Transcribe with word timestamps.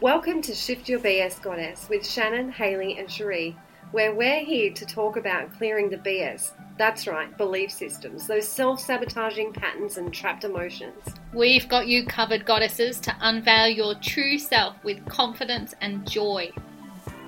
Welcome 0.00 0.42
to 0.42 0.54
Shift 0.54 0.88
Your 0.88 1.00
BS 1.00 1.42
Goddess 1.42 1.88
with 1.90 2.06
Shannon, 2.06 2.52
Haley, 2.52 2.96
and 3.00 3.10
Cherie, 3.10 3.56
where 3.90 4.14
we're 4.14 4.44
here 4.44 4.72
to 4.72 4.86
talk 4.86 5.16
about 5.16 5.52
clearing 5.58 5.90
the 5.90 5.96
BS. 5.96 6.52
That's 6.78 7.08
right, 7.08 7.36
belief 7.36 7.72
systems, 7.72 8.28
those 8.28 8.46
self 8.46 8.78
sabotaging 8.78 9.54
patterns 9.54 9.96
and 9.96 10.14
trapped 10.14 10.44
emotions. 10.44 11.02
We've 11.34 11.68
got 11.68 11.88
you 11.88 12.06
covered, 12.06 12.44
goddesses, 12.44 13.00
to 13.00 13.16
unveil 13.22 13.66
your 13.66 13.96
true 13.96 14.38
self 14.38 14.76
with 14.84 15.04
confidence 15.06 15.74
and 15.80 16.08
joy. 16.08 16.52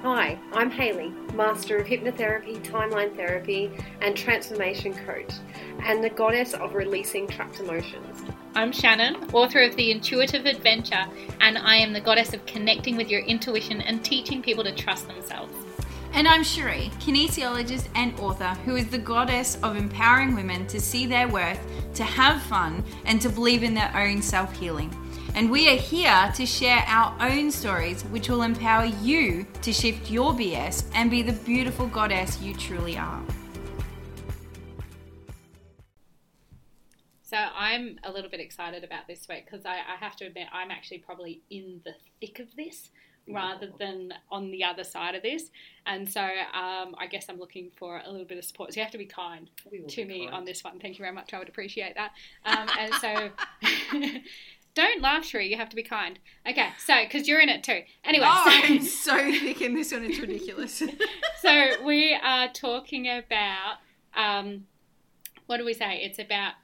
Hi, 0.02 0.38
I'm 0.52 0.70
Haley, 0.70 1.08
Master 1.34 1.76
of 1.78 1.88
Hypnotherapy, 1.88 2.64
Timeline 2.64 3.16
Therapy, 3.16 3.72
and 4.00 4.16
Transformation 4.16 4.94
Coach, 4.94 5.32
and 5.80 6.04
the 6.04 6.10
Goddess 6.10 6.54
of 6.54 6.76
Releasing 6.76 7.26
Trapped 7.26 7.58
Emotions. 7.58 8.22
I'm 8.52 8.72
Shannon, 8.72 9.30
author 9.32 9.60
of 9.62 9.76
The 9.76 9.92
Intuitive 9.92 10.44
Adventure, 10.44 11.06
and 11.40 11.56
I 11.56 11.76
am 11.76 11.92
the 11.92 12.00
goddess 12.00 12.34
of 12.34 12.44
connecting 12.46 12.96
with 12.96 13.08
your 13.08 13.20
intuition 13.20 13.80
and 13.80 14.04
teaching 14.04 14.42
people 14.42 14.64
to 14.64 14.74
trust 14.74 15.06
themselves. 15.06 15.54
And 16.14 16.26
I'm 16.26 16.42
Cherie, 16.42 16.90
kinesiologist 16.98 17.86
and 17.94 18.18
author, 18.18 18.48
who 18.64 18.74
is 18.74 18.88
the 18.88 18.98
goddess 18.98 19.56
of 19.62 19.76
empowering 19.76 20.34
women 20.34 20.66
to 20.66 20.80
see 20.80 21.06
their 21.06 21.28
worth, 21.28 21.60
to 21.94 22.02
have 22.02 22.42
fun, 22.42 22.82
and 23.04 23.20
to 23.20 23.28
believe 23.28 23.62
in 23.62 23.72
their 23.72 23.92
own 23.96 24.20
self 24.20 24.52
healing. 24.58 24.92
And 25.36 25.48
we 25.48 25.68
are 25.68 25.78
here 25.78 26.32
to 26.34 26.44
share 26.44 26.82
our 26.88 27.16
own 27.20 27.52
stories, 27.52 28.02
which 28.06 28.28
will 28.28 28.42
empower 28.42 28.86
you 28.86 29.46
to 29.62 29.72
shift 29.72 30.10
your 30.10 30.32
BS 30.32 30.86
and 30.92 31.08
be 31.08 31.22
the 31.22 31.32
beautiful 31.44 31.86
goddess 31.86 32.42
you 32.42 32.54
truly 32.54 32.98
are. 32.98 33.22
So 37.30 37.36
I'm 37.36 37.96
a 38.02 38.10
little 38.10 38.28
bit 38.28 38.40
excited 38.40 38.82
about 38.82 39.06
this 39.06 39.28
week 39.28 39.44
because 39.48 39.64
I, 39.64 39.76
I, 39.76 39.94
have 40.00 40.16
to 40.16 40.24
admit 40.24 40.48
I'm 40.52 40.72
actually 40.72 40.98
probably 40.98 41.42
in 41.48 41.80
the 41.84 41.92
thick 42.20 42.40
of 42.40 42.56
this 42.56 42.90
rather 43.28 43.68
than 43.78 44.12
on 44.32 44.50
the 44.50 44.64
other 44.64 44.82
side 44.82 45.14
of 45.14 45.22
this, 45.22 45.52
and 45.86 46.10
so 46.10 46.20
um, 46.20 46.96
I 46.98 47.06
guess 47.08 47.26
I'm 47.28 47.38
looking 47.38 47.70
for 47.76 48.02
a 48.04 48.10
little 48.10 48.26
bit 48.26 48.36
of 48.36 48.44
support. 48.44 48.72
So 48.72 48.80
you 48.80 48.82
have 48.82 48.90
to 48.90 48.98
be 48.98 49.06
kind 49.06 49.48
to 49.62 49.70
be 49.70 50.04
me 50.04 50.24
kind. 50.24 50.34
on 50.34 50.44
this 50.44 50.64
one. 50.64 50.80
Thank 50.80 50.98
you 50.98 51.04
very 51.04 51.14
much. 51.14 51.32
I 51.32 51.38
would 51.38 51.48
appreciate 51.48 51.94
that. 51.94 52.10
Um, 52.44 52.68
and 52.76 52.94
so. 52.94 53.30
Don't 54.74 55.00
laugh, 55.00 55.24
Cherie. 55.24 55.48
You 55.48 55.56
have 55.56 55.68
to 55.70 55.76
be 55.76 55.82
kind. 55.82 56.18
Okay, 56.48 56.68
so 56.84 56.94
because 57.02 57.28
you're 57.28 57.40
in 57.40 57.48
it 57.48 57.62
too. 57.62 57.82
Anyway, 58.04 58.26
oh, 58.28 58.60
so, 58.62 58.72
I'm 58.72 58.82
so 59.30 59.32
thick 59.32 59.60
in 59.62 59.74
this 59.74 59.92
one. 59.92 60.04
It's 60.04 60.18
ridiculous. 60.18 60.82
so 61.42 61.84
we 61.84 62.14
are 62.14 62.48
talking 62.52 63.08
about 63.08 63.78
um, 64.16 64.66
what 65.46 65.58
do 65.58 65.64
we 65.64 65.74
say? 65.74 66.00
It's 66.02 66.18
about 66.18 66.54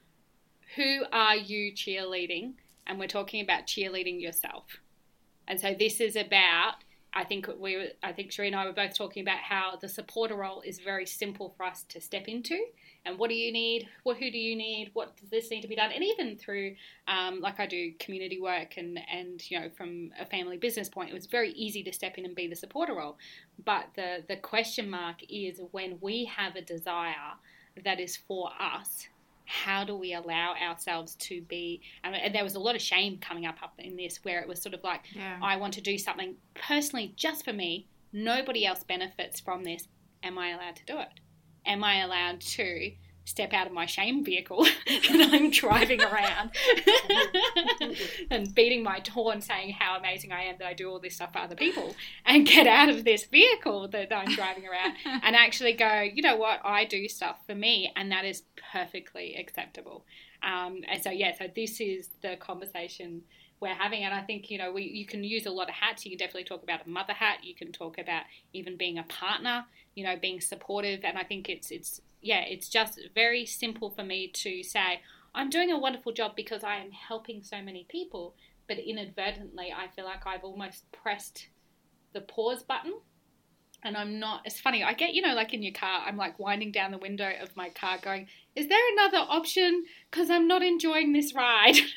who 0.77 1.03
are 1.11 1.35
you 1.35 1.73
cheerleading? 1.73 2.53
And 2.85 2.99
we're 2.99 3.07
talking 3.07 3.43
about 3.43 3.65
cheerleading 3.65 4.21
yourself. 4.21 4.63
And 5.47 5.59
so 5.59 5.75
this 5.77 5.99
is 5.99 6.15
about 6.15 6.75
I 7.13 7.23
think 7.23 7.49
we 7.57 7.89
I 8.03 8.11
think 8.11 8.31
Cherie 8.31 8.47
and 8.47 8.55
I 8.55 8.65
were 8.65 8.73
both 8.73 8.93
talking 8.93 9.23
about 9.23 9.39
how 9.39 9.75
the 9.81 9.89
supporter 9.89 10.35
role 10.35 10.61
is 10.61 10.79
very 10.79 11.07
simple 11.07 11.55
for 11.57 11.65
us 11.65 11.83
to 11.89 11.99
step 11.99 12.27
into. 12.27 12.59
And 13.05 13.17
what 13.17 13.29
do 13.29 13.35
you 13.35 13.51
need? 13.51 13.87
What 14.03 14.17
who 14.17 14.29
do 14.29 14.37
you 14.37 14.55
need? 14.55 14.91
What 14.93 15.17
does 15.17 15.29
this 15.29 15.49
need 15.49 15.61
to 15.61 15.67
be 15.67 15.75
done? 15.75 15.91
And 15.91 16.03
even 16.03 16.37
through 16.37 16.75
um, 17.07 17.39
like 17.41 17.59
I 17.59 17.65
do 17.65 17.93
community 17.99 18.39
work 18.39 18.77
and 18.77 18.99
and 19.11 19.41
you 19.49 19.59
know 19.59 19.69
from 19.75 20.11
a 20.19 20.25
family 20.27 20.57
business 20.57 20.89
point, 20.89 21.09
it 21.09 21.13
was 21.13 21.25
very 21.25 21.51
easy 21.53 21.81
to 21.83 21.93
step 21.93 22.19
in 22.19 22.25
and 22.25 22.35
be 22.35 22.47
the 22.47 22.55
supporter 22.55 22.93
role. 22.93 23.17
But 23.65 23.87
the 23.95 24.23
the 24.27 24.37
question 24.37 24.87
mark 24.87 25.17
is 25.27 25.59
when 25.71 25.97
we 26.01 26.25
have 26.25 26.55
a 26.55 26.61
desire 26.61 27.33
that 27.83 27.99
is 27.99 28.15
for 28.15 28.51
us 28.59 29.07
how 29.47 29.83
do 29.83 29.95
we 29.95 30.13
allow 30.13 30.53
ourselves 30.61 31.15
to 31.15 31.41
be 31.43 31.81
and, 32.03 32.35
there 32.35 32.43
was 32.43 32.55
a 32.55 32.59
lot 32.59 32.75
of 32.75 32.81
shame 32.81 33.17
coming 33.17 33.45
up 33.45 33.55
up 33.63 33.73
in 33.79 33.95
this 33.95 34.19
where 34.23 34.41
it 34.41 34.47
was 34.47 34.61
sort 34.61 34.75
of 34.75 34.83
like 34.83 35.01
yeah. 35.15 35.39
i 35.41 35.55
want 35.55 35.73
to 35.73 35.81
do 35.81 35.97
something 35.97 36.35
personally 36.53 37.13
just 37.15 37.45
for 37.45 37.53
me. 37.53 37.87
Nobody 38.13 38.65
else 38.65 38.83
benefits 38.83 39.39
from 39.39 39.63
this. 39.63 39.87
Am 40.23 40.37
i 40.37 40.49
allowed 40.49 40.75
to 40.77 40.85
do 40.85 40.99
it? 40.99 41.19
Am 41.65 41.83
i 41.83 42.01
allowed 42.01 42.41
to 42.41 42.91
step 43.27 43.51
out 43.51 43.67
of 43.67 43.73
my 43.73 43.85
shame 43.85 44.23
vehicle 44.23 44.65
and 44.87 45.21
I'm 45.21 45.51
driving 45.51 46.01
around 46.01 46.51
and 48.31 48.55
beating 48.55 48.83
my 48.83 49.01
horn 49.11 49.41
saying 49.41 49.71
how 49.71 49.97
amazing 49.97 50.31
I 50.31 50.43
am 50.43 50.55
that 50.59 50.67
I 50.67 50.73
do 50.73 50.89
all 50.89 50.99
this 50.99 51.15
stuff 51.15 51.33
for 51.33 51.39
other 51.39 51.55
people 51.55 51.93
and 52.25 52.47
get 52.47 52.67
out 52.67 52.87
of 52.87 53.03
this 53.03 53.25
vehicle 53.25 53.89
that 53.89 54.15
I'm 54.15 54.33
driving 54.33 54.63
around 54.65 54.93
and 55.05 55.35
actually 55.35 55.73
go, 55.73 56.01
you 56.01 56.21
know 56.21 56.37
what, 56.37 56.61
I 56.63 56.85
do 56.85 57.09
stuff 57.09 57.39
for 57.45 57.53
me 57.53 57.91
and 57.97 58.09
that 58.13 58.23
is 58.23 58.43
perfectly 58.71 59.35
acceptable. 59.35 60.05
Um, 60.41 60.83
and 60.87 61.03
so, 61.03 61.09
yeah, 61.09 61.33
so 61.37 61.47
this 61.53 61.81
is 61.81 62.07
the 62.21 62.37
conversation 62.37 63.23
we're 63.59 63.73
having. 63.73 64.03
And 64.03 64.13
I 64.13 64.21
think, 64.21 64.49
you 64.49 64.57
know, 64.57 64.71
we, 64.71 64.83
you 64.83 65.05
can 65.05 65.23
use 65.25 65.45
a 65.45 65.51
lot 65.51 65.67
of 65.67 65.75
hats. 65.75 66.05
You 66.05 66.11
can 66.11 66.19
definitely 66.19 66.45
talk 66.45 66.63
about 66.63 66.85
a 66.85 66.89
mother 66.89 67.13
hat. 67.13 67.39
You 67.43 67.55
can 67.55 67.73
talk 67.73 67.97
about 67.97 68.23
even 68.53 68.77
being 68.77 68.97
a 68.99 69.03
partner, 69.03 69.65
you 69.95 70.05
know, 70.05 70.15
being 70.15 70.39
supportive. 70.39 71.01
And 71.03 71.17
I 71.17 71.23
think 71.23 71.49
it's, 71.49 71.71
it's, 71.71 71.99
yeah, 72.27 72.41
it's 72.41 72.69
just 72.69 72.99
very 73.15 73.45
simple 73.45 73.89
for 73.89 74.03
me 74.03 74.27
to 74.27 74.63
say, 74.63 75.01
I'm 75.33 75.49
doing 75.49 75.71
a 75.71 75.79
wonderful 75.79 76.11
job 76.11 76.35
because 76.35 76.63
I 76.63 76.77
am 76.77 76.91
helping 76.91 77.41
so 77.41 77.61
many 77.61 77.85
people. 77.89 78.35
But 78.67 78.79
inadvertently, 78.79 79.73
I 79.75 79.87
feel 79.95 80.03
like 80.03 80.27
I've 80.27 80.43
almost 80.43 80.91
pressed 80.91 81.47
the 82.13 82.21
pause 82.21 82.63
button 82.63 82.95
and 83.83 83.95
I'm 83.95 84.19
not. 84.19 84.41
It's 84.45 84.59
funny. 84.59 84.83
I 84.83 84.93
get 84.93 85.13
you 85.13 85.21
know 85.21 85.33
like 85.33 85.53
in 85.53 85.63
your 85.63 85.73
car. 85.73 86.03
I'm 86.05 86.17
like 86.17 86.39
winding 86.39 86.71
down 86.71 86.91
the 86.91 86.97
window 86.97 87.31
of 87.41 87.55
my 87.55 87.69
car, 87.69 87.97
going, 88.01 88.27
"Is 88.55 88.67
there 88.67 88.91
another 88.93 89.19
option? 89.19 89.85
Because 90.09 90.29
I'm 90.29 90.47
not 90.47 90.63
enjoying 90.63 91.13
this 91.13 91.33
ride. 91.33 91.77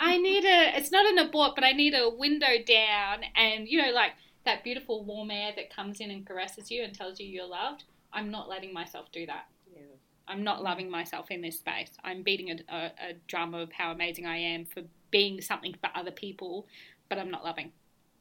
I 0.00 0.18
need 0.18 0.44
a. 0.44 0.76
It's 0.76 0.90
not 0.90 1.06
an 1.06 1.18
abort, 1.18 1.54
but 1.54 1.64
I 1.64 1.72
need 1.72 1.94
a 1.94 2.10
window 2.10 2.62
down, 2.66 3.20
and 3.36 3.68
you 3.68 3.80
know 3.80 3.92
like 3.92 4.12
that 4.44 4.64
beautiful 4.64 5.04
warm 5.04 5.30
air 5.30 5.52
that 5.56 5.74
comes 5.74 6.00
in 6.00 6.10
and 6.10 6.26
caresses 6.26 6.70
you 6.70 6.82
and 6.82 6.94
tells 6.94 7.20
you 7.20 7.26
you're 7.26 7.46
loved. 7.46 7.84
I'm 8.14 8.30
not 8.30 8.48
letting 8.48 8.72
myself 8.72 9.12
do 9.12 9.26
that. 9.26 9.46
Yeah. 9.72 9.82
I'm 10.26 10.42
not 10.42 10.62
loving 10.62 10.90
myself 10.90 11.30
in 11.30 11.42
this 11.42 11.58
space. 11.58 11.90
I'm 12.02 12.22
beating 12.22 12.50
a, 12.50 12.74
a, 12.74 12.84
a 13.10 13.12
drum 13.26 13.54
of 13.54 13.72
how 13.72 13.90
amazing 13.92 14.26
I 14.26 14.36
am 14.38 14.64
for 14.64 14.82
being 15.10 15.40
something 15.40 15.74
for 15.74 15.90
other 15.94 16.10
people, 16.10 16.66
but 17.08 17.18
I'm 17.18 17.30
not 17.30 17.44
loving 17.44 17.72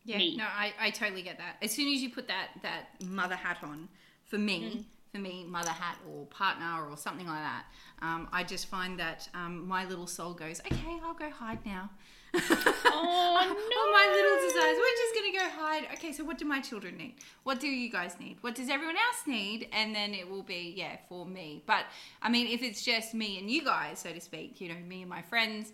yeah, 0.06 0.18
me. 0.18 0.36
no, 0.36 0.44
I, 0.44 0.74
I 0.80 0.90
totally 0.90 1.22
get 1.22 1.38
that. 1.38 1.58
As 1.62 1.72
soon 1.72 1.94
as 1.94 2.02
you 2.02 2.10
put 2.10 2.28
that 2.28 2.50
that 2.62 3.02
mother 3.06 3.36
hat 3.36 3.58
on, 3.64 3.88
for 4.26 4.38
me, 4.38 4.78
mm. 4.78 4.84
for 5.14 5.20
me, 5.20 5.46
mother 5.48 5.70
hat 5.70 5.98
or 6.10 6.26
partner 6.26 6.90
or 6.90 6.98
something 6.98 7.28
like 7.28 7.42
that, 7.42 7.66
um, 8.02 8.28
I 8.32 8.44
just 8.44 8.68
find 8.68 9.00
that 9.00 9.30
um, 9.34 9.68
my 9.68 9.86
little 9.86 10.08
soul 10.08 10.34
goes, 10.34 10.60
okay, 10.60 11.00
I'll 11.04 11.14
go 11.14 11.30
hide 11.30 11.66
now. 11.66 11.90
Oh 12.36 12.40
no! 13.72 13.80
All 13.80 13.92
my 13.92 14.10
little 14.12 14.48
desires. 14.48 14.78
We're 14.78 14.98
just 14.98 15.16
gonna 15.16 15.38
go 15.38 15.62
hide. 15.62 15.88
Okay, 15.94 16.12
so 16.12 16.24
what 16.24 16.38
do 16.38 16.46
my 16.46 16.62
children 16.62 16.98
need? 16.98 17.16
What 17.44 17.60
do 17.60 17.68
you 17.68 17.92
guys 17.92 18.16
need? 18.20 18.38
What 18.42 18.56
does 18.56 18.70
everyone 18.70 18.96
else 18.96 19.28
need? 19.28 19.70
And 19.72 19.96
then 19.96 20.14
it 20.14 20.30
will 20.30 20.44
be 20.44 20.74
yeah 20.76 20.98
for 21.10 21.26
me. 21.26 21.64
But 21.66 21.86
I 22.22 22.30
mean, 22.30 22.48
if 22.48 22.64
it's 22.64 22.84
just 22.84 23.14
me 23.14 23.40
and 23.40 23.50
you 23.50 23.64
guys, 23.64 24.00
so 24.00 24.12
to 24.12 24.22
speak, 24.22 24.62
you 24.62 24.70
know, 24.70 24.80
me 24.88 25.02
and 25.02 25.10
my 25.10 25.22
friends 25.22 25.74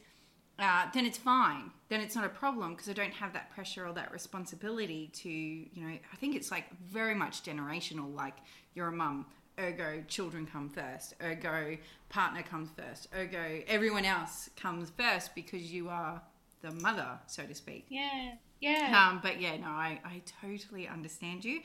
uh, 0.60 0.88
then 0.94 1.06
it's 1.06 1.18
fine. 1.18 1.72
Then 1.88 2.02
it's 2.02 2.16
not 2.16 2.26
a 2.26 2.30
problem 2.30 2.74
because 2.74 2.90
I 2.90 2.94
don't 2.94 3.14
have 3.14 3.34
that 3.34 3.50
pressure 3.52 3.88
or 3.88 3.94
that 3.94 4.12
responsibility 4.12 5.10
to, 5.14 5.30
you 5.30 5.70
know, 5.82 5.98
I 6.12 6.16
think 6.18 6.36
it's 6.36 6.52
like 6.52 6.66
very 6.80 7.16
much 7.16 7.44
generational. 7.44 8.14
Like 8.14 8.36
you're 8.76 8.90
a 8.90 8.92
mum, 8.92 9.26
ergo 9.58 10.04
children 10.08 10.46
come 10.46 10.70
first, 10.70 11.14
ergo 11.24 11.78
partner 12.10 12.44
comes 12.44 12.70
first, 12.76 13.08
ergo 13.16 13.62
everyone 13.68 14.06
else 14.06 14.50
comes 14.56 14.92
first 14.98 15.34
because 15.34 15.72
you 15.72 15.90
are 15.90 16.22
the 16.62 16.72
mother, 16.72 17.20
so 17.28 17.46
to 17.46 17.56
speak. 17.56 17.86
Yeah, 17.90 18.34
yeah. 18.60 19.10
Um, 19.10 19.20
but 19.22 19.42
yeah, 19.42 19.58
no, 19.58 19.68
I, 19.68 20.00
I 20.04 20.22
totally 20.42 20.88
understand 20.88 21.46
you. 21.46 21.62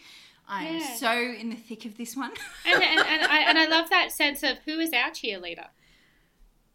I 0.49 0.65
am 0.65 0.77
yeah. 0.77 0.95
so 0.95 1.13
in 1.13 1.51
the 1.51 1.57
thick 1.57 1.87
of 1.87 1.97
this 1.97 2.17
one. 2.17 2.33
and, 2.67 2.83
and, 2.83 3.01
and, 3.01 3.23
I, 3.25 3.39
and 3.49 3.59
I 3.59 3.67
love 3.67 3.89
that 3.91 4.13
sense 4.13 4.43
of 4.43 4.59
who 4.67 4.79
is 4.79 4.93
our 4.93 5.11
cheerleader? 5.11 5.69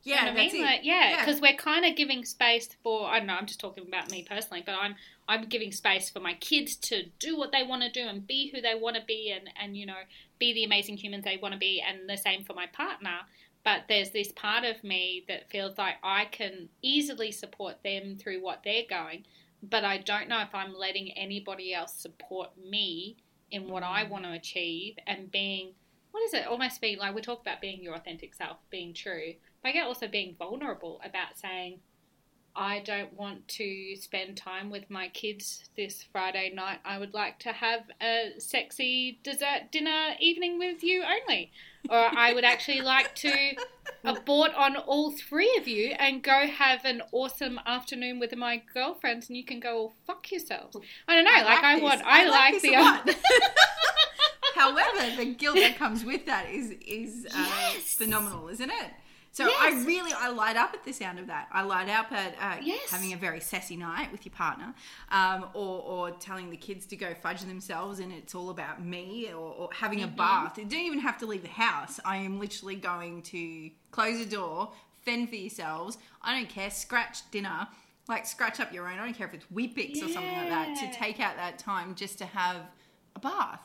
Yeah, 0.03 0.25
you 0.29 0.33
know 0.33 0.41
I 0.41 0.49
mean? 0.49 0.61
Like, 0.63 0.79
yeah, 0.83 1.19
because 1.19 1.41
yeah. 1.41 1.51
we're 1.51 1.57
kind 1.57 1.85
of 1.85 1.95
giving 1.95 2.23
space 2.23 2.69
for 2.83 3.07
I 3.07 3.19
don't 3.19 3.27
know. 3.27 3.35
I'm 3.35 3.45
just 3.45 3.59
talking 3.59 3.85
about 3.85 4.09
me 4.09 4.25
personally, 4.27 4.63
but 4.65 4.75
I'm 4.79 4.95
I'm 5.27 5.47
giving 5.49 5.71
space 5.71 6.09
for 6.09 6.19
my 6.19 6.33
kids 6.35 6.75
to 6.77 7.03
do 7.19 7.37
what 7.37 7.51
they 7.51 7.63
want 7.63 7.83
to 7.83 7.91
do 7.91 8.07
and 8.07 8.25
be 8.25 8.49
who 8.49 8.61
they 8.61 8.75
want 8.75 8.95
to 8.95 9.01
be, 9.05 9.31
and 9.35 9.49
and 9.61 9.75
you 9.75 9.85
know 9.85 10.01
be 10.39 10.53
the 10.53 10.63
amazing 10.63 10.97
humans 10.97 11.25
they 11.25 11.37
want 11.37 11.53
to 11.53 11.59
be, 11.59 11.83
and 11.85 12.09
the 12.09 12.17
same 12.17 12.43
for 12.45 12.53
my 12.53 12.65
partner. 12.67 13.19
But 13.63 13.83
there's 13.87 14.11
this 14.11 14.31
part 14.31 14.63
of 14.63 14.83
me 14.83 15.25
that 15.27 15.49
feels 15.49 15.77
like 15.77 15.95
I 16.03 16.25
can 16.25 16.69
easily 16.81 17.31
support 17.31 17.83
them 17.83 18.15
through 18.17 18.41
what 18.41 18.61
they're 18.63 18.83
going, 18.89 19.25
but 19.61 19.83
I 19.83 19.97
don't 19.97 20.29
know 20.29 20.41
if 20.41 20.55
I'm 20.55 20.73
letting 20.73 21.11
anybody 21.11 21.73
else 21.73 21.93
support 21.93 22.51
me 22.57 23.17
in 23.51 23.67
what 23.67 23.83
I 23.83 24.05
mm. 24.05 24.09
want 24.09 24.23
to 24.23 24.31
achieve 24.31 24.95
and 25.07 25.31
being 25.31 25.73
what 26.11 26.23
is 26.23 26.33
it? 26.33 26.47
Almost 26.47 26.81
being 26.81 26.97
like 26.97 27.13
we 27.13 27.21
talk 27.21 27.41
about 27.41 27.61
being 27.61 27.83
your 27.83 27.93
authentic 27.93 28.33
self, 28.33 28.57
being 28.71 28.93
true 28.93 29.33
but 29.61 29.69
I 29.69 29.71
get 29.73 29.85
also 29.85 30.07
being 30.07 30.35
vulnerable 30.37 31.01
about 31.03 31.37
saying, 31.37 31.79
I 32.55 32.79
don't 32.79 33.13
want 33.13 33.47
to 33.49 33.95
spend 33.95 34.35
time 34.37 34.69
with 34.69 34.89
my 34.89 35.07
kids 35.09 35.69
this 35.77 36.03
Friday 36.11 36.51
night. 36.53 36.79
I 36.83 36.97
would 36.97 37.13
like 37.13 37.39
to 37.39 37.51
have 37.53 37.81
a 38.01 38.31
sexy 38.39 39.19
dessert 39.23 39.71
dinner 39.71 40.15
evening 40.19 40.59
with 40.59 40.83
you 40.83 41.03
only. 41.03 41.51
Or 41.89 41.97
I 41.97 42.33
would 42.33 42.43
actually 42.43 42.81
like 42.81 43.15
to 43.15 43.31
abort 44.03 44.53
on 44.55 44.75
all 44.75 45.11
three 45.11 45.55
of 45.57 45.67
you 45.67 45.91
and 45.97 46.21
go 46.21 46.47
have 46.47 46.83
an 46.85 47.01
awesome 47.11 47.59
afternoon 47.65 48.19
with 48.19 48.35
my 48.35 48.61
girlfriends 48.73 49.29
and 49.29 49.37
you 49.37 49.45
can 49.45 49.59
go 49.59 49.77
all 49.77 49.93
fuck 50.05 50.29
yourselves. 50.31 50.75
I 51.07 51.15
don't 51.15 51.23
know, 51.25 51.43
like, 51.45 51.63
I 51.63 51.75
this. 51.75 51.83
want 51.83 52.01
I, 52.05 52.27
like, 52.27 52.61
this 52.61 52.63
the. 52.63 53.15
However, 54.55 55.15
the 55.15 55.25
guilt 55.25 55.55
that 55.55 55.77
comes 55.77 56.03
with 56.03 56.25
that 56.25 56.49
is 56.49 56.71
is 56.85 57.25
uh, 57.27 57.45
Yes. 57.73 57.93
phenomenal, 57.95 58.49
isn't 58.49 58.69
it? 58.69 58.91
So 59.31 59.45
Yes. 59.47 59.57
I 59.59 59.85
really 59.85 60.11
I 60.11 60.29
light 60.29 60.57
up 60.57 60.73
at 60.73 60.83
the 60.83 60.91
sound 60.91 61.19
of 61.19 61.27
that. 61.27 61.47
I 61.51 61.61
light 61.61 61.87
up 61.87 62.11
at 62.11 62.33
uh, 62.41 62.61
Yes. 62.61 62.89
having 62.89 63.13
a 63.13 63.17
very 63.17 63.39
sassy 63.39 63.77
night 63.77 64.11
with 64.11 64.25
your 64.25 64.33
partner, 64.33 64.73
um, 65.11 65.45
or 65.53 65.81
or 65.81 66.11
telling 66.11 66.49
the 66.49 66.57
kids 66.57 66.85
to 66.87 66.95
go 66.95 67.13
fudge 67.13 67.41
themselves 67.41 67.99
and 67.99 68.11
it's 68.11 68.33
all 68.35 68.49
about 68.49 68.83
me, 68.83 69.27
or, 69.31 69.35
or 69.53 69.69
having 69.73 69.99
Mm-hmm. 69.99 70.13
a 70.13 70.17
bath. 70.17 70.57
You 70.57 70.65
don't 70.65 70.79
even 70.79 70.99
have 70.99 71.17
to 71.19 71.25
leave 71.25 71.43
the 71.43 71.47
house. 71.49 71.99
I 72.03 72.17
am 72.17 72.39
literally 72.39 72.75
going 72.75 73.21
to 73.23 73.69
close 73.91 74.17
the 74.17 74.25
door, 74.25 74.71
fend 75.05 75.29
for 75.29 75.35
yourselves. 75.35 75.97
I 76.21 76.35
don't 76.37 76.49
care. 76.49 76.69
Scratch 76.71 77.29
dinner. 77.31 77.67
Like 78.07 78.25
scratch 78.25 78.59
up 78.59 78.73
your 78.73 78.87
own. 78.87 78.97
I 78.97 79.05
don't 79.05 79.13
care 79.15 79.27
if 79.27 79.35
it's 79.35 79.45
Weet-Bix 79.51 79.97
or 80.03 80.07
something 80.09 80.35
like 80.35 80.49
that. 80.49 80.75
To 80.79 80.97
take 80.97 81.19
out 81.19 81.35
that 81.37 81.59
time 81.59 81.93
just 81.93 82.17
to 82.17 82.25
have 82.25 82.57
a 83.15 83.19
bath 83.19 83.61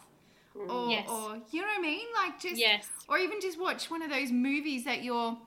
or, 0.55 0.91
Yes. 0.91 1.09
or 1.09 1.39
you 1.51 1.63
know 1.63 1.67
what 1.67 1.79
I 1.79 1.81
mean? 1.81 2.07
Like 2.15 2.39
just 2.39 2.57
Yes. 2.59 2.87
or 3.09 3.17
even 3.17 3.41
just 3.41 3.59
watch 3.59 3.91
one 3.91 4.03
of 4.03 4.11
those 4.11 4.31
movies 4.31 4.85
that 4.85 5.03
you're 5.03 5.39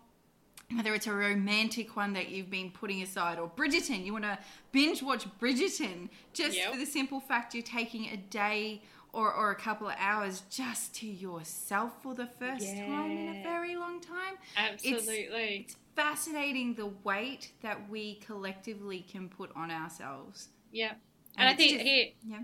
whether 0.75 0.93
it's 0.93 1.07
a 1.07 1.13
romantic 1.13 1.95
one 1.95 2.13
that 2.13 2.29
you've 2.29 2.49
been 2.49 2.69
putting 2.71 3.01
aside 3.01 3.39
or 3.39 3.49
Bridgerton, 3.49 4.05
you 4.05 4.11
want 4.11 4.25
to 4.25 4.37
binge 4.71 5.01
watch 5.01 5.25
Bridgerton 5.39 6.09
just 6.33 6.57
Yep. 6.57 6.71
for 6.73 6.77
the 6.77 6.85
simple 6.85 7.19
fact 7.21 7.53
you're 7.53 7.63
taking 7.63 8.07
a 8.09 8.17
day 8.17 8.81
or, 9.13 9.33
or 9.33 9.51
a 9.51 9.55
couple 9.55 9.87
of 9.87 9.95
hours 9.97 10.41
just 10.49 10.93
to 10.95 11.07
yourself 11.07 11.93
for 12.03 12.13
the 12.13 12.27
first 12.39 12.67
time 12.75 13.11
in 13.11 13.37
a 13.37 13.43
very 13.43 13.75
long 13.77 14.01
time. 14.01 14.35
Absolutely. 14.57 15.65
It's 15.65 15.77
fascinating 15.95 16.75
the 16.75 16.87
weight 17.03 17.53
that 17.61 17.89
we 17.89 18.15
collectively 18.15 19.05
can 19.09 19.29
put 19.29 19.49
on 19.55 19.71
ourselves. 19.71 20.49
yeah. 20.71 20.93
And 21.39 21.47
I 21.47 21.53
think 21.53 21.73
just- 21.73 21.85
here 21.85 22.07
Yeah. 22.27 22.39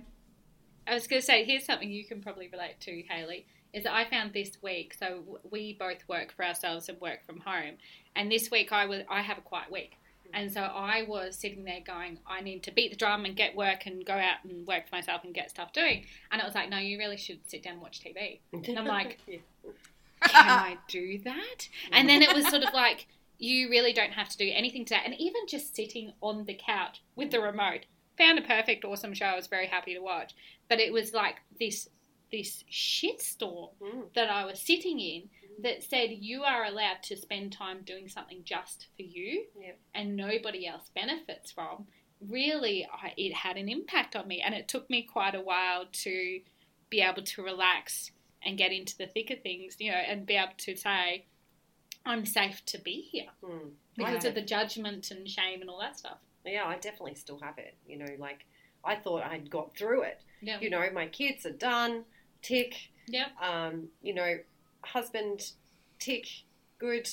I 0.85 0.93
was 0.93 1.07
going 1.07 1.19
to 1.21 1.25
say, 1.25 1.43
here's 1.45 1.65
something 1.65 1.89
you 1.91 2.05
can 2.05 2.21
probably 2.21 2.47
relate 2.49 2.79
to, 2.81 3.01
Haley, 3.09 3.47
is 3.73 3.83
that 3.83 3.93
I 3.93 4.09
found 4.09 4.33
this 4.33 4.57
week. 4.61 4.93
So 4.93 5.39
we 5.49 5.73
both 5.73 6.07
work 6.07 6.33
for 6.35 6.45
ourselves 6.45 6.89
and 6.89 6.99
work 7.01 7.25
from 7.25 7.39
home, 7.39 7.75
and 8.15 8.31
this 8.31 8.51
week 8.51 8.71
I 8.71 8.85
was 8.85 9.03
I 9.09 9.21
have 9.21 9.37
a 9.37 9.41
quiet 9.41 9.71
week, 9.71 9.97
hmm. 10.23 10.35
and 10.35 10.51
so 10.51 10.61
I 10.61 11.03
was 11.07 11.35
sitting 11.35 11.63
there 11.63 11.81
going, 11.85 12.19
I 12.27 12.41
need 12.41 12.63
to 12.63 12.71
beat 12.71 12.91
the 12.91 12.97
drum 12.97 13.25
and 13.25 13.35
get 13.35 13.55
work 13.55 13.85
and 13.85 14.05
go 14.05 14.13
out 14.13 14.43
and 14.43 14.65
work 14.67 14.87
for 14.87 14.95
myself 14.95 15.23
and 15.23 15.33
get 15.33 15.49
stuff 15.49 15.73
doing. 15.73 16.05
And 16.31 16.41
it 16.41 16.45
was 16.45 16.55
like, 16.55 16.69
no, 16.69 16.77
you 16.77 16.97
really 16.97 17.17
should 17.17 17.39
sit 17.49 17.63
down 17.63 17.73
and 17.73 17.81
watch 17.81 18.01
TV. 18.01 18.39
And 18.51 18.77
I'm 18.77 18.85
like, 18.85 19.19
Yeah. 19.27 19.39
can 20.29 20.49
I 20.49 20.77
do 20.87 21.19
that? 21.25 21.67
And 21.91 22.07
then 22.07 22.21
it 22.21 22.33
was 22.33 22.47
sort 22.47 22.63
of 22.63 22.73
like, 22.73 23.07
you 23.39 23.69
really 23.69 23.93
don't 23.93 24.13
have 24.13 24.29
to 24.29 24.37
do 24.37 24.49
anything 24.53 24.85
today. 24.85 25.01
And 25.03 25.13
even 25.19 25.41
just 25.47 25.75
sitting 25.75 26.13
on 26.21 26.45
the 26.45 26.53
couch 26.53 27.01
with 27.15 27.31
the 27.31 27.41
remote, 27.41 27.81
found 28.17 28.39
a 28.39 28.41
perfect, 28.41 28.85
awesome 28.85 29.13
show 29.13 29.25
I 29.25 29.35
was 29.35 29.47
very 29.47 29.67
happy 29.67 29.93
to 29.93 29.99
watch. 29.99 30.33
But 30.69 30.79
it 30.79 30.93
was 30.93 31.13
like 31.13 31.37
this 31.59 31.89
this 32.33 32.63
shitstorm 32.71 33.69
Mm. 33.79 34.11
that 34.15 34.27
I 34.29 34.43
was 34.43 34.59
sitting 34.59 34.99
in 34.99 35.29
that 35.59 35.83
said 35.83 36.09
you 36.11 36.43
are 36.43 36.65
allowed 36.65 37.03
to 37.03 37.15
spend 37.15 37.53
time 37.53 37.83
doing 37.83 38.09
something 38.09 38.43
just 38.43 38.87
for 38.95 39.03
you 39.03 39.45
Yep. 39.61 39.79
and 39.93 40.15
nobody 40.17 40.65
else 40.65 40.89
benefits 40.89 41.51
from. 41.51 41.87
Really, 42.19 42.85
I, 42.85 43.13
it 43.17 43.33
had 43.33 43.57
an 43.57 43.69
impact 43.69 44.15
on 44.15 44.27
me, 44.27 44.41
and 44.41 44.55
it 44.55 44.67
took 44.67 44.89
me 44.89 45.03
quite 45.03 45.35
a 45.35 45.41
while 45.41 45.85
to 45.91 46.41
be 46.89 47.01
able 47.01 47.21
to 47.23 47.43
relax 47.43 48.11
and 48.41 48.57
get 48.57 48.71
into 48.71 48.97
the 48.97 49.07
thick 49.07 49.29
of 49.29 49.41
things, 49.41 49.75
you 49.79 49.91
know, 49.91 49.97
and 49.97 50.25
be 50.25 50.35
able 50.35 50.53
to 50.57 50.75
say, 50.75 51.25
I'm 52.05 52.25
safe 52.25 52.65
to 52.67 52.77
be 52.79 53.01
here 53.01 53.29
Mm. 53.43 53.73
because 53.95 54.25
of 54.25 54.33
the 54.35 54.41
judgment 54.41 55.11
and 55.11 55.29
shame 55.29 55.61
and 55.61 55.69
all 55.69 55.79
that 55.81 55.97
stuff. 55.97 56.17
Yeah, 56.45 56.65
I 56.65 56.75
definitely 56.77 57.15
still 57.15 57.39
have 57.39 57.57
it. 57.59 57.75
You 57.87 57.97
know, 57.99 58.15
like 58.17 58.45
I 58.83 58.95
thought 58.95 59.23
I'd 59.23 59.49
got 59.49 59.77
through 59.77 60.01
it. 60.03 60.21
Yeah. 60.41 60.59
You 60.59 60.69
know, 60.71 60.89
my 60.91 61.07
kids 61.07 61.45
are 61.45 61.51
done, 61.53 62.05
tick. 62.43 62.75
Yep. 63.07 63.27
Um, 63.41 63.87
you 64.01 64.13
know, 64.13 64.37
husband, 64.81 65.51
tick, 65.99 66.27
good. 66.77 67.09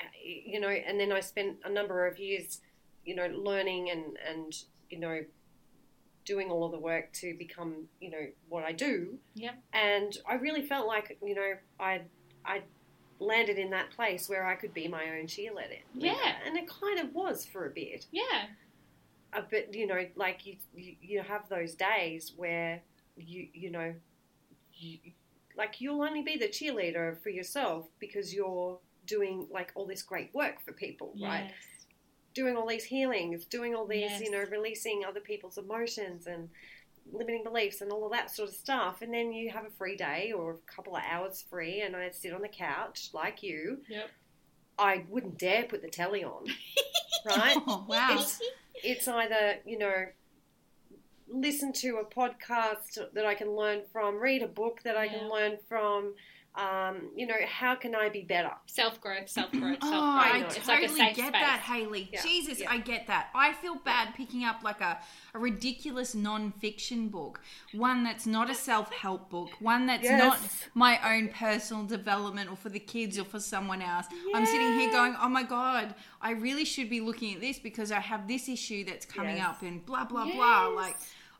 Uh, 0.00 0.04
You 0.24 0.58
know, 0.60 0.68
and 0.68 0.98
then 0.98 1.12
I 1.12 1.20
spent 1.20 1.58
a 1.64 1.70
number 1.70 2.06
of 2.06 2.18
years, 2.18 2.60
you 3.04 3.14
know, 3.14 3.26
learning 3.28 3.90
and 3.90 4.18
and 4.28 4.52
you 4.90 4.98
know, 4.98 5.24
doing 6.24 6.50
all 6.50 6.64
of 6.64 6.72
the 6.72 6.78
work 6.78 7.12
to 7.14 7.34
become, 7.38 7.88
you 8.00 8.10
know, 8.10 8.26
what 8.48 8.64
I 8.64 8.72
do. 8.72 9.18
Yeah. 9.34 9.52
And 9.72 10.16
I 10.28 10.34
really 10.34 10.62
felt 10.62 10.86
like, 10.86 11.18
you 11.24 11.34
know, 11.34 11.54
I 11.80 12.02
I 12.44 12.62
landed 13.18 13.56
in 13.58 13.70
that 13.70 13.90
place 13.92 14.28
where 14.28 14.44
I 14.46 14.54
could 14.56 14.74
be 14.74 14.88
my 14.88 15.04
own 15.18 15.26
cheerleader. 15.26 15.80
Yeah. 15.94 16.34
And 16.44 16.56
it 16.56 16.68
kind 16.68 16.98
of 16.98 17.14
was 17.14 17.44
for 17.46 17.66
a 17.66 17.70
bit 17.70 18.06
Yeah. 18.10 18.46
uh, 19.32 19.42
but 19.50 19.74
you 19.74 19.86
know, 19.86 20.04
like 20.16 20.44
you, 20.44 20.56
you, 20.74 20.96
you 21.00 21.22
have 21.22 21.48
those 21.48 21.74
days 21.74 22.32
where 22.36 22.82
you, 23.16 23.46
you 23.54 23.70
know, 23.70 23.94
like 25.56 25.80
you'll 25.80 26.02
only 26.02 26.22
be 26.22 26.36
the 26.36 26.48
cheerleader 26.48 27.18
for 27.22 27.28
yourself 27.30 27.86
because 27.98 28.34
you're 28.34 28.78
doing 29.06 29.46
like 29.50 29.72
all 29.74 29.86
this 29.86 30.02
great 30.02 30.34
work 30.34 30.60
for 30.64 30.72
people, 30.72 31.12
right? 31.20 31.50
Doing 32.34 32.56
all 32.56 32.66
these 32.66 32.84
healings, 32.84 33.44
doing 33.44 33.74
all 33.74 33.86
these, 33.86 34.10
Yes. 34.10 34.20
you 34.22 34.30
know, 34.30 34.44
releasing 34.50 35.04
other 35.04 35.20
people's 35.20 35.58
emotions 35.58 36.26
and 36.26 36.48
limiting 37.12 37.42
beliefs 37.44 37.80
and 37.82 37.90
all 37.92 38.06
of 38.06 38.12
that 38.12 38.30
sort 38.30 38.48
of 38.48 38.54
stuff. 38.54 39.02
And 39.02 39.12
then 39.12 39.32
you 39.32 39.50
have 39.50 39.66
a 39.66 39.70
free 39.70 39.96
day 39.96 40.32
or 40.34 40.52
a 40.52 40.72
couple 40.74 40.96
of 40.96 41.02
hours 41.06 41.44
free, 41.50 41.82
and 41.82 41.94
I 41.94 42.08
sit 42.10 42.32
on 42.32 42.40
the 42.40 42.48
couch 42.48 43.10
like 43.12 43.42
you. 43.42 43.78
Yep. 43.88 44.08
I 44.78 45.04
wouldn't 45.10 45.38
dare 45.38 45.64
put 45.64 45.82
the 45.82 45.88
telly 45.88 46.24
on, 46.24 46.46
right? 47.26 47.58
Oh, 47.66 47.84
wow. 47.86 48.08
It's 48.18 48.40
it's 48.82 49.06
either 49.08 49.58
you 49.66 49.76
know 49.78 50.06
listen 51.32 51.72
to 51.74 51.96
a 51.98 52.04
podcast 52.04 52.98
that 53.14 53.24
I 53.26 53.34
can 53.34 53.56
learn 53.56 53.82
from, 53.92 54.18
read 54.20 54.42
a 54.42 54.48
book 54.48 54.80
that 54.84 54.96
I 54.96 55.04
Yeah. 55.04 55.18
can 55.18 55.30
learn 55.30 55.58
from. 55.68 56.14
Um, 56.54 57.08
you 57.16 57.26
know, 57.26 57.34
how 57.48 57.74
can 57.74 57.94
I 57.94 58.10
be 58.10 58.20
better? 58.24 58.50
Self 58.66 59.00
growth, 59.00 59.26
self 59.30 59.50
growth, 59.52 59.78
self 59.80 59.80
growth. 59.80 59.94
Oh. 59.94 60.20
I. 60.22 60.44
It's 60.44 60.56
totally 60.56 60.82
like 60.82 60.84
a 60.84 60.88
safe 60.90 61.16
get 61.16 61.28
space. 61.28 61.40
that, 61.40 61.60
Haley. 61.60 62.10
Yeah, 62.12 62.20
Jesus, 62.22 62.60
yeah. 62.60 62.70
I 62.70 62.76
get 62.76 63.06
that. 63.06 63.30
I 63.34 63.54
feel 63.54 63.76
bad 63.76 64.14
picking 64.14 64.44
up 64.44 64.62
like 64.62 64.82
a, 64.82 65.00
a 65.32 65.38
ridiculous 65.38 66.14
non-fiction 66.14 67.08
book, 67.08 67.40
one 67.72 68.04
that's 68.04 68.26
not 68.26 68.50
a 68.50 68.54
self-help 68.54 69.30
book, 69.30 69.48
one 69.60 69.86
that's 69.86 70.10
not 70.10 70.38
my 70.74 70.98
own 71.16 71.28
personal 71.28 71.86
development 71.86 72.50
or 72.50 72.56
for 72.56 72.68
the 72.68 72.78
kids 72.80 73.18
or 73.18 73.24
for 73.24 73.40
someone 73.40 73.80
else. 73.80 74.04
I'm 74.34 74.44
sitting 74.44 74.78
here 74.78 74.90
going, 74.90 75.16
"Oh 75.22 75.30
my 75.30 75.44
god, 75.44 75.94
I 76.20 76.32
really 76.32 76.66
should 76.66 76.90
be 76.90 77.00
looking 77.00 77.32
at 77.34 77.40
this 77.40 77.58
because 77.58 77.90
I 77.90 78.00
have 78.00 78.28
this 78.28 78.46
issue 78.50 78.84
that's 78.84 79.06
coming 79.06 79.38
Yes. 79.38 79.46
up 79.46 79.62
and 79.62 79.86
blah 79.86 80.04
blah 80.04 80.30
blah." 80.30 80.66
Like, 80.66 80.96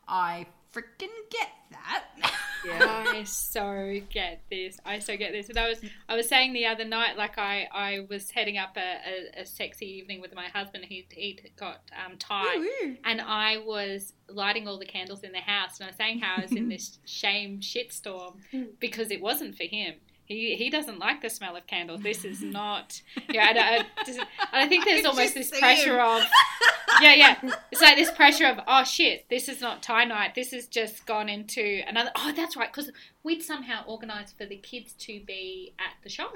I 0.07 0.45
freaking 0.73 1.09
get 1.29 1.49
that. 1.71 2.05
Yeah. 2.65 3.03
I 3.09 3.23
so 3.25 3.99
get 4.09 4.39
this. 4.49 4.79
I 4.85 4.99
so 4.99 5.17
get 5.17 5.33
this. 5.33 5.49
And 5.49 5.57
I 5.57 5.67
was 5.67 5.81
I 6.07 6.15
was 6.15 6.29
saying 6.29 6.53
the 6.53 6.65
other 6.65 6.85
night, 6.85 7.17
like 7.17 7.37
I, 7.37 7.67
I 7.73 8.05
was 8.09 8.31
heading 8.31 8.57
up 8.57 8.77
a, 8.77 8.79
a, 8.79 9.41
a 9.41 9.45
sexy 9.45 9.85
evening 9.85 10.21
with 10.21 10.33
my 10.33 10.45
husband. 10.47 10.85
He 10.85 11.05
he 11.11 11.37
got 11.57 11.81
um, 12.05 12.17
Thai, 12.17 12.55
Woo-woo. 12.55 12.95
and 13.03 13.19
I 13.19 13.57
was 13.57 14.13
lighting 14.29 14.65
all 14.65 14.79
the 14.79 14.85
candles 14.85 15.23
in 15.23 15.33
the 15.33 15.39
house. 15.39 15.77
And 15.79 15.87
I 15.87 15.89
was 15.89 15.97
saying 15.97 16.19
how 16.19 16.37
I 16.37 16.41
was 16.43 16.53
in 16.53 16.69
this 16.69 16.99
shame 17.05 17.59
shitstorm 17.59 18.35
because 18.79 19.11
it 19.11 19.21
wasn't 19.21 19.57
for 19.57 19.65
him. 19.65 19.95
He 20.25 20.55
he 20.55 20.69
doesn't 20.69 20.99
like 20.99 21.21
the 21.21 21.29
smell 21.29 21.55
of 21.55 21.67
candles. 21.67 22.01
This 22.01 22.23
is 22.25 22.41
not. 22.43 23.01
Yeah, 23.29 23.51
I, 23.55 23.85
I, 23.97 24.63
I 24.63 24.67
think 24.67 24.85
there's 24.85 25.01
can 25.01 25.09
almost 25.09 25.33
this 25.33 25.49
pressure 25.49 25.99
him. 25.99 26.05
of 26.05 26.23
yeah, 27.01 27.13
yeah. 27.13 27.55
It's 27.71 27.81
like 27.81 27.95
this 27.95 28.11
pressure 28.11 28.47
of, 28.47 28.59
oh 28.67 28.83
shit, 28.83 29.25
this 29.29 29.49
is 29.49 29.61
not 29.61 29.83
Thai 29.83 30.05
night. 30.05 30.35
This 30.35 30.51
has 30.51 30.67
just 30.67 31.05
gone 31.05 31.29
into 31.29 31.81
another. 31.87 32.11
Oh, 32.15 32.31
that's 32.35 32.55
right, 32.55 32.71
because 32.71 32.91
we'd 33.23 33.43
somehow 33.43 33.83
organised 33.87 34.37
for 34.37 34.45
the 34.45 34.57
kids 34.57 34.93
to 34.99 35.19
be 35.25 35.73
at 35.79 36.01
the 36.03 36.09
show. 36.09 36.29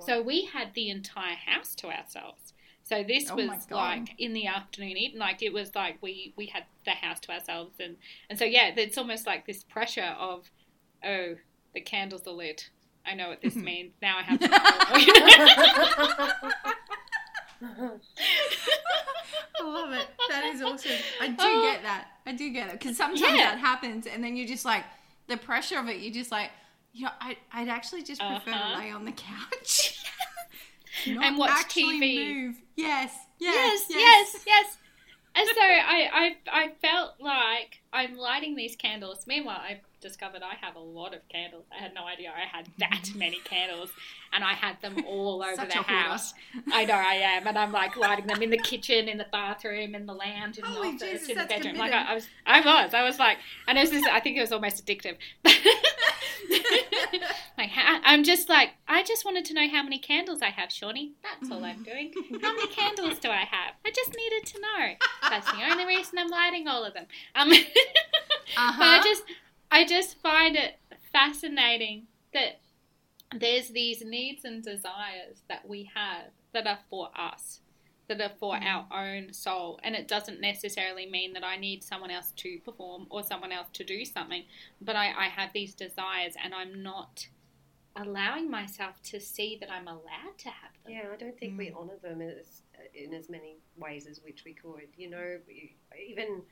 So 0.00 0.22
we 0.22 0.46
had 0.46 0.72
the 0.74 0.88
entire 0.88 1.36
house 1.36 1.74
to 1.76 1.88
ourselves. 1.88 2.54
So 2.82 3.04
this 3.04 3.30
Oh 3.30 3.36
was 3.36 3.70
like 3.70 4.14
in 4.18 4.32
the 4.32 4.46
afternoon 4.46 4.96
evening, 4.96 5.20
like 5.20 5.42
it 5.42 5.52
was 5.52 5.74
like 5.74 5.98
we 6.00 6.32
we 6.36 6.46
had 6.46 6.64
the 6.84 6.92
house 6.92 7.20
to 7.20 7.32
ourselves, 7.32 7.74
and 7.78 7.96
and 8.28 8.38
so 8.38 8.44
yeah, 8.44 8.72
it's 8.76 8.98
almost 8.98 9.26
like 9.26 9.46
this 9.46 9.62
pressure 9.62 10.14
of, 10.18 10.50
oh, 11.04 11.36
the 11.74 11.80
candles 11.80 12.26
are 12.26 12.32
lit. 12.32 12.70
I 13.06 13.14
know 13.14 13.28
what 13.30 13.42
this 13.42 13.56
means. 13.56 13.92
Now 14.00 14.18
I 14.18 14.22
have 14.22 14.38
to. 14.40 14.48
I 19.60 19.64
love 19.64 19.92
it. 19.92 20.06
That 20.28 20.44
is 20.54 20.62
awesome. 20.62 20.92
I 21.20 21.28
do 21.28 21.34
Oh. 21.40 21.62
get 21.72 21.82
that. 21.82 22.08
I 22.26 22.32
do 22.32 22.50
get 22.50 22.68
it 22.68 22.78
because 22.78 22.96
sometimes 22.96 23.20
Yeah. 23.20 23.36
that 23.52 23.58
happens, 23.58 24.06
and 24.06 24.22
then 24.22 24.36
you 24.36 24.46
just 24.46 24.64
like 24.64 24.84
the 25.28 25.36
pressure 25.36 25.78
of 25.78 25.88
it. 25.88 25.98
You 25.98 26.12
just 26.12 26.30
like, 26.30 26.50
you 26.92 27.04
know, 27.06 27.12
I, 27.20 27.36
I'd 27.52 27.68
actually 27.68 28.02
just 28.02 28.20
prefer 28.20 28.50
Uh-huh. 28.50 28.74
to 28.74 28.78
lay 28.78 28.90
on 28.90 29.04
the 29.04 29.12
couch. 29.12 29.98
And 31.06 31.38
watch 31.38 31.68
TV. 31.68 32.34
Move. 32.34 32.56
Yes. 32.76 33.14
Yes, 33.38 33.86
Yes. 33.88 34.34
yes, 34.34 34.44
yes. 34.46 34.76
And 35.34 35.48
so 35.48 35.60
I, 35.62 36.10
I, 36.12 36.36
I 36.64 36.68
felt 36.82 37.14
like 37.18 37.80
I'm 37.94 38.14
lighting 38.14 38.56
these 38.56 38.76
candles. 38.76 39.26
Meanwhile, 39.26 39.56
I 39.62 39.80
discovered 40.02 40.42
I 40.42 40.54
have 40.64 40.76
a 40.76 40.80
lot 40.80 41.14
of 41.14 41.20
candles. 41.28 41.64
I 41.76 41.80
had 41.82 41.94
no 41.94 42.04
idea 42.06 42.30
I 42.36 42.46
had 42.54 42.68
that 42.78 43.10
many 43.16 43.38
candles, 43.44 43.90
and 44.32 44.44
I 44.44 44.52
had 44.54 44.80
them 44.82 45.04
all 45.06 45.42
over 45.42 45.64
the 45.64 45.72
house. 45.74 46.34
I 46.72 46.84
know 46.84 46.94
I 46.94 47.14
am, 47.14 47.46
and 47.46 47.56
I'm 47.56 47.72
like 47.72 47.96
lighting 47.96 48.26
them 48.26 48.42
in 48.42 48.50
the 48.50 48.58
kitchen, 48.58 49.08
in 49.08 49.16
the 49.16 49.26
bathroom, 49.32 49.94
in 49.94 50.04
the 50.06 50.12
lounge, 50.14 50.58
in 50.58 50.64
Holy 50.64 50.90
the 50.90 50.94
office, 51.06 51.20
Jesus, 51.26 51.28
in 51.30 51.38
the 51.38 51.44
bedroom. 51.46 51.76
Like. 51.78 51.92
I, 51.92 52.12
I 52.12 52.14
was, 52.14 52.28
I 52.46 52.60
was, 52.60 52.94
I 52.94 53.02
was 53.04 53.18
like, 53.18 53.38
and 53.68 53.78
it 53.78 53.82
was 53.82 53.90
this. 53.90 54.04
I 54.10 54.20
think 54.20 54.36
it 54.36 54.40
was 54.40 54.52
almost 54.52 54.84
addictive. 54.84 55.16
like 57.58 57.70
I'm 57.76 58.24
just 58.24 58.48
like, 58.48 58.70
I 58.88 59.02
just 59.02 59.24
wanted 59.24 59.44
to 59.46 59.54
know 59.54 59.68
how 59.68 59.82
many 59.82 59.98
candles 59.98 60.42
I 60.42 60.48
have, 60.50 60.72
Shawnee. 60.72 61.12
That's 61.22 61.50
all 61.50 61.64
I'm 61.64 61.82
doing. 61.82 62.12
How 62.42 62.54
many 62.54 62.66
candles 62.68 63.18
do 63.18 63.28
I 63.30 63.44
have? 63.50 63.74
I 63.86 63.90
just 63.90 64.14
needed 64.16 64.46
to 64.46 64.60
know. 64.60 64.94
That's 65.28 65.50
the 65.50 65.62
only 65.70 65.86
reason 65.86 66.18
I'm 66.18 66.28
lighting 66.28 66.66
all 66.68 66.84
of 66.84 66.94
them. 66.94 67.06
Um, 67.34 67.48
but 67.50 67.58
I 68.56 68.68
Uh-huh. 68.68 69.02
just, 69.04 69.22
I 69.72 69.86
just 69.86 70.20
find 70.20 70.54
it 70.54 70.78
fascinating 71.12 72.06
that 72.34 72.60
there's 73.34 73.68
these 73.68 74.04
needs 74.04 74.44
and 74.44 74.62
desires 74.62 75.42
that 75.48 75.66
we 75.66 75.90
have 75.94 76.26
that 76.52 76.66
are 76.66 76.80
for 76.90 77.08
us, 77.16 77.60
that 78.08 78.20
are 78.20 78.34
for 78.38 78.54
Mm. 78.54 78.66
our 78.66 78.86
own 78.92 79.32
soul, 79.32 79.80
and 79.82 79.94
it 79.94 80.06
doesn't 80.06 80.40
necessarily 80.42 81.06
mean 81.06 81.32
that 81.32 81.42
I 81.42 81.56
need 81.56 81.82
someone 81.82 82.10
else 82.10 82.32
to 82.32 82.58
perform 82.58 83.06
or 83.08 83.22
someone 83.22 83.50
else 83.50 83.70
to 83.72 83.84
do 83.84 84.04
something, 84.04 84.44
but 84.82 84.94
I, 84.94 85.06
I 85.12 85.28
have 85.28 85.54
these 85.54 85.74
desires, 85.74 86.34
and 86.42 86.54
I'm 86.54 86.82
not 86.82 87.28
allowing 87.96 88.50
myself 88.50 89.00
to 89.04 89.18
see 89.20 89.56
that 89.60 89.70
I'm 89.72 89.88
allowed 89.88 90.36
to 90.38 90.50
have 90.50 90.72
them. 90.84 90.92
Yeah, 90.92 91.08
I 91.12 91.16
don't 91.16 91.38
think 91.38 91.54
Mm. 91.54 91.58
we 91.58 91.72
honour 91.72 91.96
them 92.02 92.20
as, 92.20 92.60
in 92.92 93.14
as 93.14 93.30
many 93.30 93.56
ways 93.76 94.06
as 94.06 94.20
which 94.20 94.44
we 94.44 94.52
could. 94.52 94.88
You 94.98 95.08
know, 95.08 95.40
even 95.98 96.42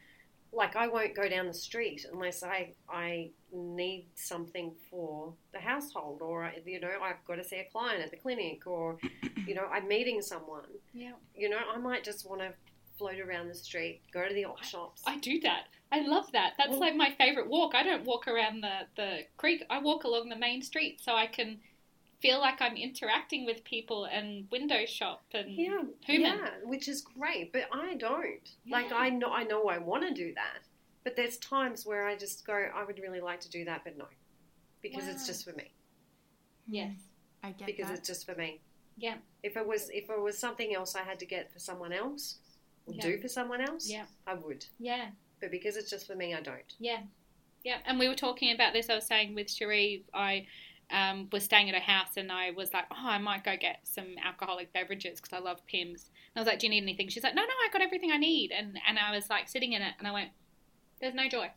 like 0.53 0.77
I 0.77 0.89
won't 0.89 1.15
go 1.15 1.29
down 1.29 1.47
the 1.47 1.55
street 1.55 2.05
unless 2.13 2.43
I 2.43 2.73
I 2.89 3.31
need 3.53 4.07
something 4.15 4.73
for 4.91 5.33
the 5.53 5.61
household, 5.61 6.23
or 6.23 6.53
you 6.65 6.81
know 6.81 6.91
I've 7.03 7.25
got 7.27 7.37
to 7.37 7.45
see 7.45 7.57
a 7.57 7.69
client 7.71 8.03
at 8.03 8.11
the 8.11 8.17
clinic, 8.17 8.67
or 8.67 8.99
you 9.47 9.55
know 9.55 9.67
I'm 9.71 9.87
meeting 9.89 10.21
someone. 10.23 10.65
Yeah. 10.93 11.13
You 11.35 11.49
know, 11.51 11.59
I 11.73 11.79
might 11.79 12.05
just 12.05 12.29
want 12.29 12.41
to 12.43 12.53
float 12.99 13.19
around 13.21 13.49
the 13.49 13.55
street, 13.55 14.03
go 14.13 14.29
to 14.29 14.35
the 14.35 14.45
op 14.45 14.63
shops. 14.63 15.03
I 15.07 15.17
do 15.19 15.41
that. 15.41 15.65
I 15.91 16.01
love 16.07 16.31
that. 16.33 16.53
That's 16.59 16.71
Well- 16.71 16.81
like 16.81 16.95
my 16.97 17.15
favorite 17.17 17.49
walk. 17.49 17.75
I 17.75 17.83
don't 17.83 18.05
walk 18.05 18.29
around 18.29 18.61
the, 18.61 18.81
the 18.97 19.21
creek. 19.39 19.65
I 19.71 19.79
walk 19.79 20.05
along 20.05 20.29
the 20.29 20.37
main 20.37 20.61
street 20.63 21.01
so 21.01 21.15
I 21.15 21.27
can 21.27 21.61
feel 22.21 22.39
like 22.39 22.61
I'm 22.61 22.77
interacting 22.77 23.47
with 23.47 23.65
people 23.65 24.05
and 24.05 24.47
window 24.51 24.85
shop 24.87 25.23
and 25.33 25.51
Yeah, 25.55 25.83
human. 26.05 26.39
yeah, 26.39 26.51
which 26.65 26.87
is 26.89 27.01
great, 27.01 27.53
but 27.53 27.63
I 27.73 27.95
don't. 27.95 28.49
Like 28.69 28.93
I 28.93 29.09
know, 29.09 29.33
I 29.33 29.45
know, 29.45 29.65
I 29.69 29.79
want 29.79 30.07
to 30.07 30.13
do 30.15 30.35
that, 30.35 30.59
but 31.05 31.17
there's 31.17 31.39
times 31.39 31.87
where 31.87 32.07
I 32.07 32.17
just 32.17 32.47
go, 32.47 32.53
I 32.75 32.85
would 32.85 32.99
really 32.99 33.21
like 33.21 33.41
to 33.41 33.51
do 33.51 33.65
that, 33.65 33.83
but 33.85 33.97
no, 33.97 34.07
because 34.83 35.09
it's 35.09 35.27
just 35.27 35.45
for 35.45 35.53
me. 35.57 35.73
Hmm. 36.69 36.75
Yes. 36.75 36.97
I 37.43 37.53
get 37.53 37.67
Because 37.67 37.87
that. 37.89 37.99
it's 37.99 38.07
just 38.07 38.27
for 38.27 38.35
me. 38.35 38.61
Yeah. 38.99 39.15
If 39.43 39.57
it 39.57 39.67
was, 39.67 39.89
if 39.91 40.11
it 40.11 40.21
was 40.21 40.37
something 40.39 40.75
else 40.75 40.95
I 40.95 41.03
had 41.03 41.19
to 41.21 41.27
get 41.27 41.51
for 41.51 41.59
someone 41.59 41.93
else, 41.93 42.37
or 42.87 42.93
Yeah. 42.95 43.01
do 43.03 43.19
for 43.19 43.29
someone 43.29 43.63
else, 43.63 43.89
Yeah. 43.89 44.05
I 44.27 44.35
would. 44.35 44.67
Yeah. 44.79 45.13
But 45.41 45.51
because 45.51 45.77
it's 45.79 45.89
just 45.89 46.07
for 46.07 46.15
me, 46.15 46.35
I 46.35 46.43
don't. 46.43 46.75
Yeah. 46.79 47.05
Yeah. 47.65 47.79
And 47.87 47.99
we 47.99 48.09
were 48.09 48.15
talking 48.15 48.53
about 48.55 48.75
this. 48.75 48.91
I 48.91 48.95
was 48.95 49.07
saying 49.07 49.35
with 49.35 49.51
Cherie, 49.51 50.05
I 50.13 50.47
um, 50.93 51.29
was 51.33 51.45
staying 51.45 51.69
at 51.69 51.75
a 51.77 51.81
house 51.81 52.17
and 52.17 52.31
I 52.33 52.51
was 52.51 52.73
like, 52.73 52.85
oh, 52.91 52.97
I 53.09 53.19
might 53.19 53.45
go 53.45 53.55
get 53.61 53.81
some 53.85 54.15
alcoholic 54.25 54.73
beverages 54.73 55.21
because 55.21 55.37
I 55.37 55.41
love 55.41 55.65
Pimm's. 55.67 56.11
And 56.35 56.37
I 56.37 56.41
was 56.41 56.47
like, 56.47 56.59
do 56.59 56.67
you 56.67 56.71
need 56.71 56.83
anything? 56.83 57.09
She's 57.09 57.23
like, 57.23 57.35
no, 57.35 57.43
no, 57.43 57.49
I 57.49 57.69
got 57.73 57.83
everything 57.83 58.11
I 58.13 58.17
need. 58.17 58.53
And, 58.53 58.79
and 58.87 58.99
I 58.99 59.15
was 59.15 59.29
like 59.31 59.49
sitting 59.49 59.73
in 59.73 59.83
it 59.83 59.95
and 59.99 60.07
I 60.09 60.13
went, 60.13 60.31
there's 61.01 61.15
no 61.15 61.29
joy. 61.29 61.51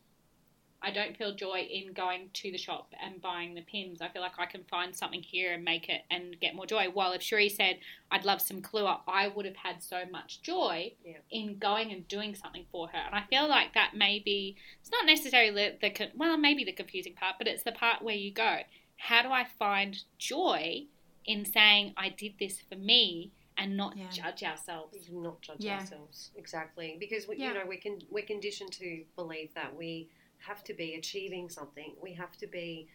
I 0.86 0.92
don't 0.92 1.16
feel 1.16 1.34
joy 1.34 1.66
in 1.72 1.94
going 1.94 2.30
to 2.34 2.52
the 2.52 2.58
shop 2.58 2.92
and 3.02 3.22
buying 3.22 3.56
the 3.56 3.62
Pimm's. 3.62 4.02
I 4.02 4.10
feel 4.10 4.22
like 4.22 4.38
I 4.38 4.46
can 4.46 4.66
find 4.70 4.94
something 4.94 5.22
here 5.24 5.54
and 5.54 5.64
make 5.64 5.88
it 5.88 6.02
and 6.12 6.38
get 6.42 6.56
more 6.56 6.66
joy. 6.66 6.88
While 6.92 7.14
if 7.14 7.22
Cherie 7.22 7.48
said, 7.48 7.78
I'd 8.12 8.26
love 8.26 8.42
some 8.42 8.62
Kahlua, 8.62 9.00
I 9.08 9.30
would 9.30 9.46
have 9.46 9.56
had 9.56 9.82
so 9.82 10.02
much 10.12 10.42
joy 10.42 10.92
Yeah. 11.06 11.20
in 11.32 11.58
going 11.58 11.94
and 11.94 12.06
doing 12.10 12.36
something 12.36 12.66
for 12.70 12.90
her. 12.90 12.98
And 12.98 13.16
I 13.16 13.24
feel 13.30 13.48
like 13.48 13.74
that 13.76 13.94
may 13.96 14.20
be, 14.20 14.58
it's 14.82 14.92
not 14.92 15.06
necessarily 15.06 15.52
the, 15.82 15.90
the 15.90 16.10
well, 16.18 16.36
maybe 16.36 16.66
the 16.66 16.74
confusing 16.74 17.14
part, 17.14 17.36
but 17.38 17.48
it's 17.48 17.64
the 17.64 17.72
part 17.72 18.02
where 18.02 18.16
you 18.16 18.34
go, 18.34 18.58
how 19.08 19.22
do 19.22 19.30
I 19.30 19.46
find 19.60 19.98
joy 20.18 20.86
in 21.26 21.44
saying 21.46 21.94
I 21.98 22.08
did 22.10 22.34
this 22.40 22.62
for 22.70 22.76
me 22.78 23.32
and 23.58 23.76
not 23.76 23.98
Yeah. 23.98 24.10
judge 24.10 24.44
ourselves? 24.44 25.10
Not 25.12 25.42
judge 25.42 25.58
Yeah. 25.60 25.80
ourselves 25.80 26.32
exactly 26.36 26.96
because 27.00 27.28
we, 27.28 27.36
Yeah. 27.36 27.48
you 27.50 27.54
know 27.56 27.66
we 27.66 27.78
can 27.78 28.00
we're 28.10 28.26
conditioned 28.26 28.72
to 28.74 29.06
believe 29.18 29.54
that 29.56 29.76
we 29.76 30.10
have 30.40 30.64
to 30.66 30.74
be 30.74 30.96
achieving 30.96 31.50
something. 31.50 31.96
We 32.02 32.14
have 32.14 32.36
to 32.38 32.48
be, 32.48 32.88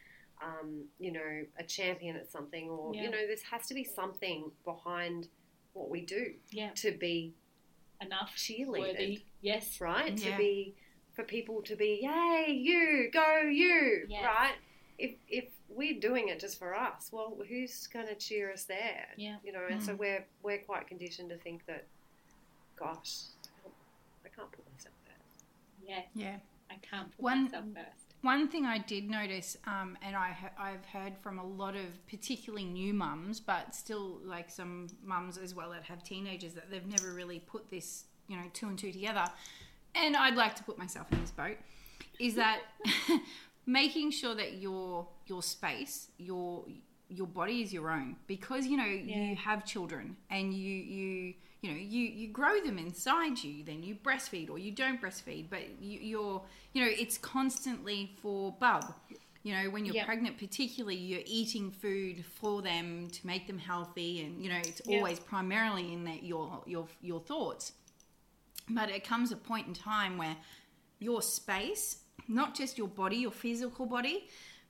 um, 0.42 0.88
you 0.98 1.10
know, 1.12 1.46
a 1.56 1.64
champion 1.64 2.16
at 2.16 2.30
something, 2.30 2.68
or 2.70 2.94
Yeah. 2.94 3.02
you 3.04 3.10
know, 3.10 3.26
there 3.26 3.36
has 3.50 3.66
to 3.68 3.74
be 3.74 3.84
something 3.84 4.50
behind 4.64 5.28
what 5.74 5.88
we 5.90 6.00
do 6.02 6.38
Yeah. 6.50 6.70
to 6.84 6.90
be 6.92 7.34
Enough. 8.00 8.34
cheerleaded, 8.36 8.80
Worthy. 8.80 9.22
Yes. 9.42 9.80
right? 9.80 10.18
Yeah. 10.18 10.32
To 10.32 10.38
be 10.38 10.74
for 11.14 11.24
people 11.24 11.62
to 11.62 11.74
be, 11.76 12.00
yay, 12.02 12.52
you 12.52 13.10
go, 13.12 13.40
you, 13.42 14.06
Yes. 14.08 14.24
right? 14.24 14.56
If 14.98 15.12
if 15.28 15.44
we're 15.68 16.00
doing 16.00 16.28
it 16.28 16.40
just 16.40 16.58
for 16.58 16.74
us, 16.74 17.10
well, 17.12 17.36
who's 17.48 17.86
going 17.86 18.06
to 18.08 18.14
cheer 18.14 18.52
us 18.52 18.64
there? 18.64 19.06
Yeah. 19.16 19.36
you 19.44 19.52
know, 19.52 19.60
and 19.70 19.82
so 19.82 19.94
Mm. 19.94 19.98
we're 19.98 20.24
we're 20.42 20.58
quite 20.58 20.86
conditioned 20.88 21.30
to 21.30 21.36
think 21.36 21.66
that, 21.66 21.86
gosh, 22.76 23.14
I 23.44 23.48
can't, 23.62 23.74
I 24.24 24.28
can't 24.28 24.50
put 24.52 24.64
myself 24.72 24.94
first. 25.04 25.44
Yeah. 25.86 26.02
yeah. 26.14 26.36
I 26.70 26.74
can't 26.82 27.10
put 27.16 27.20
One- 27.22 27.44
myself 27.44 27.64
first. 27.74 28.04
One 28.22 28.48
thing 28.48 28.66
I 28.66 28.78
did 28.78 29.08
notice, 29.08 29.56
um, 29.64 29.96
and 30.02 30.16
I 30.16 30.30
ha- 30.32 30.50
I've 30.58 30.84
heard 30.86 31.16
from 31.22 31.38
a 31.38 31.44
lot 31.46 31.76
of 31.76 32.04
particularly 32.08 32.64
new 32.64 32.92
mums, 32.92 33.38
but 33.38 33.76
still 33.76 34.18
like 34.24 34.50
some 34.50 34.88
mums 35.04 35.38
as 35.38 35.54
well 35.54 35.70
that 35.70 35.84
have 35.84 36.02
teenagers 36.02 36.54
that 36.54 36.68
they've 36.68 36.84
never 36.84 37.14
really 37.14 37.38
put 37.38 37.70
this, 37.70 38.06
you 38.26 38.36
know, 38.36 38.42
two 38.52 38.66
and 38.66 38.76
two 38.76 38.90
together. 38.90 39.24
And 39.94 40.16
I'd 40.16 40.34
like 40.34 40.56
to 40.56 40.64
put 40.64 40.76
myself 40.78 41.06
in 41.12 41.20
this 41.20 41.30
boat. 41.30 41.58
Is 42.18 42.34
that 42.34 42.58
making 43.68 44.10
sure 44.10 44.34
that 44.34 44.54
your 44.54 45.06
your 45.26 45.42
space, 45.42 46.08
your 46.18 46.64
your 47.10 47.26
body 47.26 47.62
is 47.62 47.72
your 47.72 47.90
own 47.90 48.16
because 48.26 48.66
you 48.66 48.76
know 48.76 48.84
Yeah. 48.84 49.30
you 49.30 49.36
have 49.36 49.64
children 49.64 50.16
and 50.30 50.52
you 50.52 50.74
you 50.74 51.34
you 51.62 51.70
know 51.70 51.76
you 51.76 52.00
you 52.02 52.28
grow 52.28 52.60
them 52.60 52.76
inside 52.78 53.42
you 53.42 53.64
then 53.64 53.82
you 53.82 53.94
breastfeed 53.94 54.50
or 54.50 54.58
you 54.58 54.70
don't 54.70 55.00
breastfeed 55.00 55.46
but 55.48 55.62
you, 55.80 55.98
you're 56.00 56.42
you 56.74 56.84
know 56.84 56.90
it's 56.90 57.16
constantly 57.16 58.10
for 58.20 58.52
bub 58.60 58.94
you 59.42 59.54
know 59.54 59.70
when 59.70 59.86
you're 59.86 59.94
Yeah. 59.94 60.04
pregnant 60.04 60.36
particularly 60.38 60.96
you're 60.96 61.22
eating 61.24 61.70
food 61.70 62.26
for 62.26 62.60
them 62.60 63.08
to 63.10 63.26
make 63.26 63.46
them 63.46 63.58
healthy 63.58 64.20
and 64.24 64.42
you 64.42 64.50
know 64.50 64.58
it's 64.62 64.82
Yeah. 64.84 64.98
always 64.98 65.18
primarily 65.18 65.94
in 65.94 66.04
that 66.04 66.24
your 66.24 66.62
your 66.66 66.86
your 67.00 67.20
thoughts 67.20 67.72
but 68.68 68.90
it 68.90 69.02
comes 69.02 69.32
a 69.32 69.36
point 69.36 69.66
in 69.66 69.72
time 69.72 70.18
where 70.18 70.36
your 70.98 71.22
space 71.22 72.00
not 72.28 72.54
just 72.54 72.78
your 72.78 72.88
body 72.88 73.16
your 73.16 73.30
physical 73.30 73.86
body 73.86 74.28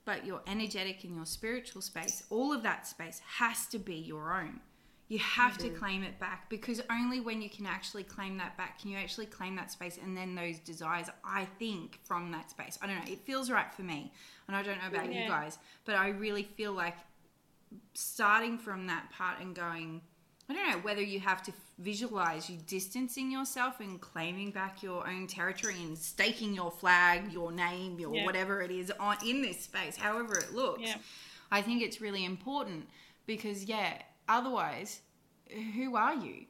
but 0.09 0.25
your 0.25 0.41
energetic 0.47 1.03
and 1.03 1.15
your 1.15 1.25
spiritual 1.25 1.83
space. 1.83 2.23
All 2.31 2.51
of 2.51 2.63
that 2.63 2.87
space 2.87 3.21
has 3.37 3.67
to 3.67 3.77
be 3.77 3.93
your 3.93 4.33
own. 4.33 4.59
You 5.07 5.19
have 5.19 5.55
to 5.59 5.67
mm-hmm. 5.67 5.77
claim 5.77 6.03
it 6.03 6.19
back 6.19 6.49
because 6.49 6.81
only 6.89 7.19
when 7.19 7.43
you 7.43 7.49
can 7.49 7.67
actually 7.67 8.03
claim 8.03 8.37
that 8.37 8.57
back 8.57 8.79
can 8.79 8.89
you 8.89 8.97
actually 8.97 9.27
claim 9.27 9.55
that 9.57 9.71
space 9.71 9.99
and 10.01 10.17
then 10.17 10.33
those 10.33 10.59
desires 10.59 11.07
i 11.23 11.45
think 11.59 11.99
from 12.03 12.31
that 12.31 12.49
space. 12.49 12.79
I 12.81 12.87
don't 12.87 12.95
know. 12.95 13.11
It 13.11 13.19
feels 13.19 13.51
right 13.51 13.71
for 13.73 13.83
me 13.83 14.11
and 14.47 14.55
i 14.55 14.63
don't 14.63 14.79
know 14.81 14.87
about 14.87 15.11
Yeah. 15.11 15.23
you 15.23 15.27
guys 15.27 15.57
but 15.85 15.95
i 15.95 16.09
really 16.09 16.43
feel 16.43 16.73
like 16.73 16.97
starting 17.93 18.57
from 18.57 18.87
that 18.87 19.11
part 19.11 19.39
and 19.41 19.55
going 19.55 20.01
I 20.49 20.53
don't 20.53 20.67
know 20.71 20.77
whether 20.79 21.01
you 21.01 21.19
have 21.19 21.43
to 21.43 21.53
visualize 21.77 22.49
you 22.49 22.57
distancing 22.65 23.31
yourself 23.31 23.79
and 23.81 24.01
claiming 24.01 24.49
back 24.51 24.81
your 24.81 25.07
own 25.07 25.27
territory 25.27 25.75
and 25.83 25.95
staking 25.97 26.53
your 26.55 26.71
flag, 26.71 27.31
your 27.31 27.51
name, 27.51 27.99
your 27.99 28.13
Yeah. 28.15 28.25
whatever 28.25 28.61
it 28.61 28.71
is 28.71 28.91
on 28.99 29.17
in 29.25 29.41
this 29.43 29.61
space, 29.61 29.95
however 29.95 30.37
it 30.39 30.51
looks. 30.53 30.81
Yeah. 30.81 30.97
I 31.51 31.61
think 31.61 31.83
it's 31.83 32.01
really 32.01 32.25
important 32.25 32.89
because 33.27 33.65
yeah, 33.65 34.01
otherwise, 34.27 35.01
who 35.75 35.95
are 35.95 36.15
you? 36.15 36.45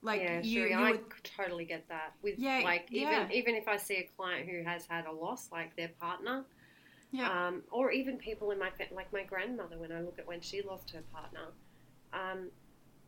Like 0.00 0.20
yeah, 0.22 0.40
you, 0.40 0.60
sure. 0.60 0.68
you 0.68 0.76
I 0.76 0.90
would- 0.92 1.24
totally 1.24 1.64
get 1.66 1.86
that. 1.88 2.14
With 2.22 2.38
Yeah, 2.38 2.60
like 2.64 2.86
yeah. 2.90 3.24
even 3.24 3.32
even 3.32 3.54
if 3.56 3.68
I 3.68 3.76
see 3.76 3.96
a 3.96 4.04
client 4.16 4.48
who 4.48 4.62
has 4.62 4.86
had 4.86 5.06
a 5.06 5.12
loss, 5.12 5.50
like 5.52 5.76
their 5.76 5.88
partner, 6.00 6.44
yeah, 7.10 7.46
um, 7.48 7.62
or 7.70 7.90
even 7.90 8.16
people 8.18 8.50
in 8.52 8.58
my 8.58 8.70
fa- 8.70 8.92
like 8.92 9.12
my 9.12 9.22
grandmother 9.24 9.78
when 9.78 9.92
I 9.92 10.00
look 10.00 10.18
at 10.18 10.26
when 10.26 10.40
she 10.42 10.60
lost 10.62 10.90
her 10.90 11.02
partner, 11.12 11.52
um, 12.12 12.50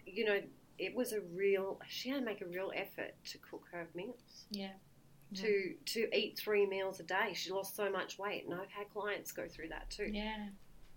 you 0.07 0.25
know, 0.25 0.41
it 0.79 0.95
was 0.95 1.13
a 1.13 1.21
real. 1.21 1.81
She 1.89 2.09
had 2.11 2.21
to 2.21 2.25
make 2.25 2.41
a 2.41 2.47
real 2.47 2.73
effort 2.75 3.15
to 3.33 3.39
cook 3.39 3.65
her 3.73 3.87
meals. 3.95 4.47
Yeah. 4.51 4.73
To 5.35 5.75
to 5.87 6.17
eat 6.17 6.39
three 6.39 6.67
meals 6.67 7.01
a 7.01 7.03
day. 7.03 7.33
She 7.35 7.51
lost 7.51 7.75
so 7.75 7.91
much 7.91 8.19
weight, 8.19 8.45
and 8.45 8.55
I've 8.55 8.71
had 8.71 8.89
clients 8.93 9.33
go 9.33 9.49
through 9.49 9.69
that 9.71 9.91
too 9.91 10.09
Yeah. 10.13 10.49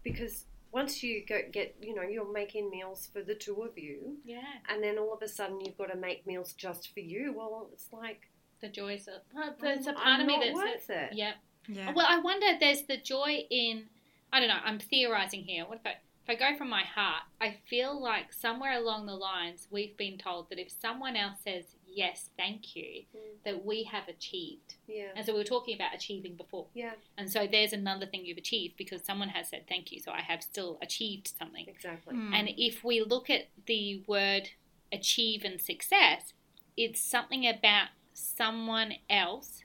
because 0.04 0.46
once 0.72 1.02
you 1.02 1.26
go 1.28 1.40
get, 1.52 1.76
you 1.82 1.96
know, 1.96 2.04
you're 2.04 2.32
making 2.32 2.70
meals 2.70 3.10
for 3.12 3.24
the 3.24 3.34
two 3.34 3.64
of 3.64 3.76
you, 3.76 4.18
Yeah. 4.24 4.44
and 4.68 4.84
then 4.84 5.00
all 5.00 5.12
of 5.14 5.22
a 5.24 5.28
sudden 5.28 5.60
you've 5.62 5.78
got 5.80 5.90
to 5.92 5.98
make 5.98 6.28
meals 6.28 6.54
just 6.54 6.94
for 6.94 7.00
you. 7.00 7.34
Well, 7.36 7.70
it's 7.74 7.92
like 7.92 8.30
The 8.62 8.70
joys 8.70 9.08
of. 9.08 9.16
Uh, 9.16 9.22
well, 9.36 9.56
there's 9.60 9.88
a 9.88 9.92
I'm 9.92 9.96
part 9.96 10.22
of 10.22 10.28
me 10.28 10.36
not 10.38 10.46
that 10.46 10.54
worth 10.54 10.84
says. 10.86 11.10
it. 11.12 11.18
Yeah. 11.18 11.34
Yeah. 11.68 11.92
Well, 11.94 12.06
I 12.08 12.20
wonder. 12.20 12.46
There's 12.60 12.84
the 12.84 12.98
joy 12.98 13.48
in. 13.50 13.86
I 14.32 14.40
don't 14.40 14.50
know. 14.50 14.60
I'm 14.64 14.78
theorizing 14.80 15.44
here. 15.44 15.66
What 15.66 15.80
if 15.80 15.88
I, 15.88 15.96
if 16.30 16.42
I 16.42 16.52
go 16.52 16.58
from 16.58 16.70
my 16.70 16.84
heart? 16.84 17.24
I 17.42 17.58
feel 17.70 18.00
like 18.02 18.32
somewhere 18.34 18.78
along 18.78 19.06
the 19.06 19.16
lines 19.16 19.68
we've 19.72 19.96
been 19.98 20.18
told 20.18 20.50
that 20.50 20.60
if 20.60 20.70
someone 20.72 21.16
else 21.16 21.38
says 21.44 21.76
yes, 21.88 22.30
thank 22.38 22.76
you, 22.76 23.04
Mm. 23.16 23.44
that 23.46 23.66
we 23.66 23.84
have 23.86 24.08
achieved. 24.08 24.76
Yeah, 24.88 25.12
And 25.16 25.26
so 25.26 25.34
we 25.34 25.40
were 25.40 25.44
talking 25.44 25.74
about 25.76 25.96
achieving 25.96 26.36
before. 26.36 26.68
yeah, 26.74 26.94
And 27.18 27.32
so 27.32 27.48
there's 27.48 27.74
another 27.74 28.06
thing 28.06 28.26
you've 28.26 28.38
achieved 28.38 28.78
because 28.78 29.04
someone 29.04 29.30
has 29.30 29.50
said 29.50 29.66
thank 29.68 29.92
you. 29.92 30.00
So 30.00 30.12
I 30.12 30.22
have 30.22 30.44
still 30.44 30.78
achieved 30.82 31.28
something. 31.30 31.68
exactly. 31.68 32.16
Mm. 32.16 32.34
And 32.34 32.50
if 32.58 32.84
we 32.84 33.02
look 33.02 33.30
at 33.30 33.48
the 33.66 34.04
word 34.06 34.50
achieve 34.92 35.44
and 35.44 35.60
success, 35.60 36.34
it's 36.78 37.02
something 37.02 37.48
about 37.48 37.90
someone 38.14 38.94
else, 39.10 39.64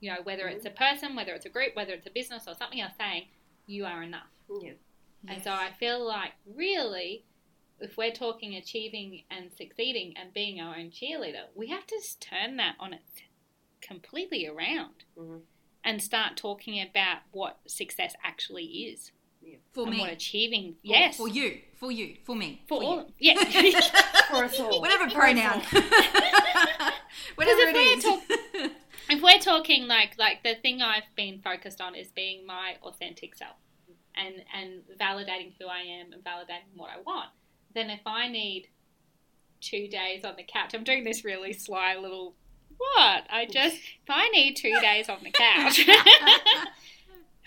you 0.00 0.10
know, 0.10 0.22
whether 0.22 0.48
it's 0.48 0.64
a 0.66 0.70
person, 0.70 1.14
whether 1.14 1.34
it's 1.34 1.46
a 1.46 1.50
group, 1.50 1.76
whether 1.76 1.92
it's 1.92 2.06
a 2.06 2.10
business 2.10 2.44
or 2.48 2.54
something 2.54 2.80
else 2.80 2.92
saying, 2.98 3.26
you 3.66 3.84
are 3.84 4.02
enough. 4.02 4.28
Yeah, 4.62 4.72
And 5.28 5.42
so 5.42 5.50
I 5.52 5.70
feel 5.78 6.04
like 6.06 6.32
really, 6.46 7.24
if 7.80 7.96
we're 7.96 8.12
talking 8.12 8.54
achieving 8.54 9.22
and 9.30 9.50
succeeding 9.52 10.14
and 10.16 10.32
being 10.32 10.60
our 10.60 10.76
own 10.76 10.90
cheerleader, 10.90 11.44
we 11.54 11.68
have 11.68 11.86
to 11.86 11.94
just 11.96 12.20
turn 12.20 12.56
that 12.56 12.76
on 12.80 12.92
its 12.92 13.22
completely 13.80 14.46
around 14.46 15.04
Mhm. 15.16 15.42
and 15.84 16.02
start 16.02 16.36
talking 16.36 16.80
about 16.80 17.18
what 17.30 17.58
success 17.66 18.14
actually 18.24 18.64
is 18.64 19.12
for 19.72 19.82
and 19.82 19.90
me. 19.90 20.00
what 20.00 20.12
achieving. 20.12 20.70
Or 20.72 20.76
Yes, 20.82 21.16
For 21.18 21.28
you. 21.28 21.62
For 21.76 21.92
you. 21.92 22.16
For 22.24 22.34
me. 22.34 22.62
for 22.68 22.82
you. 22.82 22.88
all. 22.88 23.12
Yeah. 23.18 23.34
for 24.30 24.44
us 24.44 24.58
all. 24.58 24.80
Whatever 24.80 25.08
pronoun. 25.10 25.60
Whatever 27.36 27.60
if 27.62 27.74
it 27.74 27.74
we're 27.74 28.00
talk- 28.02 28.70
if 29.10 29.22
we're 29.22 29.38
talking 29.38 29.86
like 29.86 30.18
like 30.18 30.42
the 30.42 30.54
thing 30.56 30.82
I've 30.82 31.04
been 31.14 31.40
focused 31.42 31.80
on 31.80 31.94
is 31.94 32.10
being 32.10 32.44
my 32.46 32.76
authentic 32.82 33.34
self 33.36 33.56
and 34.16 34.42
and 34.54 34.82
validating 34.98 35.52
who 35.60 35.66
I 35.66 35.80
am 35.80 36.12
and 36.12 36.22
validating 36.24 36.76
what 36.76 36.90
I 36.90 37.00
want, 37.00 37.30
then 37.74 37.90
if 37.90 38.00
I 38.06 38.28
need 38.28 38.68
two 39.60 39.88
days 39.88 40.24
on 40.24 40.34
the 40.36 40.42
couch, 40.42 40.74
I'm 40.74 40.84
doing 40.84 41.04
this 41.04 41.24
really 41.24 41.52
sly 41.52 41.96
little 41.96 42.34
what? 42.78 43.24
I 43.30 43.46
just 43.50 43.76
if 44.02 44.10
I 44.10 44.28
need 44.28 44.54
two 44.56 44.74
days 44.80 45.08
on 45.08 45.18
the 45.22 45.30
couch. 45.30 45.80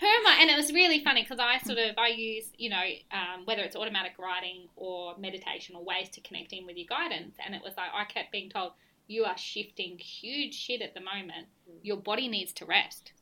Who 0.00 0.06
am 0.06 0.26
I? 0.26 0.38
And 0.40 0.48
it 0.48 0.56
was 0.56 0.72
really 0.72 1.04
funny 1.04 1.22
because 1.22 1.38
I 1.38 1.58
sort 1.58 1.78
of 1.78 1.98
I 1.98 2.08
use 2.08 2.46
you 2.56 2.70
know 2.70 2.82
um, 3.12 3.44
whether 3.44 3.62
it's 3.62 3.76
automatic 3.76 4.12
writing 4.18 4.68
or 4.76 5.16
meditation 5.18 5.76
or 5.76 5.84
ways 5.84 6.08
to 6.10 6.20
connect 6.22 6.52
in 6.52 6.66
with 6.66 6.76
your 6.76 6.86
guidance, 6.88 7.36
and 7.44 7.54
it 7.54 7.62
was 7.62 7.74
like 7.76 7.90
I 7.94 8.04
kept 8.04 8.32
being 8.32 8.48
told 8.48 8.72
you 9.08 9.24
are 9.24 9.36
shifting 9.36 9.98
huge 9.98 10.54
shit 10.54 10.80
at 10.80 10.94
the 10.94 11.00
moment. 11.00 11.48
Your 11.82 11.96
body 11.96 12.28
needs 12.28 12.52
to 12.54 12.64
rest. 12.64 13.12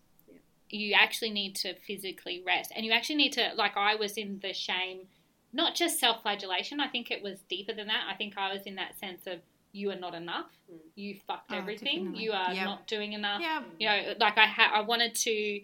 Yeah. 0.70 0.78
You 0.78 0.94
actually 0.94 1.30
need 1.30 1.54
to 1.56 1.74
physically 1.74 2.42
rest, 2.46 2.72
and 2.74 2.84
you 2.84 2.92
actually 2.92 3.16
need 3.16 3.32
to 3.34 3.52
like 3.56 3.76
I 3.76 3.94
was 3.94 4.16
in 4.16 4.40
the 4.42 4.52
shame, 4.52 5.08
not 5.52 5.74
just 5.74 5.98
self-flagellation. 5.98 6.80
I 6.80 6.88
think 6.88 7.10
it 7.10 7.22
was 7.22 7.40
deeper 7.48 7.72
than 7.72 7.86
that. 7.88 8.04
I 8.10 8.14
think 8.14 8.34
I 8.36 8.52
was 8.52 8.62
in 8.66 8.74
that 8.76 8.98
sense 8.98 9.26
of 9.26 9.40
you 9.72 9.90
are 9.90 9.96
not 9.96 10.14
enough. 10.14 10.46
Mm. 10.72 10.78
You 10.94 11.16
fucked 11.26 11.52
Oh, 11.52 11.56
everything. 11.58 11.96
definitely. 12.04 12.24
You 12.24 12.32
are 12.32 12.52
Yep. 12.54 12.64
not 12.64 12.86
doing 12.86 13.12
enough 13.12 13.40
yeah. 13.42 13.62
you 13.78 13.86
know, 13.86 14.14
like 14.18 14.38
I 14.38 14.46
had, 14.46 14.70
I 14.72 14.80
wanted 14.80 15.14
to 15.16 15.60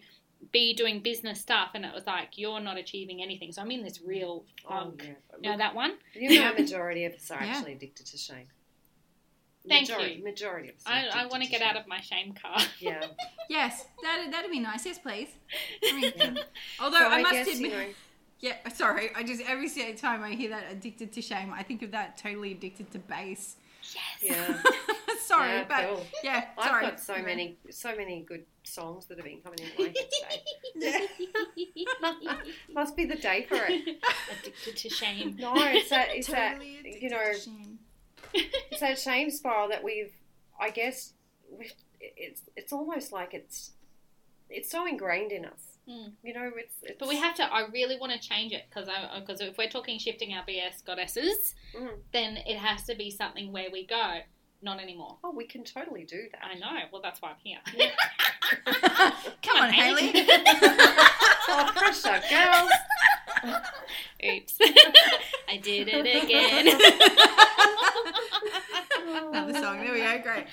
be 0.52 0.74
doing 0.74 1.00
business 1.00 1.40
stuff, 1.40 1.70
and 1.74 1.84
it 1.86 1.94
was 1.94 2.06
like 2.06 2.36
you're 2.36 2.60
not 2.60 2.76
achieving 2.76 3.22
anything. 3.22 3.50
So 3.52 3.62
I'm 3.62 3.70
in 3.70 3.82
this 3.82 4.00
real 4.02 4.44
Oh, 4.66 4.68
funk. 4.68 5.02
yeah. 5.06 5.14
You 5.42 5.50
know 5.52 5.56
that 5.58 5.74
one? 5.74 5.94
You 6.14 6.38
know, 6.40 6.50
a 6.50 6.54
majority 6.54 7.06
of 7.06 7.14
us 7.14 7.30
are 7.30 7.42
Yeah. 7.42 7.50
actually 7.56 7.72
addicted 7.72 8.06
to 8.06 8.18
shame. 8.18 8.48
Thank 9.66 9.88
majority, 9.88 10.14
you. 10.16 10.24
Majority 10.24 10.68
of 10.70 10.74
us. 10.76 10.82
I, 10.86 11.06
I 11.12 11.26
want 11.26 11.42
to 11.42 11.46
to 11.46 11.50
get 11.50 11.60
shame. 11.60 11.68
out 11.70 11.76
of 11.76 11.86
my 11.86 12.00
shame 12.00 12.34
car. 12.34 12.58
Yeah. 12.78 13.04
Yes. 13.50 13.84
That 14.02 14.28
that'd 14.30 14.50
be 14.50 14.58
nice. 14.58 14.86
Yes, 14.86 14.98
please. 14.98 15.28
I 15.86 15.92
mean, 15.92 16.12
yeah. 16.16 16.34
although 16.80 16.98
So 16.98 17.04
I, 17.08 17.16
I 17.18 17.22
must 17.22 17.34
guess, 17.34 17.54
admit, 17.56 17.70
you 17.72 17.76
know, 17.76 17.86
yeah. 18.40 18.68
Sorry, 18.70 19.10
I 19.14 19.22
just 19.22 19.42
every 19.46 19.68
single 19.68 19.94
time 19.96 20.22
I 20.22 20.30
hear 20.30 20.48
that 20.48 20.64
addicted 20.72 21.12
to 21.12 21.20
shame, 21.20 21.52
I 21.52 21.62
think 21.62 21.82
of 21.82 21.90
that 21.90 22.16
totally 22.16 22.52
addicted 22.52 22.90
to 22.92 22.98
bass. 23.00 23.56
Yes. 23.94 24.02
Yeah. 24.22 24.62
sorry, 25.20 25.50
Yeah, 25.50 25.64
but 25.68 25.88
cool. 25.88 26.06
yeah. 26.22 26.44
I've 26.56 26.68
Sorry. 26.68 26.86
got 26.86 27.00
so 27.00 27.18
many, 27.22 27.58
so 27.70 27.94
many 27.94 28.22
good 28.22 28.44
songs 28.62 29.04
that 29.06 29.18
have 29.18 29.26
been 29.26 29.40
coming 29.42 29.58
in 29.58 29.68
my 29.78 29.92
head 30.80 31.08
today. 32.24 32.40
Must 32.72 32.96
be 32.96 33.04
the 33.04 33.16
day 33.16 33.44
for 33.48 33.56
it. 33.56 34.00
Addicted 34.40 34.76
to 34.76 34.88
shame. 34.88 35.36
No, 35.38 35.52
it's 35.56 35.90
that, 35.90 36.08
it's 36.12 36.28
Totally 36.28 36.80
that, 36.82 37.02
you 37.02 37.10
know, 37.10 37.32
to 37.32 37.38
shame. 37.38 37.78
It's 38.34 38.80
that 38.80 38.98
shame 38.98 39.30
spiral 39.30 39.68
that 39.68 39.82
we've, 39.84 40.12
I 40.60 40.70
guess, 40.70 41.12
we've, 41.50 41.72
it's, 42.00 42.42
it's 42.56 42.72
almost 42.72 43.12
like 43.12 43.32
it's, 43.34 43.72
it's 44.50 44.70
so 44.70 44.86
ingrained 44.86 45.32
in 45.32 45.44
us. 45.44 45.78
Mm. 45.88 46.12
You 46.22 46.32
know, 46.34 46.50
it's, 46.56 46.74
it's 46.82 46.98
But 46.98 47.08
we 47.08 47.16
have 47.16 47.34
to. 47.36 47.42
I 47.44 47.66
really 47.72 47.98
want 47.98 48.12
to 48.12 48.18
change 48.18 48.52
it 48.52 48.64
because 48.70 48.88
because 49.20 49.40
if 49.42 49.58
we're 49.58 49.68
talking 49.68 49.98
shifting 49.98 50.32
our 50.32 50.42
BS 50.44 50.84
goddesses, 50.84 51.54
Mm. 51.76 51.88
then 52.12 52.36
it 52.46 52.56
has 52.56 52.84
to 52.84 52.94
be 52.94 53.10
something 53.10 53.52
where 53.52 53.70
we 53.70 53.84
go. 53.86 54.18
Not 54.62 54.80
anymore. 54.80 55.18
Oh, 55.22 55.30
we 55.30 55.44
can 55.44 55.62
totally 55.62 56.04
do 56.04 56.22
that. 56.32 56.40
I 56.42 56.54
know. 56.54 56.84
Well, 56.90 57.02
that's 57.02 57.20
why 57.20 57.30
I'm 57.30 57.36
here. 57.44 57.58
Come 59.42 59.56
on, 59.62 59.70
Haley. 59.70 60.12
oh, 60.16 61.70
pressure, 61.76 62.22
girls. 62.30 62.70
Oops. 64.24 64.58
I 65.48 65.56
did 65.58 65.88
it 65.90 66.24
again. 66.24 66.80
Another 69.32 69.52
song. 69.54 69.80
There 69.80 69.92
we 69.92 69.98
go. 70.00 70.18
Great. 70.22 70.46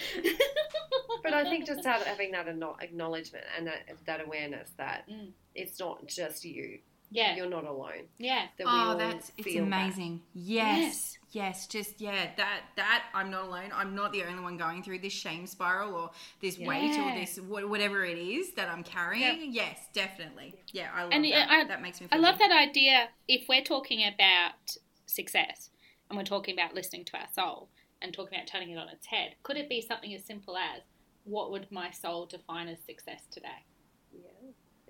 But 1.24 1.34
I 1.34 1.44
think 1.44 1.66
just 1.66 1.86
having 1.86 2.32
that 2.32 2.48
ano- 2.48 2.78
acknowledgement 2.82 3.46
and 3.58 3.68
that, 3.68 3.84
that 4.06 4.22
awareness 4.26 4.70
that 4.78 5.08
Mm. 5.10 5.32
it's 5.56 5.80
not 5.80 6.06
just 6.08 6.44
you. 6.46 6.80
Yeah. 7.14 7.36
You're 7.36 7.50
not 7.50 7.66
alone. 7.66 8.08
Yeah. 8.18 8.48
That 8.58 8.66
we 8.66 8.72
Oh, 8.72 8.76
all 8.92 8.98
that's 8.98 9.32
it's 9.38 9.46
feel 9.46 9.66
that. 9.66 9.82
amazing. 9.82 10.22
Yes. 10.34 11.18
yes, 11.32 11.68
Just 11.68 12.00
yeah, 12.00 12.30
that 12.38 12.62
that 12.78 13.04
I'm 13.14 13.30
not 13.30 13.44
alone. 13.48 13.70
I'm 13.74 13.94
not 13.96 14.14
the 14.14 14.24
only 14.24 14.42
one 14.42 14.56
going 14.58 14.82
through 14.82 15.00
this 15.00 15.12
shame 15.14 15.46
spiral 15.46 15.94
or 15.94 16.12
this 16.42 16.58
weight 16.58 16.98
or 16.98 17.14
this 17.20 17.38
wha- 17.40 17.68
whatever 17.68 18.06
it 18.06 18.18
is 18.18 18.54
that 18.54 18.70
I'm 18.70 18.84
carrying. 18.84 19.52
Yes, 19.54 19.88
definitely. 19.94 20.56
Yeah, 20.72 20.90
I 20.96 21.04
love 21.04 21.12
And 21.14 21.26
that. 21.26 21.50
Uh, 21.50 21.54
I- 21.54 21.64
that 21.66 21.82
makes 21.82 22.00
me. 22.00 22.08
Feel 22.08 22.18
I 22.18 22.22
love 22.22 22.38
good. 22.40 22.50
that 22.50 22.58
idea. 22.70 23.10
If 23.28 23.48
we're 23.50 23.64
talking 23.64 24.02
about 24.08 24.78
success 25.06 25.70
and 26.10 26.18
we're 26.18 26.24
talking 26.24 26.54
about 26.58 26.74
listening 26.74 27.04
to 27.06 27.18
our 27.18 27.28
soul 27.34 27.70
and 28.02 28.14
talking 28.14 28.38
about 28.38 28.48
turning 28.48 28.70
it 28.72 28.78
on 28.78 28.88
its 28.90 29.08
head, 29.08 29.36
could 29.44 29.58
it 29.58 29.68
be 29.68 29.82
something 29.82 30.14
as 30.14 30.24
simple 30.24 30.56
as 30.58 30.82
what 31.26 31.52
would 31.52 31.68
my 31.72 31.92
soul 31.92 32.26
define 32.26 32.68
as 32.70 32.80
success 32.86 33.24
today? 33.30 33.66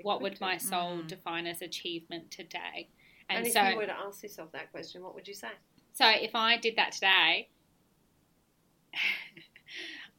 What 0.04 0.22
would 0.22 0.40
my 0.42 0.58
soul 0.58 0.98
Mm. 1.00 1.08
define 1.08 1.48
as 1.48 1.62
achievement 1.62 2.32
today? 2.32 2.90
And, 3.30 3.40
And, 3.40 3.48
if 3.48 3.54
so, 3.54 3.64
you 3.70 3.78
were 3.78 3.86
to 3.86 3.98
ask 3.98 4.24
yourself 4.24 4.52
that 4.52 4.72
question, 4.72 5.02
what 5.04 5.16
would 5.16 5.28
you 5.28 5.34
say? 5.34 5.52
so 5.94 6.08
if 6.10 6.36
I 6.36 6.58
did 6.58 6.76
that 6.78 6.92
today, 6.94 7.50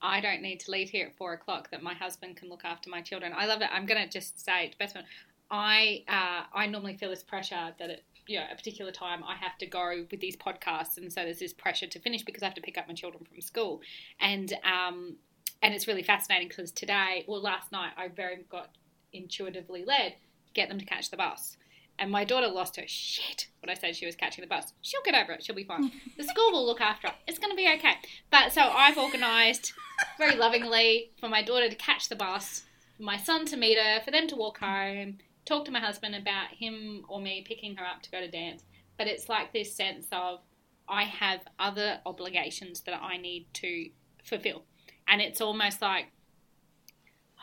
I 0.02 0.20
don't 0.20 0.42
need 0.42 0.60
to 0.60 0.70
leave 0.70 0.90
here 0.90 1.06
at 1.06 1.16
four 1.16 1.32
o'clock. 1.32 1.70
That 1.70 1.82
my 1.82 1.94
husband 1.94 2.36
can 2.36 2.48
look 2.48 2.64
after 2.64 2.90
my 2.90 3.02
children. 3.02 3.32
I 3.36 3.46
love 3.46 3.62
it. 3.62 3.68
I'm 3.72 3.86
going 3.86 4.02
to 4.02 4.08
just 4.08 4.44
say 4.44 4.66
it 4.66 4.78
best 4.78 4.94
one. 4.94 5.04
I 5.50 6.04
uh, 6.08 6.44
I 6.52 6.66
normally 6.66 6.96
feel 6.96 7.10
this 7.10 7.22
pressure 7.22 7.74
that 7.78 7.90
at 7.90 8.00
you 8.26 8.38
know, 8.38 8.46
a 8.50 8.54
particular 8.54 8.92
time 8.92 9.22
I 9.24 9.34
have 9.36 9.58
to 9.58 9.66
go 9.66 10.04
with 10.10 10.20
these 10.20 10.36
podcasts, 10.36 10.96
and 10.96 11.12
so 11.12 11.22
there's 11.22 11.40
this 11.40 11.52
pressure 11.52 11.86
to 11.88 11.98
finish 11.98 12.22
because 12.22 12.42
I 12.42 12.46
have 12.46 12.54
to 12.54 12.60
pick 12.60 12.78
up 12.78 12.88
my 12.88 12.94
children 12.94 13.24
from 13.24 13.40
school, 13.40 13.80
and 14.20 14.52
um, 14.64 15.16
and 15.62 15.74
it's 15.74 15.86
really 15.86 16.02
fascinating 16.02 16.48
because 16.48 16.72
today, 16.72 17.24
well, 17.28 17.40
last 17.42 17.70
night 17.72 17.92
I 17.96 18.08
very 18.08 18.44
got 18.48 18.70
intuitively 19.12 19.84
led 19.84 20.14
get 20.54 20.68
them 20.68 20.78
to 20.78 20.84
catch 20.84 21.10
the 21.10 21.16
bus. 21.16 21.56
And 21.98 22.10
my 22.10 22.24
daughter 22.24 22.48
lost 22.48 22.76
her 22.76 22.84
shit 22.86 23.48
when 23.60 23.70
I 23.70 23.74
said 23.74 23.94
she 23.94 24.06
was 24.06 24.16
catching 24.16 24.42
the 24.42 24.48
bus. 24.48 24.72
She'll 24.80 25.02
get 25.04 25.14
over 25.14 25.32
it. 25.32 25.44
She'll 25.44 25.54
be 25.54 25.64
fine. 25.64 25.92
The 26.16 26.24
school 26.24 26.52
will 26.52 26.66
look 26.66 26.80
after 26.80 27.08
her. 27.08 27.14
It's 27.26 27.38
going 27.38 27.50
to 27.52 27.56
be 27.56 27.68
okay. 27.76 27.94
But 28.30 28.52
so 28.52 28.62
I've 28.62 28.98
organised 28.98 29.72
very 30.18 30.36
lovingly 30.36 31.10
for 31.20 31.28
my 31.28 31.42
daughter 31.42 31.68
to 31.68 31.74
catch 31.76 32.08
the 32.08 32.16
bus, 32.16 32.62
for 32.96 33.02
my 33.02 33.16
son 33.16 33.46
to 33.46 33.56
meet 33.56 33.78
her, 33.78 34.00
for 34.04 34.10
them 34.10 34.26
to 34.28 34.36
walk 34.36 34.58
home, 34.58 35.18
talk 35.44 35.64
to 35.66 35.70
my 35.70 35.80
husband 35.80 36.14
about 36.14 36.48
him 36.48 37.04
or 37.08 37.20
me 37.20 37.44
picking 37.46 37.76
her 37.76 37.84
up 37.84 38.02
to 38.02 38.10
go 38.10 38.20
to 38.20 38.30
dance. 38.30 38.64
But 38.98 39.06
it's 39.06 39.28
like 39.28 39.52
this 39.52 39.74
sense 39.74 40.06
of 40.12 40.40
I 40.88 41.04
have 41.04 41.40
other 41.58 42.00
obligations 42.04 42.80
that 42.82 43.00
I 43.00 43.16
need 43.16 43.46
to 43.54 43.90
fulfill. 44.24 44.64
And 45.08 45.20
it's 45.20 45.40
almost 45.40 45.82
like, 45.82 46.06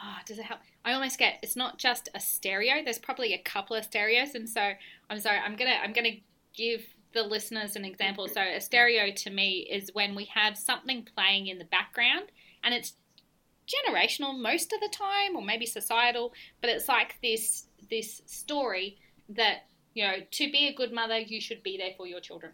oh, 0.03 0.17
does 0.25 0.39
it 0.39 0.45
help? 0.45 0.59
I 0.85 0.93
almost 0.93 1.17
get 1.19 1.39
it's 1.43 1.55
not 1.55 1.77
just 1.77 2.09
a 2.15 2.19
stereo. 2.19 2.83
There's 2.83 2.99
probably 2.99 3.33
a 3.33 3.41
couple 3.41 3.75
of 3.75 3.83
stereos, 3.85 4.35
and 4.35 4.47
so 4.49 4.71
I'm 5.09 5.19
sorry. 5.19 5.39
I'm 5.39 5.55
gonna 5.55 5.77
I'm 5.83 5.93
gonna 5.93 6.21
give 6.55 6.85
the 7.13 7.23
listeners 7.23 7.75
an 7.75 7.85
example. 7.85 8.27
So 8.27 8.41
a 8.41 8.62
stereo 8.62 9.12
to 9.12 9.29
me 9.29 9.67
is 9.69 9.91
when 9.93 10.15
we 10.15 10.25
have 10.25 10.57
something 10.57 11.07
playing 11.15 11.47
in 11.47 11.57
the 11.57 11.65
background, 11.65 12.31
and 12.63 12.73
it's 12.73 12.93
generational 13.67 14.39
most 14.39 14.73
of 14.73 14.79
the 14.79 14.89
time, 14.91 15.35
or 15.35 15.43
maybe 15.43 15.65
societal, 15.65 16.33
but 16.62 16.69
it's 16.69 16.88
like 16.88 17.15
this 17.21 17.67
this 17.89 18.21
story 18.25 18.97
that 19.29 19.65
You 19.95 20.03
know, 20.05 20.17
to 20.31 20.51
be 20.51 20.67
a 20.67 20.73
good 20.73 20.93
mother, 20.93 21.17
you 21.19 21.41
should 21.41 21.63
be 21.63 21.77
there 21.77 21.93
for 21.97 22.07
your 22.07 22.21
children. 22.21 22.53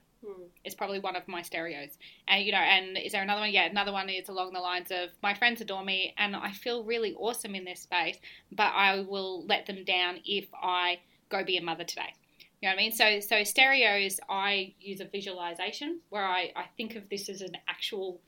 Is 0.64 0.76
probably 0.76 1.00
one 1.00 1.16
of 1.16 1.28
my 1.28 1.42
stereos. 1.42 1.98
And 2.28 2.46
you 2.46 2.52
know, 2.52 2.58
and 2.58 2.98
is 2.98 3.12
there 3.12 3.22
another 3.22 3.42
one? 3.42 3.52
Yeah, 3.52 3.66
another 3.66 3.92
one 3.92 4.10
is 4.10 4.30
along 4.30 4.54
the 4.54 4.60
lines 4.60 4.92
of 4.92 5.10
my 5.22 5.34
friends 5.34 5.62
adore 5.62 5.84
me, 5.84 6.14
and 6.18 6.36
I 6.36 6.52
feel 6.52 6.84
really 6.84 7.14
awesome 7.16 7.56
in 7.56 7.66
this 7.66 7.82
space, 7.82 8.18
but 8.52 8.72
I 8.74 9.02
will 9.02 9.46
let 9.46 9.66
them 9.66 9.84
down 9.84 10.20
if 10.26 10.46
I 10.54 11.00
go 11.30 11.44
be 11.44 11.58
a 11.58 11.62
mother 11.62 11.84
today. 11.84 12.14
You 12.62 12.70
know 12.70 12.76
what 12.76 12.80
I 12.80 12.84
mean? 12.84 12.92
So, 12.94 13.20
so 13.20 13.44
stereos, 13.44 14.20
I 14.30 14.74
use 14.80 15.02
a 15.02 15.06
visualization 15.06 16.00
where 16.10 16.26
I, 16.26 16.52
I 16.56 16.66
think 16.78 16.96
of 16.96 17.10
this 17.10 17.30
as 17.30 17.42
an 17.42 17.58
actual 17.68 18.20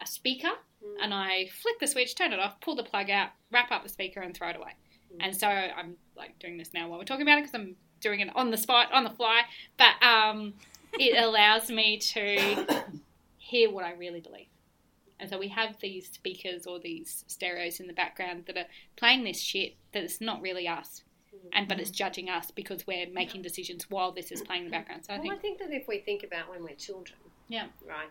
a 0.00 0.06
speaker, 0.06 0.50
Mm. 0.84 1.04
and 1.04 1.14
I 1.14 1.46
flick 1.62 1.78
the 1.80 1.86
switch, 1.86 2.14
turn 2.14 2.32
it 2.32 2.38
off, 2.38 2.60
pull 2.60 2.74
the 2.74 2.82
plug 2.82 3.08
out, 3.08 3.30
wrap 3.50 3.72
up 3.72 3.82
the 3.82 3.88
speaker, 3.88 4.20
and 4.20 4.36
throw 4.36 4.50
it 4.50 4.56
away. 4.56 4.72
Mm. 5.14 5.26
And 5.26 5.36
so 5.36 5.48
I'm 5.48 5.96
like 6.16 6.38
doing 6.38 6.58
this 6.58 6.74
now 6.74 6.88
while 6.88 6.98
we're 6.98 7.04
talking 7.04 7.22
about 7.22 7.38
it 7.38 7.42
because 7.44 7.54
I'm 7.54 7.76
doing 8.00 8.20
it 8.20 8.28
on 8.34 8.50
the 8.50 8.56
spot, 8.56 8.92
on 8.92 9.04
the 9.04 9.10
fly. 9.10 9.42
But 9.78 10.02
um, 10.06 10.54
it 10.98 11.22
allows 11.22 11.70
me 11.70 11.98
to 11.98 12.66
hear 13.38 13.70
what 13.70 13.84
I 13.84 13.92
really 13.92 14.20
believe. 14.20 14.46
And 15.20 15.30
so 15.30 15.38
we 15.38 15.48
have 15.48 15.78
these 15.80 16.10
speakers 16.10 16.66
or 16.66 16.78
these 16.80 17.24
stereos 17.28 17.80
in 17.80 17.86
the 17.86 17.92
background 17.92 18.44
that 18.46 18.56
are 18.56 18.66
playing 18.96 19.24
this 19.24 19.40
shit 19.40 19.76
that 19.92 20.02
it's 20.02 20.20
not 20.20 20.42
really 20.42 20.66
us, 20.66 21.02
and 21.52 21.68
but 21.68 21.78
it's 21.78 21.90
mm-hmm. 21.90 21.96
judging 21.96 22.28
us 22.28 22.50
because 22.50 22.86
we're 22.86 23.08
making 23.10 23.42
decisions 23.42 23.88
while 23.88 24.12
this 24.12 24.32
is 24.32 24.42
playing 24.42 24.64
in 24.64 24.70
the 24.70 24.76
background. 24.76 25.04
So 25.04 25.14
I 25.14 25.18
Well, 25.18 25.26
I 25.26 25.36
think, 25.36 25.58
think 25.58 25.70
that 25.70 25.76
if 25.76 25.86
we 25.86 25.98
think 25.98 26.24
about 26.24 26.50
when 26.50 26.62
we're 26.62 26.74
children, 26.74 27.18
Yeah. 27.48 27.66
right, 27.88 28.10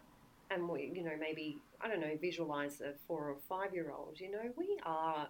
and 0.49 0.67
we, 0.69 0.91
you 0.95 1.03
know, 1.03 1.15
maybe 1.19 1.57
I 1.81 1.87
don't 1.89 1.99
know, 1.99 2.15
visualize 2.19 2.79
a 2.79 2.93
four 3.07 3.29
or 3.29 3.37
five 3.49 3.73
year 3.73 3.91
old, 3.91 4.19
you 4.19 4.31
know, 4.31 4.51
we 4.55 4.79
are 4.85 5.27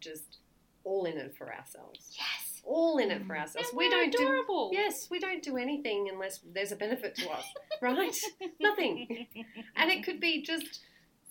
just 0.00 0.38
all 0.84 1.04
in 1.04 1.18
it 1.18 1.34
for 1.36 1.52
ourselves, 1.52 2.16
yes, 2.16 2.37
all 2.68 2.98
in 2.98 3.10
it 3.10 3.24
for 3.26 3.34
and 3.34 3.42
ourselves. 3.42 3.70
we 3.74 3.88
don't 3.88 4.12
do 4.12 4.22
adorable. 4.24 4.70
yes, 4.72 4.94
we 5.10 5.18
don't 5.18 5.42
do 5.42 5.56
anything 5.56 6.08
unless 6.12 6.40
there's 6.54 6.72
a 6.72 6.76
benefit 6.76 7.14
to 7.16 7.28
us, 7.30 7.44
right? 7.80 8.14
Nothing, 8.60 9.26
and 9.76 9.90
it 9.90 10.04
could 10.04 10.20
be 10.20 10.42
just 10.42 10.80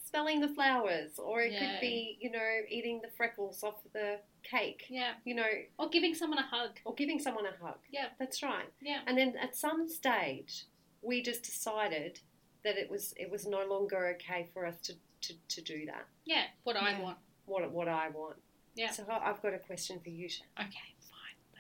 smelling 0.10 0.40
the 0.40 0.48
flowers, 0.48 1.12
or 1.20 1.42
it 1.42 1.52
Yeah. 1.52 1.60
could 1.60 1.82
be, 1.82 2.18
you 2.22 2.32
know, 2.32 2.50
eating 2.70 3.02
the 3.02 3.10
freckles 3.18 3.62
off 3.64 3.76
the 3.94 4.20
cake, 4.44 4.84
yeah, 4.90 5.14
you 5.26 5.36
know, 5.36 5.52
or 5.78 5.90
giving 5.90 6.16
someone 6.16 6.40
a 6.40 6.48
hug. 6.56 6.72
or 6.86 6.94
giving 6.96 7.20
someone 7.20 7.46
a 7.46 7.56
hug. 7.64 7.80
Yeah. 7.92 8.08
that's 8.20 8.42
right. 8.42 8.70
Yeah. 8.82 9.00
And 9.06 9.18
then 9.18 9.36
at 9.42 9.56
some 9.56 9.88
stage, 9.88 10.66
we 11.02 11.22
just 11.22 11.44
decided 11.44 12.20
that 12.64 12.78
it 12.78 12.90
was 12.90 13.14
it 13.18 13.30
was 13.30 13.46
no 13.46 13.66
longer 13.66 14.16
okay 14.16 14.48
for 14.54 14.66
us 14.66 14.76
to, 14.86 14.94
to, 15.26 15.34
to 15.50 15.62
do 15.62 15.86
that. 15.86 16.06
Yeah, 16.26 16.44
what 16.64 16.76
I 16.78 16.92
Yeah. 16.92 17.02
want. 17.02 17.18
What 17.46 17.72
what 17.72 17.88
I 17.88 18.10
want. 18.10 18.38
Yeah. 18.76 18.92
So 18.92 19.04
I- 19.10 19.30
I've 19.30 19.42
got 19.42 19.54
a 19.54 19.60
question 19.60 20.00
for 20.04 20.10
you. 20.10 20.28
Shan. 20.30 20.48
Okay, 20.60 20.90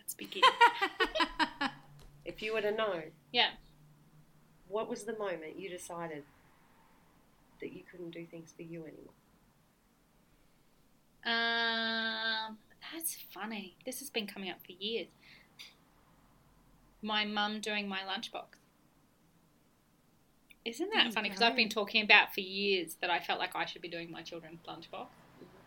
Let's 0.07 0.13
begin. 0.15 0.43
If 2.23 2.41
you 2.41 2.53
were 2.53 2.61
to 2.61 2.71
know, 2.71 3.03
Yeah. 3.31 3.51
what 4.67 4.89
was 4.89 5.03
the 5.05 5.17
moment 5.17 5.57
you 5.57 5.69
decided 5.69 6.23
that 7.61 7.71
you 7.71 7.83
couldn't 7.89 8.11
do 8.11 8.25
things 8.25 8.53
for 8.55 8.63
you 8.63 8.83
anymore? 8.83 9.13
Um, 11.25 12.57
that's 12.93 13.15
funny. 13.33 13.77
This 13.85 13.99
has 13.99 14.09
been 14.09 14.27
coming 14.27 14.49
up 14.49 14.57
for 14.65 14.73
years. 14.73 15.07
My 17.01 17.23
mum 17.23 17.61
doing 17.61 17.87
my 17.87 17.99
lunchbox. 17.99 18.57
Isn't 20.65 20.89
that 20.93 21.13
funny? 21.13 21.29
Because. 21.29 21.41
I've 21.41 21.55
been 21.55 21.69
talking 21.69 22.03
about 22.03 22.33
for 22.33 22.41
years 22.41 22.95
that 22.99 23.09
I 23.09 23.19
felt 23.21 23.39
like 23.39 23.55
I 23.55 23.63
should 23.65 23.81
be 23.81 23.87
doing 23.87 24.11
my 24.11 24.21
children's 24.21 24.59
lunchbox, 24.67 25.07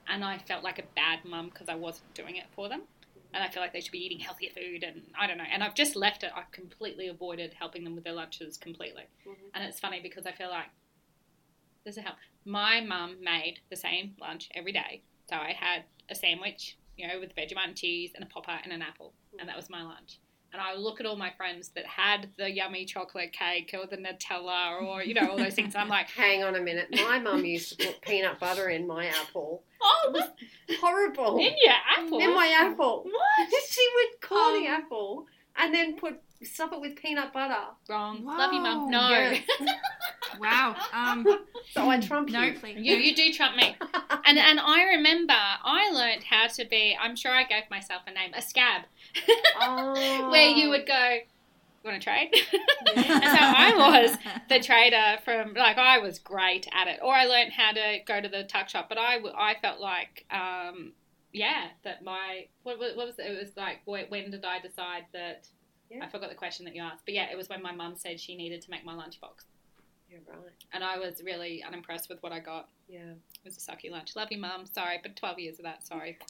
and 0.09 0.23
I 0.23 0.37
felt 0.39 0.63
like 0.63 0.79
a 0.79 0.85
bad 0.95 1.25
mum 1.25 1.49
because 1.49 1.71
I 1.71 1.75
wasn't 1.75 2.13
doing 2.13 2.37
it 2.37 2.45
for 2.55 2.69
them, 2.69 2.83
and 3.33 3.43
I 3.43 3.49
feel 3.49 3.63
like 3.63 3.73
they 3.73 3.81
should 3.81 3.93
be 3.93 4.05
eating 4.05 4.19
healthier 4.19 4.51
food, 4.51 4.83
and 4.83 5.03
I 5.19 5.27
don't 5.27 5.39
know. 5.39 5.45
And 5.51 5.63
I've 5.63 5.75
just 5.75 5.97
left 5.97 6.23
it. 6.23 6.33
I've 6.35 6.51
completely 6.51 7.09
avoided 7.09 7.55
helping 7.55 7.85
them 7.85 7.95
with 7.95 8.05
their 8.05 8.13
lunches 8.13 8.57
completely, 8.57 9.05
Mhm. 9.27 9.51
and 9.55 9.65
it's 9.65 9.81
funny 9.81 10.01
because 10.01 10.27
I 10.27 10.33
feel 10.33 10.51
like 10.51 10.71
there's 11.85 11.97
a 11.97 12.03
help. 12.03 12.17
My 12.45 12.81
mum 12.81 13.23
made 13.23 13.61
the 13.71 13.77
same 13.77 14.17
lunch 14.21 14.49
every 14.55 14.73
day, 14.73 15.03
so 15.29 15.37
I 15.37 15.53
had 15.53 15.85
a 16.09 16.15
sandwich, 16.15 16.77
you 16.97 17.07
know, 17.09 17.19
with 17.21 17.35
Vegemite 17.35 17.65
and 17.69 17.77
cheese 17.77 18.13
and 18.15 18.25
a 18.25 18.27
popper 18.27 18.59
and 18.63 18.73
an 18.73 18.83
apple, 18.83 19.15
and 19.39 19.49
that 19.49 19.57
was 19.57 19.71
my 19.71 19.83
lunch. 19.83 20.19
And 20.53 20.61
I 20.61 20.75
look 20.75 20.99
at 21.01 21.07
all 21.07 21.17
my 21.17 21.31
friends 21.37 21.69
that 21.77 21.87
had 21.87 22.29
the 22.37 22.51
yummy 22.51 22.85
chocolate 22.85 23.33
cake 23.33 23.73
or 23.79 23.87
the 23.87 23.97
Nutella 23.97 24.83
or 24.83 25.03
you 25.03 25.15
know 25.15 25.29
all 25.31 25.37
those 25.37 25.55
things. 25.55 25.77
I'm 25.77 25.89
like, 25.89 26.09
Hang 26.17 26.43
on 26.43 26.57
a 26.57 26.61
minute. 26.61 26.89
My 26.93 27.19
mum 27.21 27.45
used 27.45 27.79
to 27.81 27.87
put 27.87 28.01
peanut 28.03 28.41
butter 28.41 28.69
in 28.69 28.87
my 28.87 29.07
apple. 29.07 29.63
oh, 29.81 30.09
what? 30.11 30.35
Horrible. 30.81 31.39
in 31.39 31.55
your 31.63 31.75
apple? 31.97 32.19
In 32.21 32.35
my 32.35 32.49
apple. 32.49 33.05
What? 33.05 33.63
she 33.71 33.87
would 33.95 34.21
core 34.29 34.53
the 34.59 34.67
Um, 34.67 34.83
apple 34.83 35.27
and 35.57 35.73
then 35.75 35.97
put 35.97 36.21
stuff 36.43 36.73
it 36.73 36.81
with 36.81 36.97
peanut 36.97 37.33
butter. 37.33 37.55
Wrong. 37.89 38.25
Love 38.25 38.53
you, 38.53 38.61
mum. 38.61 38.91
No. 38.91 39.09
Yes. 39.11 39.43
wow. 40.39 40.77
Um, 40.93 41.27
So 41.73 41.89
I 41.89 42.01
trump 42.01 42.31
no, 42.31 42.41
you. 42.43 42.55
please. 42.59 42.79
You 42.79 42.97
you 42.97 43.15
do 43.15 43.33
trump 43.33 43.57
me. 43.57 43.77
And 44.25 44.39
and 44.39 44.59
I 44.59 44.85
remember 44.97 45.35
I 45.37 45.91
learned 45.93 46.25
how 46.25 46.49
to 46.49 46.65
be. 46.65 46.97
I'm 47.01 47.15
sure 47.15 47.31
I 47.33 47.45
gave 47.45 47.65
myself 47.71 48.03
a 48.09 48.13
name, 48.13 48.33
a 48.35 48.43
scab, 48.43 48.83
Oh. 49.61 50.29
where 50.33 50.49
you 50.49 50.69
would 50.71 50.87
go. 50.87 51.19
You 51.85 51.91
want 51.91 52.03
to 52.03 52.05
trade? 52.05 52.31
and 52.97 53.05
so 53.07 53.39
I 53.41 53.73
was 54.03 54.19
the 54.49 54.59
trader 54.61 55.19
from 55.25 55.55
like 55.55 55.79
I 55.79 55.99
was 55.99 56.19
great 56.19 56.67
at 56.75 56.89
it, 56.89 56.99
or 57.03 57.15
I 57.15 57.25
learned 57.27 57.53
how 57.53 57.73
to 57.73 57.99
go 58.07 58.21
to 58.21 58.29
the 58.29 58.45
tuck 58.45 58.69
shop. 58.69 58.89
But 58.89 58.99
I 58.99 59.19
I 59.37 59.55
felt 59.63 59.81
like 59.81 60.27
um, 60.31 60.93
yeah 61.33 61.69
that 61.85 62.03
my 62.03 62.47
what, 62.65 62.79
what 62.79 62.97
what 62.97 63.07
was 63.07 63.19
it? 63.19 63.27
It 63.27 63.39
was 63.39 63.57
like 63.57 63.79
when 63.87 64.31
did 64.31 64.45
I 64.45 64.59
decide 64.61 65.05
that? 65.13 65.47
Yeah. 65.91 66.05
I 66.05 66.09
forgot 66.09 66.29
the 66.31 66.37
question 66.37 66.65
that 66.67 66.75
you 66.77 66.83
asked, 66.83 67.05
but 67.05 67.15
yeah, 67.15 67.27
it 67.33 67.37
was 67.37 67.49
when 67.49 67.63
my 67.63 67.73
mum 67.73 67.95
said 67.97 68.21
she 68.21 68.37
needed 68.37 68.61
to 68.63 68.71
make 68.71 68.85
my 68.85 68.93
lunchbox, 68.95 69.45
You're 70.11 70.21
right. 70.29 70.41
and 70.73 70.83
I 70.83 70.99
was 70.99 71.23
really 71.25 71.63
unimpressed 71.63 72.09
with 72.09 72.23
what 72.23 72.33
I 72.33 72.41
got. 72.41 72.69
Yeah. 72.89 73.13
It 73.13 73.45
was 73.45 73.57
a 73.57 73.61
sucky 73.61 73.91
lunch. 73.91 74.17
Love 74.17 74.29
you, 74.31 74.39
mum. 74.39 74.67
Sorry, 74.67 74.99
but 75.03 75.15
twelve 75.17 75.39
years 75.39 75.59
of 75.59 75.65
that. 75.65 75.87
Sorry. 75.87 76.19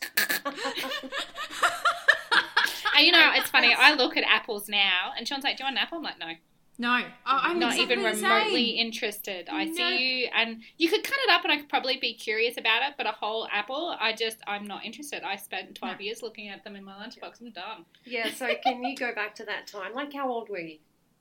And 2.96 3.06
you 3.06 3.12
know, 3.12 3.30
it's 3.34 3.48
funny. 3.48 3.72
I 3.72 3.94
look 3.94 4.16
at 4.16 4.24
apples 4.24 4.68
now, 4.68 5.12
and 5.16 5.26
Sean's 5.26 5.44
like, 5.44 5.56
"Do 5.56 5.62
you 5.62 5.66
want 5.66 5.76
an 5.76 5.82
apple?" 5.82 5.98
I'm 5.98 6.04
like, 6.04 6.18
"No." 6.18 6.32
no, 6.78 7.02
oh, 7.26 7.38
I'm 7.42 7.58
not 7.58 7.72
exactly 7.74 7.94
even 7.94 8.04
remotely 8.04 8.66
same. 8.76 8.86
interested. 8.86 9.48
I 9.50 9.64
No. 9.64 9.74
see 9.74 10.22
you, 10.22 10.28
and 10.34 10.62
you 10.76 10.88
could 10.90 11.02
cut 11.04 11.16
it 11.24 11.30
up, 11.30 11.42
and 11.44 11.52
I 11.52 11.56
could 11.58 11.68
probably 11.68 11.96
be 11.98 12.14
curious 12.14 12.56
about 12.58 12.82
it. 12.82 12.94
But 12.98 13.06
a 13.06 13.12
whole 13.12 13.46
apple, 13.52 13.96
I 14.00 14.12
just, 14.12 14.38
I'm 14.46 14.66
not 14.66 14.84
interested. 14.84 15.22
I 15.22 15.36
spent 15.36 15.76
twelve 15.76 15.98
No. 15.98 16.04
years 16.04 16.20
looking 16.22 16.48
at 16.48 16.62
them 16.64 16.74
in 16.76 16.84
my 16.84 16.92
lunchbox. 16.92 17.40
I'm 17.40 17.50
done. 17.52 17.84
yeah. 18.04 18.30
So 18.34 18.48
can 18.62 18.82
you 18.82 18.96
go 18.96 19.14
back 19.14 19.34
to 19.36 19.44
that 19.44 19.66
time? 19.66 19.94
Like 19.94 20.12
how 20.12 20.28
old 20.30 20.48
were 20.50 20.58
you? 20.58 20.78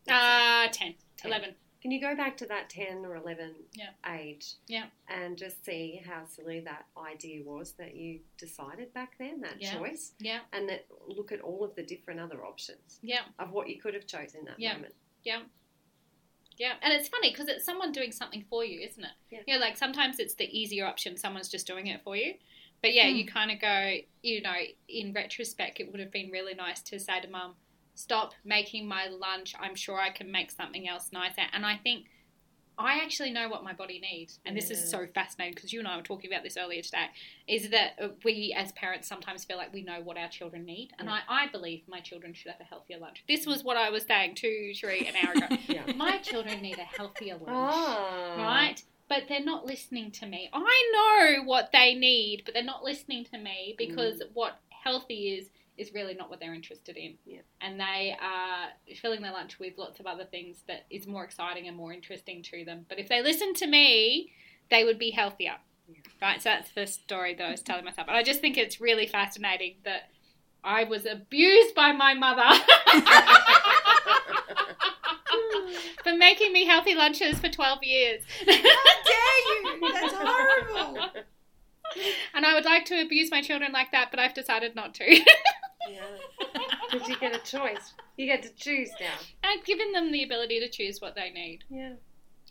Uh, 0.10 0.68
10, 0.72 0.96
10. 1.18 1.32
11. 1.32 1.56
Can 1.82 1.92
you 1.92 2.02
go 2.02 2.14
back 2.16 2.36
to 2.38 2.46
that 2.48 2.70
10 2.70 3.06
or 3.06 3.16
11 3.16 3.56
Yeah. 3.74 3.92
age? 4.14 4.56
Yeah. 4.68 4.88
And 5.08 5.38
just 5.38 5.64
see 5.64 6.02
how 6.06 6.26
silly 6.26 6.60
that 6.62 6.88
idea 6.98 7.42
was 7.44 7.72
that 7.74 7.96
you 7.96 8.20
decided 8.38 8.94
back 8.94 9.18
then, 9.18 9.40
that 9.42 9.62
Yeah. 9.62 9.78
choice? 9.78 10.14
Yeah. 10.20 10.42
And 10.52 10.68
that 10.68 10.88
look 11.08 11.32
at 11.32 11.40
all 11.40 11.64
of 11.64 11.76
the 11.76 11.84
different 11.84 12.20
other 12.20 12.46
options 12.46 13.00
Yeah, 13.02 13.24
of 13.38 13.52
what 13.52 13.70
you 13.70 13.80
could 13.80 13.94
have 13.94 14.08
chosen 14.08 14.44
that 14.46 14.60
Yeah. 14.60 14.74
moment. 14.74 14.96
yeah. 15.24 15.44
Yeah, 16.58 16.76
and 16.82 16.92
it's 16.92 17.08
funny 17.08 17.32
because 17.32 17.48
it's 17.48 17.64
someone 17.64 17.94
doing 17.94 18.12
something 18.12 18.44
for 18.50 18.66
you, 18.66 18.82
isn't 18.82 19.04
it? 19.04 19.14
Yeah. 19.30 19.44
You 19.48 19.54
know, 19.54 19.62
like 19.62 19.78
sometimes 19.78 20.20
it's 20.20 20.34
the 20.34 20.46
easier 20.46 20.86
option. 20.86 21.16
Someone's 21.16 21.48
just 21.48 21.66
doing 21.66 21.88
it 21.88 22.04
for 22.04 22.18
you. 22.18 22.38
But 22.82 22.94
yeah, 22.94 23.08
you 23.08 23.24
hmm. 23.24 23.30
kind 23.30 23.52
of 23.52 23.60
go, 23.60 23.98
you 24.22 24.42
know, 24.42 24.56
in 24.90 25.14
retrospect, 25.14 25.80
it 25.80 25.90
would 25.90 26.02
have 26.02 26.12
been 26.12 26.30
really 26.32 26.54
nice 26.54 26.82
to 26.84 27.00
say 27.00 27.22
to 27.22 27.30
mum, 27.30 27.56
stop 28.00 28.34
making 28.46 28.88
my 28.88 29.08
lunch. 29.08 29.54
I'm 29.60 29.76
sure 29.76 30.00
I 30.00 30.10
can 30.10 30.32
make 30.32 30.52
something 30.52 30.88
else 30.88 31.10
nicer. 31.12 31.42
And 31.52 31.66
I 31.66 31.76
think 31.76 32.06
I 32.78 33.00
actually 33.04 33.32
know 33.32 33.50
what 33.50 33.62
my 33.62 33.74
body 33.74 34.00
needs. 34.00 34.40
And 34.46 34.56
this 34.56 34.70
is 34.72 34.90
so 34.90 35.06
fascinating 35.14 35.54
because 35.54 35.74
you 35.74 35.80
and 35.80 35.88
I 35.88 35.98
were 35.98 36.02
talking 36.04 36.32
about 36.32 36.44
this 36.44 36.56
earlier 36.56 36.82
today. 36.82 37.08
Is 37.46 37.72
that 37.72 37.96
uh, 38.02 38.08
we 38.24 38.56
as 38.58 38.72
parents 38.72 39.10
sometimes 39.10 39.44
feel 39.44 39.58
like 39.58 39.74
we 39.74 39.84
know 39.84 40.00
what 40.02 40.18
our 40.18 40.30
children 40.30 40.64
need. 40.64 40.92
And 40.98 41.10
I, 41.10 41.20
I 41.28 41.48
believe 41.52 41.82
my 41.90 42.00
children 42.00 42.34
should 42.34 42.52
have 42.54 42.62
a 42.62 42.64
healthier 42.64 42.98
lunch. 43.00 43.26
This 43.28 43.46
was 43.46 43.66
what 43.66 43.76
I 43.76 43.90
was 43.90 44.04
saying 44.04 44.36
to 44.36 44.74
Cherie 44.74 45.06
an 45.06 45.16
hour 45.22 45.34
ago. 45.34 45.58
Yeah. 45.68 45.92
my 45.98 46.20
children 46.20 46.62
need 46.62 46.80
a 46.80 46.84
healthier 46.84 47.34
lunch 47.36 47.50
Ah. 47.50 48.36
right? 48.38 48.82
But 49.10 49.24
they're 49.28 49.44
not 49.44 49.66
listening 49.66 50.12
to 50.12 50.26
me. 50.26 50.50
I 50.54 50.92
know 50.94 51.44
what 51.44 51.72
they 51.74 51.96
need, 51.96 52.44
but 52.46 52.54
they're 52.54 52.64
not 52.64 52.84
listening 52.84 53.26
to 53.26 53.38
me 53.38 53.76
because 53.78 54.22
what 54.34 54.58
healthy 54.70 55.36
is 55.38 55.50
is 55.80 55.94
really 55.94 56.14
not 56.14 56.30
what 56.30 56.40
they're 56.40 56.54
interested 56.54 56.98
in. 56.98 57.16
Yeah. 57.26 57.40
And 57.62 57.80
they 57.80 58.16
are 58.22 58.68
filling 58.98 59.22
their 59.22 59.32
lunch 59.32 59.58
with 59.60 59.78
lots 59.78 60.00
of 60.00 60.06
other 60.06 60.26
things 60.26 60.64
that 60.68 60.86
is 60.90 61.08
more 61.08 61.24
exciting 61.24 61.68
and 61.68 61.78
more 61.78 61.94
interesting 61.94 62.44
to 62.44 62.66
them. 62.66 62.86
But 62.90 63.00
if 63.00 63.08
they 63.08 63.22
listen 63.22 63.54
to 63.56 63.68
me, 63.68 64.34
they 64.70 64.84
would 64.84 65.00
be 65.00 65.12
healthier. 65.12 65.56
Yeah. 65.88 65.96
Right? 66.22 66.42
So 66.42 66.50
that's 66.50 66.72
the 66.72 66.86
story 66.86 67.34
that 67.36 67.48
I 67.48 67.52
was 67.52 67.62
telling 67.62 67.86
myself. 67.86 68.08
And 68.08 68.18
I 68.18 68.24
just 68.24 68.42
think 68.42 68.58
it's 68.58 68.82
really 68.82 69.08
fascinating 69.08 69.76
that 69.86 70.10
I 70.64 70.84
was 70.84 71.06
abused 71.06 71.74
by 71.74 71.94
my 71.94 72.14
mother. 72.14 72.44
for 76.04 76.14
making 76.16 76.54
me 76.54 76.66
healthy 76.66 76.96
lunches 76.96 77.40
for 77.40 77.50
12 77.50 77.84
years. 77.84 78.24
How 78.40 78.46
dare 78.46 79.40
you? 79.48 79.94
That's 79.94 80.14
horrible. 80.14 80.98
and 82.34 82.46
I 82.46 82.54
would 82.54 82.66
like 82.66 82.86
to 82.86 83.02
abuse 83.02 83.32
my 83.32 83.42
children 83.42 83.72
like 83.72 83.92
that, 83.92 84.12
but 84.12 84.20
I've 84.20 84.34
decided 84.34 84.76
not 84.76 84.94
to. 84.96 85.06
Yeah. 85.94 86.02
Because 86.92 87.08
you 87.08 87.20
get 87.20 87.36
a 87.36 87.40
choice. 87.40 87.94
You 88.18 88.26
get 88.26 88.42
to 88.42 88.50
choose 88.56 88.90
now. 89.00 89.14
I've 89.44 89.64
given 89.64 89.92
them 89.92 90.12
the 90.12 90.24
ability 90.24 90.60
to 90.62 90.70
choose 90.70 91.00
what 91.02 91.14
they 91.14 91.30
need. 91.30 91.64
Yeah. 91.70 91.94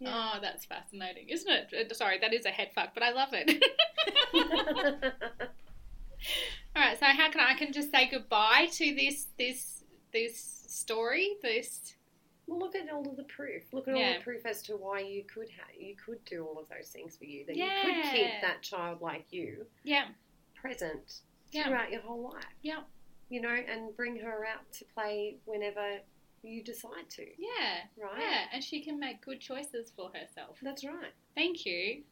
Oh, 0.07 0.35
that's 0.41 0.65
fascinating, 0.65 1.29
isn't 1.29 1.51
it? 1.51 1.91
Uh, 1.91 1.93
Sorry, 1.95 2.19
that 2.21 2.33
is 2.33 2.45
a 2.47 2.51
head 2.51 2.71
fuck, 2.73 2.95
but 2.95 3.03
I 3.03 3.11
love 3.11 3.31
it. 3.33 3.61
All 6.77 6.83
right, 6.83 6.99
so 6.99 7.07
how 7.07 7.31
can 7.31 7.41
I, 7.41 7.53
I 7.53 7.55
can 7.55 7.73
just 7.73 7.91
say 7.91 8.09
goodbye 8.09 8.69
to 8.73 8.95
this 8.95 9.27
this 9.39 9.83
this 10.13 10.41
story? 10.69 11.31
This 11.43 11.95
well, 12.47 12.59
look 12.61 12.77
at 12.77 12.91
all 12.93 13.09
of 13.09 13.17
the 13.17 13.25
proof. 13.25 13.63
Look 13.73 13.89
at 13.89 13.95
all 13.95 14.01
the 14.15 14.21
proof 14.23 14.47
as 14.47 14.63
to 14.63 14.75
why 14.77 15.01
you 15.01 15.25
could 15.25 15.49
ha- 15.51 15.73
you 15.79 15.95
could 16.05 16.25
do 16.25 16.45
all 16.47 16.59
of 16.59 16.69
those 16.69 16.89
things 16.89 17.17
for 17.17 17.25
you. 17.25 17.45
That 17.47 17.57
Yeah. 17.57 17.87
you 17.87 17.93
could 18.03 18.11
keep 18.13 18.31
that 18.43 18.63
child 18.63 19.01
like 19.01 19.27
you 19.31 19.67
yeah 19.85 20.07
present 20.55 21.23
Yeah. 21.51 21.67
throughout 21.69 21.91
your 21.91 22.01
whole 22.03 22.23
life. 22.33 22.45
Yeah. 22.63 22.81
You 23.31 23.41
know, 23.43 23.55
and 23.55 23.95
bring 23.97 24.17
her 24.21 24.47
out 24.47 24.71
to 24.79 24.85
play 24.95 25.37
whenever 25.45 25.99
you 26.43 26.63
decide 26.65 27.11
to. 27.11 27.23
yeah 27.39 27.81
Right. 28.01 28.21
yeah, 28.21 28.45
and 28.53 28.63
she 28.63 28.83
can 28.83 28.99
make 28.99 29.25
good 29.25 29.41
choices 29.41 29.93
for 29.95 30.11
herself. 30.15 30.59
That's 30.63 30.85
right. 30.85 31.13
Thank 31.35 31.67
you. 31.67 32.03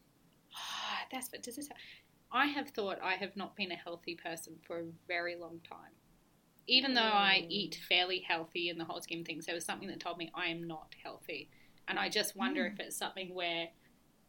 That's 1.11 1.31
what 1.31 1.41
does 1.43 1.55
this. 1.55 1.69
I 2.31 2.47
have 2.47 2.69
thought 2.69 2.99
I 3.01 3.13
have 3.13 3.35
not 3.37 3.55
been 3.55 3.71
a 3.71 3.75
healthy 3.75 4.15
person 4.15 4.57
for 4.65 4.79
a 4.79 4.85
very 5.07 5.35
long 5.35 5.59
time. 5.67 5.93
Even 6.67 6.93
though 6.93 7.01
I 7.01 7.43
Mm. 7.43 7.51
eat 7.51 7.75
fairly 7.87 8.19
healthy 8.19 8.67
in 8.69 8.77
the 8.77 8.83
whole 8.83 9.01
scheme 9.01 9.21
of 9.21 9.25
things, 9.25 9.45
there 9.45 9.55
was 9.55 9.63
something 9.65 9.87
that 9.87 10.01
told 10.01 10.17
me 10.17 10.29
I 10.35 10.47
am 10.47 10.67
not 10.67 10.93
healthy, 11.01 11.49
and 11.87 11.97
I 11.97 12.09
just 12.09 12.35
wonder 12.35 12.65
if 12.65 12.79
it's 12.79 12.97
something 12.97 13.33
where 13.33 13.69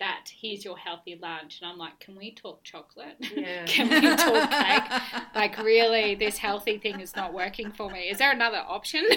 that 0.01 0.31
here's 0.41 0.65
your 0.65 0.77
healthy 0.77 1.19
lunch, 1.21 1.61
and 1.61 1.71
I'm 1.71 1.79
like, 1.79 1.99
can 2.01 2.17
we 2.17 2.33
talk 2.33 2.63
chocolate? 2.63 3.17
Yeah. 3.37 3.65
can 3.67 3.89
we 3.89 4.17
talk 4.17 4.51
cake? 4.51 5.23
Like, 5.35 5.59
really, 5.59 6.15
this 6.15 6.39
healthy 6.39 6.79
thing 6.79 7.01
is 7.01 7.15
not 7.15 7.33
working 7.33 7.71
for 7.73 7.91
me. 7.91 8.09
Is 8.09 8.19
there 8.19 8.33
another 8.33 8.63
option? 8.67 9.05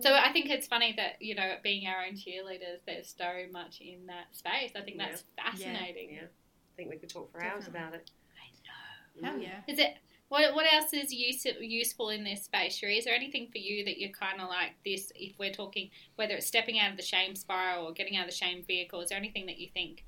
So 0.00 0.14
I 0.14 0.32
think 0.32 0.48
it's 0.48 0.66
funny 0.66 0.94
that 0.96 1.20
you 1.20 1.34
know, 1.34 1.54
being 1.62 1.88
our 1.88 2.04
own 2.06 2.14
cheerleaders, 2.14 2.84
there's 2.86 3.12
so 3.16 3.50
much 3.50 3.80
in 3.80 4.06
that 4.06 4.26
space. 4.32 4.70
I 4.76 4.82
think 4.82 4.98
that's 4.98 5.24
fascinating. 5.36 6.10
Yeah. 6.12 6.22
I 6.22 6.76
think 6.76 6.90
we 6.90 6.96
could 6.96 7.08
talk 7.08 7.32
for 7.32 7.42
hours 7.42 7.66
about 7.66 7.94
it. 7.94 8.08
I 8.36 9.22
know. 9.24 9.28
Mm. 9.28 9.32
Hell 9.32 9.42
yeah. 9.42 9.72
Is 9.72 9.78
it 9.80 9.96
what? 10.28 10.54
What 10.54 10.66
else 10.72 10.92
is 10.92 11.12
use, 11.12 11.44
useful 11.60 12.10
in 12.10 12.24
this 12.24 12.44
space, 12.44 12.74
Cherie? 12.76 12.98
Is 12.98 13.04
there 13.04 13.14
anything 13.14 13.48
for 13.52 13.58
you 13.58 13.84
that 13.84 13.98
you're 13.98 14.10
kind 14.10 14.40
of 14.40 14.48
like 14.48 14.72
this? 14.84 15.12
If 15.14 15.38
we're 15.38 15.52
talking 15.52 15.90
whether 16.16 16.34
it's 16.34 16.46
stepping 16.46 16.78
out 16.78 16.90
of 16.90 16.96
the 16.96 17.02
shame 17.02 17.34
spiral 17.36 17.86
or 17.86 17.92
getting 17.92 18.16
out 18.16 18.24
of 18.24 18.30
the 18.30 18.36
shame 18.36 18.64
vehicle, 18.66 19.00
is 19.00 19.08
there 19.10 19.18
anything 19.18 19.46
that 19.46 19.58
you 19.58 19.68
think 19.72 20.04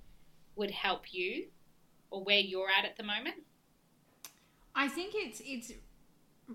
would 0.57 0.71
help 0.73 1.13
you, 1.13 1.47
or 2.11 2.23
where 2.25 2.41
you're 2.41 2.69
at 2.71 2.85
at 2.85 2.97
the 2.97 3.05
moment? 3.05 3.37
I 4.75 4.89
think 4.89 5.13
it's 5.15 5.41
it's 5.45 5.73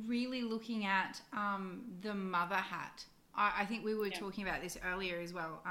really 0.07 0.41
looking 0.41 0.85
at 0.85 1.21
um, 1.33 1.83
the 2.01 2.13
mother 2.13 2.55
hat. 2.55 3.05
I, 3.35 3.53
I 3.59 3.65
think 3.65 3.85
we 3.85 3.95
were 3.95 4.07
Yeah. 4.07 4.19
talking 4.19 4.43
about 4.47 4.61
this 4.61 4.77
earlier 4.85 5.19
as 5.19 5.33
well. 5.33 5.61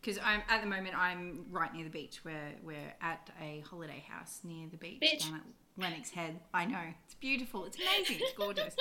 Because 0.00 0.18
I'm 0.22 0.42
at 0.48 0.60
the 0.60 0.66
moment 0.68 0.96
I'm 0.96 1.46
right 1.50 1.72
near 1.74 1.84
the 1.84 1.90
beach. 1.90 2.24
We're 2.24 2.54
we're 2.62 2.94
at 3.00 3.30
a 3.40 3.60
holiday 3.60 4.04
house 4.08 4.40
near 4.44 4.68
the 4.68 4.76
beach 4.76 5.00
down 5.22 5.34
at 5.36 5.42
Lennox 5.78 6.10
Head. 6.10 6.40
I 6.52 6.64
know 6.66 6.80
it's 7.04 7.14
beautiful. 7.14 7.64
It's 7.64 7.76
amazing. 7.76 8.18
It's 8.20 8.32
gorgeous. 8.32 8.74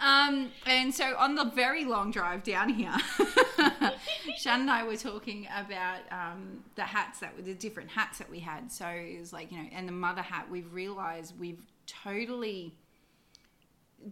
um, 0.00 0.50
and 0.66 0.94
so 0.94 1.16
on 1.16 1.34
the 1.34 1.44
very 1.44 1.84
long 1.84 2.10
drive 2.10 2.42
down 2.44 2.68
here, 2.68 2.94
Shan 4.38 4.60
and 4.62 4.70
I 4.70 4.84
were 4.84 4.96
talking 4.96 5.48
about 5.56 6.00
um, 6.10 6.64
the 6.76 6.82
hats 6.82 7.20
that 7.20 7.36
were 7.36 7.42
the 7.42 7.54
different 7.54 7.90
hats 7.90 8.18
that 8.18 8.30
we 8.30 8.40
had. 8.40 8.70
So 8.70 8.86
it 8.86 9.18
was 9.18 9.32
like 9.32 9.50
you 9.50 9.58
know, 9.58 9.68
and 9.72 9.88
the 9.88 9.92
mother 9.92 10.22
hat. 10.22 10.48
We've 10.50 10.72
realised 10.72 11.38
we've 11.38 11.62
totally 11.86 12.78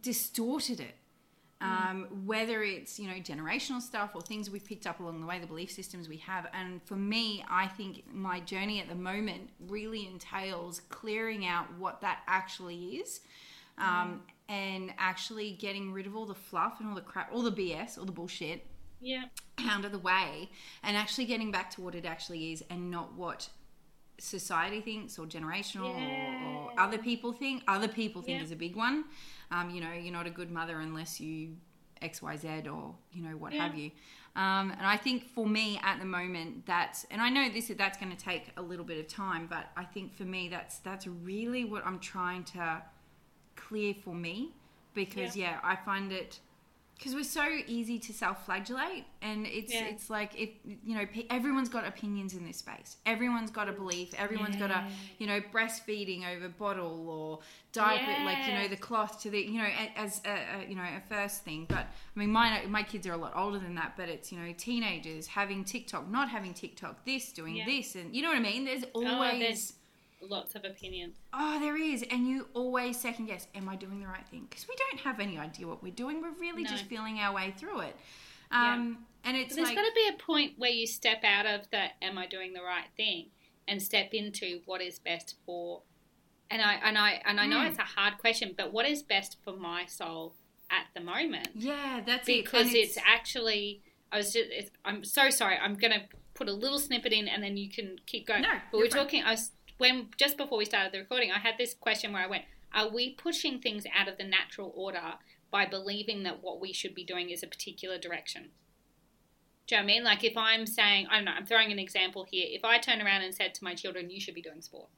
distorted 0.01 0.81
it. 0.81 0.97
Um, 1.65 2.27
whether 2.27 2.63
it's 2.63 2.99
you 3.01 3.09
know 3.09 3.15
generational 3.15 3.81
stuff 3.81 4.11
or 4.15 4.21
things 4.21 4.51
we've 4.51 4.65
picked 4.65 4.87
up 4.87 5.01
along 5.01 5.21
the 5.21 5.27
way, 5.27 5.39
the 5.39 5.47
belief 5.47 5.71
systems 5.71 6.09
we 6.09 6.19
have, 6.19 6.47
and 6.53 6.83
for 6.83 6.97
me, 6.97 7.45
I 7.49 7.67
think 7.69 8.05
my 8.13 8.41
journey 8.41 8.81
at 8.81 8.89
the 8.89 8.95
moment 8.95 9.49
really 9.69 10.07
entails 10.07 10.81
clearing 10.91 11.47
out 11.47 11.67
what 11.79 12.01
that 12.03 12.19
actually 12.27 12.97
is, 12.97 13.21
um, 13.79 14.23
and 14.49 14.93
actually 14.99 15.53
getting 15.53 15.91
rid 15.93 16.07
of 16.07 16.15
all 16.15 16.27
the 16.27 16.35
fluff 16.35 16.81
and 16.81 16.89
all 16.91 16.95
the 16.95 17.01
crap, 17.01 17.33
all 17.33 17.43
the 17.43 17.53
BS, 17.53 17.97
all 17.99 18.05
the 18.05 18.13
bullshit, 18.13 18.67
Yeah. 19.01 19.25
out 19.61 19.85
of 19.87 19.93
the 19.93 19.99
way 19.99 20.51
and 20.83 20.97
actually 20.97 21.25
getting 21.27 21.51
back 21.51 21.71
to 21.73 21.81
what 21.81 21.95
it 21.95 22.05
actually 22.05 22.53
is 22.53 22.63
and 22.71 22.91
not 22.91 23.15
what 23.15 23.49
society 24.19 24.81
thinks 24.81 25.19
or 25.19 25.27
generational 25.27 25.91
or, 25.91 26.47
or 26.73 26.81
other 26.81 26.99
people 26.99 27.33
think. 27.33 27.63
Other 27.67 27.89
people 27.89 28.23
think 28.23 28.39
Yeah. 28.39 28.45
is 28.45 28.51
a 28.53 28.57
big 28.57 28.77
one. 28.77 29.05
Um, 29.55 29.71
you 29.71 29.81
know, 29.81 29.93
you're 29.93 30.13
not 30.13 30.27
a 30.27 30.31
good 30.31 30.51
mother 30.51 30.81
unless 30.81 31.21
you 31.21 31.57
X, 32.03 32.21
Y, 32.21 32.37
Z 32.37 32.49
or, 32.69 32.95
you 33.13 33.23
know, 33.23 33.37
what 33.37 33.53
Yeah. 33.53 33.67
have 33.67 33.79
you. 33.79 33.91
Um, 34.37 34.73
and 34.73 34.85
I 34.85 34.97
think 34.97 35.29
for 35.29 35.47
me 35.47 35.79
at 35.83 35.99
the 36.01 36.05
moment, 36.05 36.67
that's, 36.67 37.05
and 37.05 37.23
I 37.23 37.31
know 37.31 37.49
this 37.49 37.71
that's 37.77 37.99
going 37.99 38.15
to 38.15 38.23
take 38.23 38.51
a 38.57 38.63
little 38.63 38.85
bit 38.85 38.99
of 38.99 39.07
time, 39.07 39.47
but 39.47 39.71
I 39.77 39.85
think 39.85 40.15
for 40.15 40.25
me, 40.25 40.49
that's, 40.49 40.79
that's 40.79 41.07
really 41.07 41.65
what 41.65 41.87
I'm 41.87 42.01
trying 42.01 42.43
to 42.45 42.83
clear 43.55 43.95
for 43.95 44.15
me 44.15 44.55
because 44.93 45.37
yeah, 45.37 45.59
I 45.63 45.77
find 45.77 46.13
it 46.13 46.41
because 46.97 47.15
we're 47.15 47.25
so 47.25 47.47
easy 47.67 47.99
to 47.99 48.13
self-flagellate 48.13 49.05
and 49.21 49.47
it's 49.47 49.73
Yeah. 49.73 49.87
it's 49.87 50.09
like 50.11 50.39
if 50.41 50.51
you 50.65 50.95
know 50.97 51.05
everyone's 51.31 51.69
got 51.69 51.87
opinions 51.87 52.35
in 52.35 52.47
this 52.47 52.59
space. 52.59 52.97
Everyone's 53.05 53.51
got 53.51 53.69
a 53.69 53.73
belief. 53.73 54.15
Everyone's 54.17 54.57
got 54.57 54.71
a 54.71 54.85
you 55.19 55.27
know 55.27 55.41
breastfeeding 55.53 56.25
over 56.37 56.49
bottle 56.49 57.09
or 57.09 57.41
diaper 57.73 58.25
like 58.25 58.47
you 58.47 58.53
know 58.55 58.69
the 58.69 58.77
cloth 58.77 59.21
to 59.23 59.31
the 59.31 59.41
you 59.41 59.59
know 59.59 59.69
as 59.97 60.21
a, 60.25 60.31
a 60.31 60.69
you 60.69 60.77
know 60.77 60.83
a 60.83 61.01
first 61.09 61.43
thing. 61.45 61.67
But 61.69 61.87
i 62.15 62.19
mean 62.19 62.31
my 62.31 62.65
my 62.69 62.83
kids 62.83 63.07
are 63.07 63.13
a 63.13 63.17
lot 63.17 63.33
older 63.37 63.59
than 63.59 63.75
that 63.75 63.95
but 63.97 64.09
it's 64.09 64.31
you 64.33 64.39
know 64.39 64.53
teenagers 64.57 65.27
having 65.27 65.65
tiktok 65.65 66.09
not 66.09 66.29
having 66.29 66.55
tiktok 66.55 67.05
this 67.05 67.33
doing 67.33 67.57
Yeah. 67.57 67.67
this 67.67 67.95
and 67.97 68.15
you 68.15 68.23
know 68.23 68.29
what 68.29 68.39
i 68.39 68.41
mean? 68.41 68.65
There's 68.65 68.85
Oh, 68.95 69.05
always 69.07 69.41
there's 69.41 69.73
lots 70.29 70.55
of 70.55 70.65
opinions. 70.65 71.17
Oh, 71.33 71.59
there 71.61 71.77
is, 71.77 72.03
and 72.11 72.27
you 72.29 72.49
always 72.55 72.99
second 73.01 73.27
guess: 73.27 73.47
Am 73.55 73.69
I 73.69 73.77
doing 73.77 74.01
the 74.01 74.07
right 74.07 74.27
thing? 74.29 74.47
Because 74.49 74.67
we 74.69 74.75
don't 74.77 75.01
have 75.01 75.21
any 75.21 75.39
idea 75.39 75.67
what 75.67 75.83
we're 75.83 75.93
doing. 75.93 76.21
We're 76.23 76.33
really 76.33 76.63
No. 76.65 76.71
just 76.71 76.85
feeling 76.87 77.19
our 77.21 77.35
way 77.35 77.55
through 77.57 77.81
it. 77.81 77.97
Um, 78.51 79.07
And 79.27 79.37
it's 79.39 79.51
But 79.51 79.57
there's 79.57 79.69
like, 79.69 79.77
got 79.77 79.85
to 79.85 79.93
be 79.95 80.09
a 80.15 80.19
point 80.23 80.53
where 80.59 80.71
you 80.71 80.87
step 80.87 81.25
out 81.25 81.47
of 81.47 81.69
the 81.71 81.87
"Am 82.03 82.19
I 82.19 82.27
doing 82.27 82.53
the 82.53 82.63
right 82.63 82.89
thing?" 82.97 83.31
and 83.67 83.83
step 83.83 84.13
into 84.13 84.61
what 84.67 84.83
is 84.83 84.99
best 84.99 85.37
for. 85.47 85.83
And 86.51 86.61
I 86.61 86.75
and 86.75 86.99
I 86.99 87.23
and 87.25 87.41
I 87.41 87.47
know 87.47 87.61
Mm. 87.61 87.69
it's 87.71 87.79
a 87.79 87.83
hard 87.83 88.19
question, 88.19 88.55
but 88.57 88.73
what 88.73 88.87
is 88.87 89.03
best 89.03 89.39
for 89.43 89.57
my 89.57 89.87
soul 89.87 90.35
at 90.71 90.87
the 90.95 91.01
moment? 91.01 91.49
yeah, 91.55 92.03
that's 92.05 92.27
Because 92.27 92.67
it. 92.67 92.69
And 92.69 92.77
it's, 92.77 92.99
actually, 92.99 93.83
I 94.13 94.19
was 94.19 94.33
just. 94.35 94.51
It's, 94.51 94.71
I'm 94.85 95.03
so 95.05 95.31
sorry. 95.31 95.57
I'm 95.57 95.75
gonna 95.77 96.07
put 96.35 96.49
a 96.49 96.53
little 96.53 96.79
snippet 96.79 97.13
in, 97.15 97.27
and 97.27 97.43
then 97.43 97.57
you 97.57 97.71
can 97.71 97.97
keep 98.07 98.27
going. 98.27 98.43
No, 98.43 98.53
but 98.71 98.77
we're 98.79 98.91
fine. 98.91 98.99
talking. 99.05 99.23
I 99.23 99.31
was 99.31 99.53
when 99.79 100.09
just 100.17 100.37
before 100.37 100.59
we 100.59 100.65
started 100.65 100.93
the 100.93 100.99
recording, 100.99 101.31
I 101.31 101.39
had 101.39 101.59
this 101.59 101.75
question 101.75 102.13
where 102.13 102.23
I 102.23 102.27
went, 102.27 102.45
"Are 102.73 102.89
we 102.89 103.15
pushing 103.15 103.61
things 103.61 103.85
out 103.95 104.09
of 104.09 104.19
the 104.19 104.25
natural 104.25 104.73
order 104.75 105.15
by 105.51 105.67
believing 105.67 106.23
that 106.25 106.43
what 106.43 106.61
we 106.61 106.73
should 106.73 106.95
be 106.95 107.05
doing 107.05 107.31
is 107.31 107.43
a 107.43 107.47
particular 107.47 107.99
direction?" 107.99 108.51
Do 109.67 109.75
you 109.75 109.81
know 109.81 109.85
what 109.85 109.91
I 109.91 109.95
mean? 109.95 110.05
Like 110.05 110.25
if 110.25 110.37
I'm 110.37 110.67
saying, 110.67 111.07
I 111.11 111.17
don't 111.17 111.25
know, 111.25 111.33
I'm 111.33 111.47
throwing 111.47 111.73
an 111.73 111.79
example 111.79 112.25
here. 112.25 112.47
If 112.49 112.65
I 112.65 112.79
turn 112.79 113.01
around 113.01 113.23
and 113.23 113.35
said 113.35 113.55
to 113.55 113.65
my 113.65 113.75
children, 113.75 114.11
"You 114.11 114.21
should 114.21 114.35
be 114.35 114.43
doing 114.43 114.61
sport," 114.61 114.91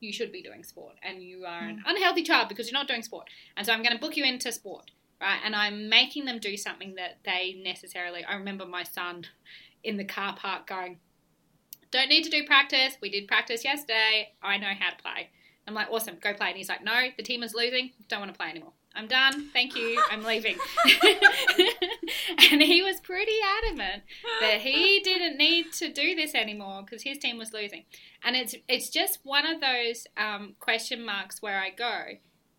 you 0.00 0.12
should 0.12 0.32
be 0.32 0.42
doing 0.42 0.62
sport, 0.62 0.96
and 1.02 1.22
you 1.22 1.44
are 1.44 1.60
an 1.60 1.78
mm. 1.78 1.90
unhealthy 1.90 2.22
child 2.22 2.48
because 2.48 2.70
you're 2.70 2.78
not 2.78 2.88
doing 2.88 3.02
sport, 3.02 3.28
and 3.56 3.66
so 3.66 3.72
I'm 3.72 3.82
going 3.82 3.94
to 3.94 3.98
book 3.98 4.16
you 4.16 4.24
into 4.24 4.52
sport, 4.52 4.90
right? 5.20 5.40
And 5.42 5.56
I'm 5.56 5.88
making 5.88 6.26
them 6.26 6.38
do 6.38 6.56
something 6.56 6.94
that 6.96 7.18
they 7.24 7.60
necessarily. 7.62 8.24
I 8.24 8.34
remember 8.34 8.66
my 8.66 8.82
son 8.82 9.26
in 9.82 9.96
the 9.96 10.04
car 10.04 10.36
park 10.36 10.66
going, 10.66 10.98
"Don't 11.90 12.08
need 12.08 12.24
to 12.24 12.30
do 12.30 12.44
practice. 12.44 12.96
We 13.00 13.10
did 13.10 13.28
practice 13.28 13.64
yesterday. 13.64 14.34
I 14.42 14.58
know 14.58 14.72
how 14.78 14.90
to 14.90 14.96
play." 14.96 15.30
I'm 15.66 15.74
like, 15.74 15.90
"Awesome, 15.90 16.16
go 16.20 16.32
play." 16.34 16.48
And 16.48 16.56
he's 16.56 16.68
like, 16.68 16.84
"No, 16.84 17.08
the 17.16 17.22
team 17.22 17.42
is 17.42 17.54
losing. 17.54 17.92
Don't 18.08 18.20
want 18.20 18.32
to 18.32 18.38
play 18.38 18.50
anymore. 18.50 18.72
I'm 18.94 19.08
done. 19.08 19.50
Thank 19.52 19.76
you. 19.76 20.02
I'm 20.10 20.22
leaving." 20.24 20.56
and 22.52 22.62
he 22.62 22.82
was 22.82 23.00
pretty 23.00 23.36
adamant 23.58 24.04
that 24.40 24.60
he 24.60 25.00
didn't 25.00 25.36
need 25.36 25.72
to 25.74 25.92
do 25.92 26.14
this 26.14 26.34
anymore 26.34 26.82
because 26.82 27.02
his 27.02 27.18
team 27.18 27.38
was 27.38 27.52
losing. 27.52 27.84
And 28.22 28.36
it's 28.36 28.54
it's 28.68 28.90
just 28.90 29.20
one 29.22 29.46
of 29.46 29.60
those 29.60 30.06
um, 30.16 30.54
question 30.60 31.04
marks 31.04 31.42
where 31.42 31.60
I 31.60 31.70
go, 31.70 32.18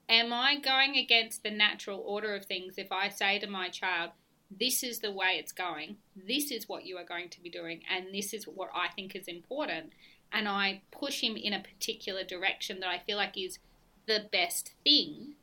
am 0.10 0.34
I 0.34 0.60
going 0.60 0.96
against 0.98 1.44
the 1.44 1.52
natural 1.52 2.04
order 2.06 2.36
of 2.36 2.46
things 2.46 2.76
if 2.78 2.92
I 2.92 3.10
say 3.10 3.40
to 3.40 3.48
my 3.48 3.70
child, 3.70 4.12
this 4.50 4.84
is 4.84 5.00
the 5.00 5.12
way 5.12 5.38
it's 5.38 5.52
going, 5.52 5.98
this 6.16 6.52
is 6.52 6.70
what 6.70 6.86
you 6.86 6.98
are 6.98 7.04
going 7.04 7.30
to 7.30 7.42
be 7.42 7.50
doing, 7.50 7.82
and 7.94 8.14
this 8.14 8.34
is 8.34 8.46
what 8.46 8.70
I 8.74 8.88
think 8.90 9.16
is 9.16 9.28
important, 9.28 9.92
and 10.32 10.48
I 10.48 10.82
push 10.92 11.22
him 11.22 11.36
in 11.36 11.54
a 11.54 11.64
particular 11.64 12.24
direction 12.24 12.80
that 12.80 12.90
I 12.90 13.00
feel 13.00 13.18
like 13.18 13.38
is 13.38 13.60
the 14.08 14.26
best 14.32 14.74
thing, 14.84 15.34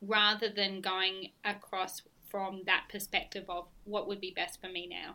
rather 0.00 0.48
than 0.48 0.80
going 0.80 1.30
across 1.44 2.02
from 2.28 2.62
that 2.66 2.84
perspective 2.90 3.44
of 3.48 3.66
what 3.84 4.08
would 4.08 4.20
be 4.20 4.32
best 4.34 4.60
for 4.60 4.68
me 4.68 4.86
now, 4.86 5.14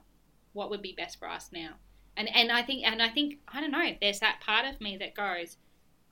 what 0.53 0.69
would 0.69 0.81
be 0.81 0.93
best 0.97 1.19
for 1.19 1.27
us 1.27 1.49
now. 1.51 1.71
And, 2.15 2.29
and 2.35 2.51
I 2.51 2.63
think 2.63 2.85
and 2.85 3.01
I 3.01 3.09
think 3.09 3.39
I 3.47 3.61
don't 3.61 3.71
know. 3.71 3.91
There's 4.01 4.19
that 4.19 4.41
part 4.41 4.65
of 4.65 4.81
me 4.81 4.97
that 4.97 5.15
goes, 5.15 5.57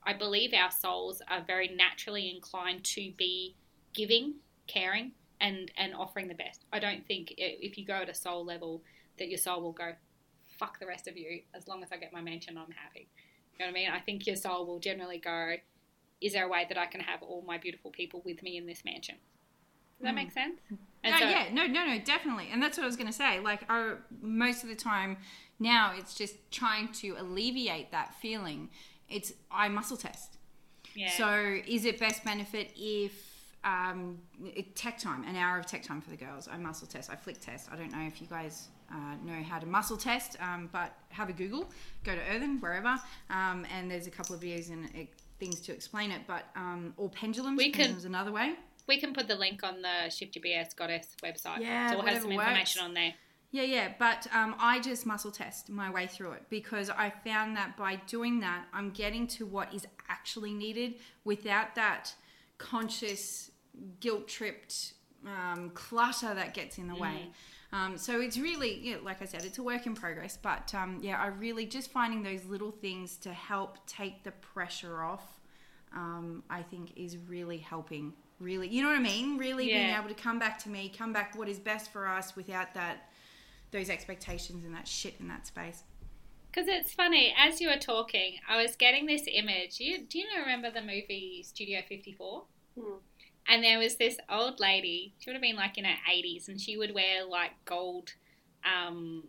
I 0.03 0.13
believe 0.13 0.53
our 0.53 0.71
souls 0.71 1.21
are 1.29 1.43
very 1.45 1.67
naturally 1.69 2.29
inclined 2.33 2.83
to 2.85 3.11
be 3.17 3.55
giving, 3.93 4.35
caring, 4.67 5.11
and 5.41 5.71
and 5.77 5.93
offering 5.93 6.27
the 6.27 6.33
best. 6.35 6.65
I 6.73 6.79
don't 6.79 7.05
think 7.07 7.33
if 7.37 7.77
you 7.77 7.85
go 7.85 7.93
at 7.95 8.09
a 8.09 8.13
soul 8.13 8.43
level 8.45 8.81
that 9.17 9.29
your 9.29 9.37
soul 9.37 9.61
will 9.61 9.71
go, 9.71 9.93
fuck 10.59 10.79
the 10.79 10.87
rest 10.87 11.07
of 11.07 11.17
you. 11.17 11.41
As 11.53 11.67
long 11.67 11.83
as 11.83 11.91
I 11.91 11.97
get 11.97 12.13
my 12.13 12.21
mansion, 12.21 12.57
I'm 12.57 12.71
happy. 12.71 13.07
You 13.53 13.59
know 13.59 13.71
what 13.71 13.71
I 13.71 13.73
mean? 13.73 13.89
I 13.91 13.99
think 13.99 14.27
your 14.27 14.35
soul 14.35 14.65
will 14.65 14.79
generally 14.79 15.17
go, 15.17 15.55
is 16.21 16.33
there 16.33 16.45
a 16.45 16.47
way 16.47 16.65
that 16.69 16.77
I 16.77 16.85
can 16.85 17.01
have 17.01 17.21
all 17.23 17.43
my 17.45 17.57
beautiful 17.57 17.89
people 17.91 18.21
with 18.25 18.41
me 18.43 18.57
in 18.57 18.65
this 18.67 18.83
mansion? 18.85 19.15
Does 19.99 20.03
that 20.05 20.11
Mm. 20.11 20.15
make 20.15 20.31
sense? 20.31 20.59
And 21.03 21.15
Uh, 21.15 21.19
so- 21.19 21.29
yeah, 21.29 21.49
no, 21.51 21.65
no, 21.65 21.85
no, 21.85 21.97
definitely, 21.99 22.49
and 22.51 22.61
that's 22.61 22.77
what 22.77 22.83
I 22.83 22.87
was 22.87 22.95
going 22.95 23.07
to 23.07 23.13
say. 23.13 23.39
Like, 23.39 23.67
our, 23.69 24.03
most 24.21 24.61
of 24.61 24.69
the 24.69 24.75
time 24.75 25.17
now, 25.57 25.93
it's 25.95 26.13
just 26.13 26.35
trying 26.51 26.91
to 26.93 27.15
alleviate 27.17 27.89
that 27.91 28.13
feeling. 28.21 28.69
It's 29.09 29.33
I 29.49 29.69
muscle 29.69 29.97
test. 29.97 30.37
yeah. 30.93 31.09
So, 31.09 31.59
is 31.65 31.85
it 31.85 31.99
best 31.99 32.23
benefit 32.23 32.71
if 32.75 33.26
um, 33.67 34.17
it, 34.55 34.75
tech 34.75 34.97
time, 34.97 35.23
an 35.25 35.35
hour 35.35 35.59
of 35.59 35.65
tech 35.65 35.83
time 35.83 35.99
for 36.01 36.09
the 36.09 36.15
girls? 36.17 36.47
I 36.51 36.57
muscle 36.57 36.87
test, 36.87 37.09
I 37.09 37.15
flick 37.15 37.39
test. 37.39 37.69
I 37.71 37.75
don't 37.75 37.91
know 37.91 38.05
if 38.07 38.21
you 38.21 38.27
guys 38.27 38.69
uh, 38.91 39.15
know 39.23 39.43
how 39.43 39.59
to 39.59 39.65
muscle 39.65 39.97
test, 39.97 40.37
um, 40.41 40.69
but 40.71 40.93
have 41.09 41.29
a 41.29 41.33
Google, 41.33 41.69
go 42.03 42.15
to 42.15 42.21
Earthen, 42.33 42.59
wherever, 42.59 42.95
um, 43.29 43.65
and 43.75 43.91
there's 43.91 44.07
a 44.07 44.11
couple 44.11 44.33
of 44.35 44.41
videos 44.41 44.69
and 44.71 44.85
uh, 44.85 44.99
things 45.39 45.59
to 45.61 45.71
explain 45.73 46.11
it. 46.11 46.21
But 46.27 46.43
um, 46.55 46.93
or 46.97 47.09
pendulums, 47.09 47.57
We 47.57 47.71
can- 47.71 47.97
another 48.05 48.31
way. 48.31 48.55
we 48.87 48.99
can 48.99 49.13
put 49.13 49.27
the 49.27 49.35
link 49.35 49.63
on 49.63 49.81
the 49.81 50.09
Shift 50.09 50.35
Your 50.37 50.43
BS 50.43 50.75
Goddess 50.75 51.07
website. 51.23 51.59
Yeah, 51.59 51.91
so 51.91 51.97
we'll 51.97 52.05
have 52.07 52.21
some 52.21 52.31
information 52.31 52.79
works. 52.81 52.87
on 52.87 52.93
there. 52.93 53.13
Yeah, 53.51 53.63
yeah, 53.63 53.93
but 53.97 54.27
um, 54.33 54.55
I 54.59 54.79
just 54.81 55.05
muscle 55.05 55.31
test 55.31 55.69
my 55.69 55.89
way 55.89 56.05
through 56.05 56.33
it 56.33 56.43
because 56.49 56.89
I 56.89 57.13
found 57.23 57.55
that 57.55 57.77
by 57.77 57.95
doing 58.07 58.41
that, 58.41 58.65
I'm 58.73 58.89
getting 58.91 59.25
to 59.37 59.45
what 59.45 59.73
is 59.73 59.85
actually 60.09 60.53
needed 60.53 60.95
without 61.23 61.73
that 61.75 62.13
conscious, 62.57 63.51
guilt 63.99 64.27
tripped 64.27 64.93
um, 65.25 65.71
clutter 65.71 66.33
that 66.33 66.53
gets 66.53 66.77
in 66.77 66.87
the 66.87 66.95
way. 66.95 67.29
Um, 67.73 67.97
so 67.97 68.21
it's 68.21 68.37
really, 68.37 68.79
yeah, 68.81 68.95
like 69.03 69.21
I 69.21 69.25
said, 69.25 69.43
it's 69.43 69.57
a 69.57 69.63
work 69.63 69.85
in 69.85 69.93
progress. 69.93 70.37
But 70.41 70.73
um, 70.73 70.99
yeah, 71.01 71.21
I 71.21 71.27
really 71.27 71.65
just 71.65 71.91
finding 71.91 72.23
those 72.23 72.45
little 72.45 72.71
things 72.71 73.17
to 73.17 73.33
help 73.33 73.85
take 73.87 74.23
the 74.23 74.31
pressure 74.31 75.01
off. 75.03 75.23
Um, 75.93 76.43
I 76.49 76.63
think 76.63 76.91
is 76.97 77.17
really 77.17 77.57
helping. 77.57 78.13
Really, 78.39 78.67
you 78.67 78.83
know 78.83 78.89
what 78.89 78.99
I 78.99 79.01
mean? 79.01 79.37
Really 79.37 79.65
being 79.65 79.95
able 79.95 80.09
to 80.09 80.13
come 80.13 80.37
back 80.37 80.59
to 80.59 80.69
me, 80.69 80.93
come 80.95 81.11
back 81.11 81.35
what 81.35 81.49
is 81.49 81.57
best 81.57 81.91
for 81.91 82.07
us 82.07 82.35
without 82.35 82.73
that 82.75 83.09
those 83.71 83.89
expectations 83.89 84.63
and 84.63 84.75
that 84.75 84.87
shit 84.87 85.15
in 85.19 85.27
that 85.27 85.47
space. 85.47 85.83
Because 86.51 86.67
it's 86.67 86.93
funny, 86.93 87.33
as 87.37 87.59
you 87.59 87.67
were 87.69 87.77
talking, 87.77 88.37
I 88.47 88.61
was 88.61 88.75
getting 88.75 89.05
this 89.05 89.23
image. 89.31 89.79
You, 89.79 90.05
do 90.05 90.19
you 90.19 90.25
remember 90.39 90.71
the 90.71 90.81
movie 90.81 91.43
Studio 91.43 91.81
54? 91.87 92.43
Hmm. 92.79 92.83
And 93.47 93.63
there 93.63 93.79
was 93.79 93.95
this 93.95 94.17
old 94.29 94.59
lady, 94.59 95.13
she 95.19 95.29
would 95.29 95.35
have 95.35 95.41
been 95.41 95.55
like 95.55 95.77
in 95.77 95.85
her 95.85 95.95
80s, 96.11 96.47
and 96.49 96.59
she 96.59 96.77
would 96.77 96.93
wear 96.93 97.23
like 97.23 97.51
gold, 97.65 98.13
um, 98.65 99.23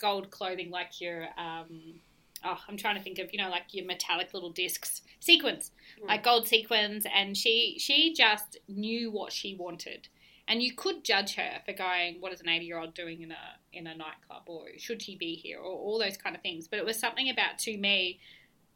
gold 0.00 0.30
clothing, 0.30 0.70
like 0.70 1.00
your, 1.00 1.24
um, 1.38 2.00
oh, 2.44 2.58
I'm 2.68 2.76
trying 2.76 2.96
to 2.96 3.02
think 3.02 3.18
of, 3.18 3.32
you 3.32 3.38
know, 3.38 3.50
like 3.50 3.72
your 3.74 3.84
metallic 3.84 4.32
little 4.34 4.50
discs, 4.50 5.02
sequins, 5.20 5.72
Hmm. 6.00 6.06
like 6.08 6.22
gold 6.22 6.46
sequins, 6.48 7.06
and 7.12 7.36
she 7.36 7.76
she 7.78 8.12
just 8.14 8.56
knew 8.68 9.10
what 9.10 9.32
she 9.32 9.54
wanted. 9.54 10.08
And 10.48 10.62
you 10.62 10.74
could 10.74 11.02
judge 11.04 11.34
her 11.34 11.60
for 11.66 11.72
going, 11.72 12.20
"What 12.20 12.32
is 12.32 12.40
an 12.40 12.48
eighty-year-old 12.48 12.94
doing 12.94 13.20
in 13.22 13.32
a 13.32 13.58
in 13.72 13.86
a 13.88 13.94
nightclub?" 13.96 14.44
or 14.46 14.68
"Should 14.78 15.02
she 15.02 15.16
be 15.16 15.34
here?" 15.34 15.58
or 15.58 15.76
all 15.76 15.98
those 15.98 16.16
kind 16.16 16.36
of 16.36 16.42
things. 16.42 16.68
But 16.68 16.78
it 16.78 16.84
was 16.84 16.98
something 16.98 17.28
about 17.28 17.58
to 17.60 17.76
me. 17.76 18.20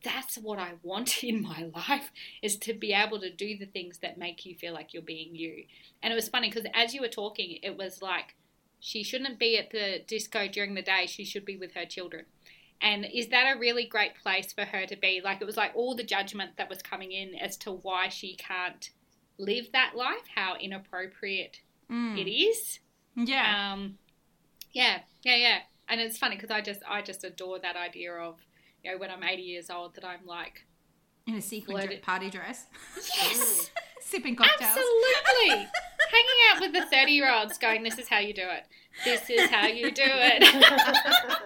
That's 0.02 0.36
what 0.36 0.58
I 0.58 0.72
want 0.82 1.22
in 1.30 1.42
my 1.42 1.70
life 1.74 2.10
is 2.42 2.56
to 2.58 2.74
be 2.74 2.92
able 2.92 3.20
to 3.20 3.30
do 3.32 3.56
the 3.56 3.66
things 3.66 3.98
that 3.98 4.18
make 4.18 4.44
you 4.46 4.54
feel 4.54 4.72
like 4.72 4.92
you're 4.94 5.02
being 5.02 5.34
you. 5.34 5.64
And 6.02 6.12
it 6.12 6.16
was 6.16 6.28
funny 6.28 6.48
because 6.50 6.68
as 6.74 6.94
you 6.94 7.00
were 7.00 7.08
talking, 7.08 7.58
it 7.62 7.76
was 7.76 8.00
like 8.02 8.34
she 8.78 9.02
shouldn't 9.02 9.38
be 9.38 9.58
at 9.58 9.70
the 9.70 10.02
disco 10.06 10.48
during 10.48 10.74
the 10.74 10.82
day. 10.82 11.06
She 11.06 11.24
should 11.24 11.44
be 11.44 11.56
with 11.56 11.74
her 11.74 11.84
children. 11.84 12.24
And 12.82 13.04
is 13.12 13.28
that 13.28 13.54
a 13.54 13.58
really 13.58 13.84
great 13.84 14.14
place 14.22 14.54
for 14.54 14.64
her 14.64 14.86
to 14.86 14.96
be? 14.96 15.20
Like 15.22 15.42
it 15.42 15.46
was 15.46 15.58
like 15.58 15.72
all 15.74 15.94
the 15.94 16.02
judgment 16.02 16.52
that 16.56 16.70
was 16.70 16.80
coming 16.80 17.12
in 17.12 17.34
as 17.34 17.58
to 17.58 17.70
why 17.72 18.08
she 18.08 18.36
can't 18.36 18.88
live 19.38 19.70
that 19.72 19.92
life, 19.96 20.26
how 20.34 20.56
inappropriate 20.56 21.60
Mm. 21.90 22.16
it 22.24 22.30
is. 22.30 22.78
Yeah. 23.16 23.72
Um, 23.72 23.98
yeah, 24.72 25.00
yeah, 25.24 25.34
yeah. 25.34 25.58
And 25.88 26.00
it's 26.00 26.16
funny 26.18 26.36
because 26.36 26.50
I 26.52 26.60
just 26.60 26.80
I 26.88 27.02
just 27.02 27.24
adore 27.24 27.58
that 27.58 27.74
idea 27.76 28.12
of 28.14 28.38
you 28.82 28.92
know 28.92 28.98
when 28.98 29.10
I'm 29.10 29.22
80 29.22 29.42
years 29.42 29.70
old 29.70 29.94
that 29.94 30.04
I'm 30.04 30.26
like 30.26 30.64
in 31.26 31.34
a 31.34 31.42
sequin 31.42 31.76
Loaded- 31.76 32.02
party 32.02 32.30
dress. 32.30 32.66
yes, 32.96 33.70
Sipping 34.00 34.34
cocktails. 34.36 34.62
absolutely. 34.70 35.50
Hanging 36.10 36.40
out 36.52 36.60
with 36.60 36.72
the 36.72 36.86
30 36.86 37.12
year 37.12 37.30
olds, 37.32 37.58
going, 37.58 37.82
"This 37.84 37.98
is 37.98 38.08
how 38.08 38.18
you 38.18 38.34
do 38.34 38.42
it. 38.42 38.64
This 39.04 39.28
is 39.30 39.48
how 39.50 39.66
you 39.66 39.90
do 39.92 40.02
it." 40.04 40.42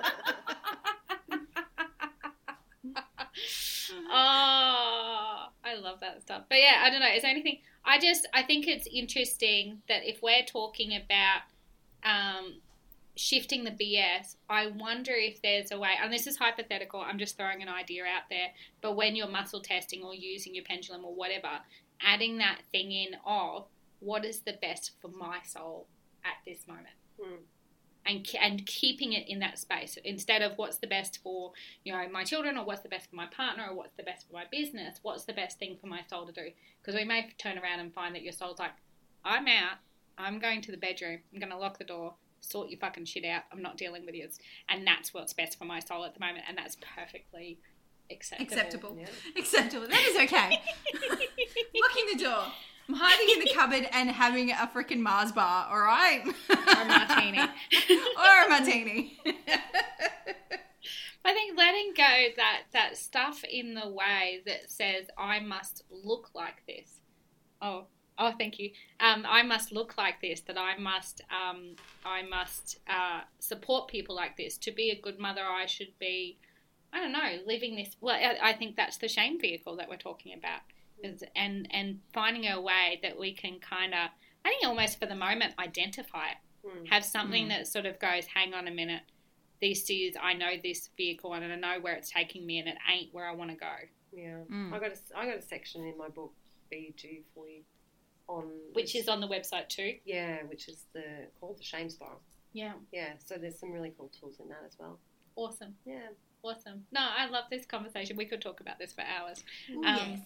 oh, 4.11 5.47
I 5.65 5.75
love 5.81 6.01
that 6.01 6.23
stuff. 6.23 6.43
But 6.49 6.59
yeah, 6.61 6.83
I 6.83 6.91
don't 6.91 7.01
know. 7.01 7.09
Is 7.15 7.23
there 7.23 7.31
anything? 7.31 7.59
I 7.85 7.99
just 7.99 8.27
I 8.33 8.43
think 8.43 8.67
it's 8.67 8.87
interesting 8.87 9.83
that 9.89 10.09
if 10.09 10.23
we're 10.23 10.45
talking 10.47 10.93
about 10.97 11.43
um, 12.05 12.55
shifting 13.17 13.65
the 13.65 13.71
BS, 13.71 14.37
I 14.49 14.67
wonder 14.69 15.13
if 15.13 15.41
there's 15.43 15.71
a 15.71 15.79
way. 15.79 15.93
And 16.03 16.13
this 16.13 16.27
is 16.27 16.37
hypothetical. 16.37 17.01
I'm 17.01 17.19
just 17.19 17.37
throwing 17.37 17.63
an 17.63 17.69
idea 17.69 18.05
out 18.05 18.25
there. 18.31 18.49
But 18.81 18.97
when 18.97 19.15
you're 19.17 19.29
muscle 19.29 19.61
testing 19.61 20.03
or 20.03 20.15
using 20.15 20.55
your 20.55 20.65
pendulum 20.65 21.05
or 21.05 21.15
whatever, 21.15 21.61
adding 22.03 22.39
that 22.39 22.61
thing 22.73 22.91
in 22.93 23.17
of 23.25 23.67
what 24.01 24.25
is 24.25 24.41
the 24.41 24.55
best 24.61 24.93
for 25.01 25.09
my 25.09 25.39
soul 25.45 25.87
at 26.25 26.35
this 26.47 26.67
moment 26.67 26.95
Hmm. 27.23 27.37
and 28.05 28.29
and 28.41 28.67
keeping 28.67 29.13
it 29.13 29.29
in 29.29 29.39
that 29.39 29.59
space 29.59 29.97
instead 30.05 30.43
of 30.43 30.59
what's 30.59 30.79
the 30.79 30.87
best 30.89 31.21
for 31.23 31.53
you 31.85 31.93
know 31.93 32.09
my 32.11 32.25
children 32.25 32.59
or 32.59 32.65
what's 32.65 32.81
the 32.81 32.89
best 32.89 33.09
for 33.09 33.15
my 33.15 33.27
partner 33.27 33.67
or 33.71 33.77
what's 33.77 33.95
the 33.97 34.03
best 34.03 34.27
for 34.27 34.33
my 34.33 34.45
business 34.51 34.99
what's 35.03 35.25
the 35.25 35.33
best 35.33 35.61
thing 35.61 35.77
for 35.81 35.87
my 35.87 36.01
soul 36.11 36.27
to 36.27 36.33
do 36.33 36.49
because 36.83 36.99
we 36.99 37.05
may 37.05 37.31
turn 37.39 37.57
around 37.57 37.79
and 37.79 37.95
find 37.95 38.15
that 38.17 38.23
your 38.23 38.33
soul's 38.33 38.59
like 38.59 38.73
i'm 39.25 39.47
out 39.47 39.77
i'm 40.19 40.41
going 40.41 40.61
to 40.61 40.73
the 40.73 40.77
bedroom 40.77 41.21
i'm 41.33 41.39
going 41.39 41.53
to 41.53 41.57
lock 41.57 41.79
the 41.79 41.85
door 41.85 42.15
sort 42.45 42.69
your 42.69 42.79
fucking 42.79 43.05
shit 43.05 43.25
out 43.25 43.43
i'm 43.53 43.63
not 43.63 43.77
dealing 43.77 44.05
with 44.05 44.15
you 44.15 44.29
and 44.69 44.87
that's 44.87 45.13
what's 45.13 45.33
best 45.33 45.59
for 45.59 45.65
my 45.65 45.81
soul 45.81 46.05
at 46.05 46.15
the 46.15 46.21
moment 46.21 46.45
and 46.49 46.57
that's 46.57 46.77
perfectly 46.97 47.59
acceptable 48.11 48.45
Acceptable. 48.45 48.97
Yeah. 48.99 49.07
Acceptable. 49.37 49.87
That 49.89 50.05
is 50.05 50.17
okay. 50.17 50.61
Locking 51.81 52.07
the 52.13 52.25
door. 52.25 52.45
I'm 52.89 52.95
hiding 52.97 53.29
in 53.35 53.41
the 53.41 53.51
cupboard 53.55 53.89
and 53.93 54.11
having 54.11 54.51
a 54.51 54.71
freaking 54.75 55.01
Mars 55.01 55.33
bar, 55.33 55.69
all 55.71 55.81
right? 55.81 56.23
Or 56.27 56.83
a 56.83 56.85
martini. 56.85 57.39
or 58.19 58.45
a 58.45 58.49
martini. 58.49 59.19
I 61.25 61.33
think 61.33 61.57
letting 61.57 61.95
go 61.97 62.27
that 62.37 62.65
that 62.75 62.99
stuff 62.99 63.43
in 63.45 63.73
the 63.75 63.89
way 63.89 64.43
that 64.45 64.71
says 64.71 65.07
I 65.17 65.41
must 65.41 65.85
look 65.91 66.31
like 66.35 66.63
this. 66.67 67.01
Oh, 67.63 67.87
oh, 68.19 68.33
thank 68.39 68.59
you. 68.59 68.71
Um, 69.01 69.25
I 69.29 69.43
must 69.43 69.73
look 69.73 69.97
like 69.99 70.21
this. 70.21 70.41
That 70.43 70.59
I 70.59 70.77
must, 70.79 71.21
um, 71.31 71.77
I 72.05 72.23
must 72.23 72.79
uh, 72.89 73.21
support 73.39 73.89
people 73.89 74.15
like 74.15 74.37
this. 74.37 74.57
To 74.59 74.73
be 74.73 74.91
a 74.91 75.01
good 75.01 75.19
mother, 75.19 75.43
I 75.45 75.67
should 75.67 75.99
be. 75.99 76.39
I 76.93 77.01
don't 77.01 77.13
know, 77.13 77.39
living 77.45 77.75
this. 77.75 77.97
Well, 78.01 78.15
I, 78.15 78.51
I 78.51 78.53
think 78.53 78.77
that's 78.77 78.99
the 78.99 79.09
shame 79.09 79.41
vehicle 79.41 79.75
that 79.77 79.89
we're 79.89 79.97
talking 79.97 80.33
about, 80.39 80.61
is, 81.03 81.25
and 81.35 81.67
and 81.73 81.99
finding 82.13 82.47
a 82.49 82.61
way 82.61 83.01
that 83.03 83.19
we 83.19 83.33
can 83.35 83.59
kind 83.61 83.93
of. 83.95 84.11
I 84.45 84.51
think 84.51 84.65
almost 84.65 85.01
for 85.01 85.07
the 85.07 85.15
moment 85.17 85.55
identify 85.59 86.29
it 86.29 86.37
Hmm. 86.67 86.85
have 86.87 87.05
something 87.05 87.45
Mm. 87.47 87.49
that 87.51 87.67
sort 87.67 87.85
of 87.85 87.99
goes, 87.99 88.25
hang 88.25 88.55
on 88.55 88.67
a 88.69 88.71
minute, 88.71 89.03
this 89.61 89.91
is, 89.91 90.17
I 90.19 90.33
know 90.33 90.53
this 90.63 90.89
vehicle 90.97 91.35
and 91.35 91.45
I 91.45 91.57
know 91.57 91.79
where 91.83 91.93
it's 91.95 92.09
taking 92.11 92.47
me 92.47 92.59
and 92.59 92.67
it 92.69 92.79
ain't 92.91 93.13
where 93.13 93.29
I 93.29 93.33
want 93.35 93.51
to 93.51 93.57
go. 93.57 93.73
Yeah. 94.15 94.39
Mm. 94.51 94.73
I 94.73 94.79
got 94.79 94.93
a 94.93 95.19
I 95.19 95.27
got 95.27 95.37
a 95.37 95.43
section 95.43 95.85
in 95.85 95.99
my 95.99 96.09
book 96.09 96.33
BG 96.73 97.25
for 97.35 97.47
you 97.47 97.65
on 98.29 98.45
Which 98.73 98.95
is 98.95 99.09
on 99.09 99.21
the 99.21 99.29
website 99.29 99.69
too. 99.69 99.95
yeah, 100.05 100.39
which 100.49 100.69
is 100.69 100.85
the 100.95 101.03
called 101.41 101.59
the 101.59 101.65
shame 101.65 101.91
spiral. 101.91 102.21
Yeah. 102.53 102.73
Yeah, 102.93 103.13
so 103.25 103.37
there's 103.37 103.59
some 103.59 103.73
really 103.73 103.93
cool 103.99 104.11
tools 104.19 104.37
in 104.41 104.49
that 104.49 104.63
as 104.67 104.77
well. 104.79 104.99
Awesome. 105.37 105.75
Yeah. 105.85 105.99
Awesome. 106.43 106.85
No, 106.93 107.01
I 107.01 107.27
love 107.29 107.45
this 107.51 107.67
conversation. 107.67 108.17
We 108.17 108.27
could 108.27 108.41
talk 108.41 108.61
about 108.61 108.79
this 108.79 108.93
for 108.93 109.03
hours. 109.03 109.43
Ooh, 109.71 109.83
Um, 109.85 109.97
yes. 110.11 110.21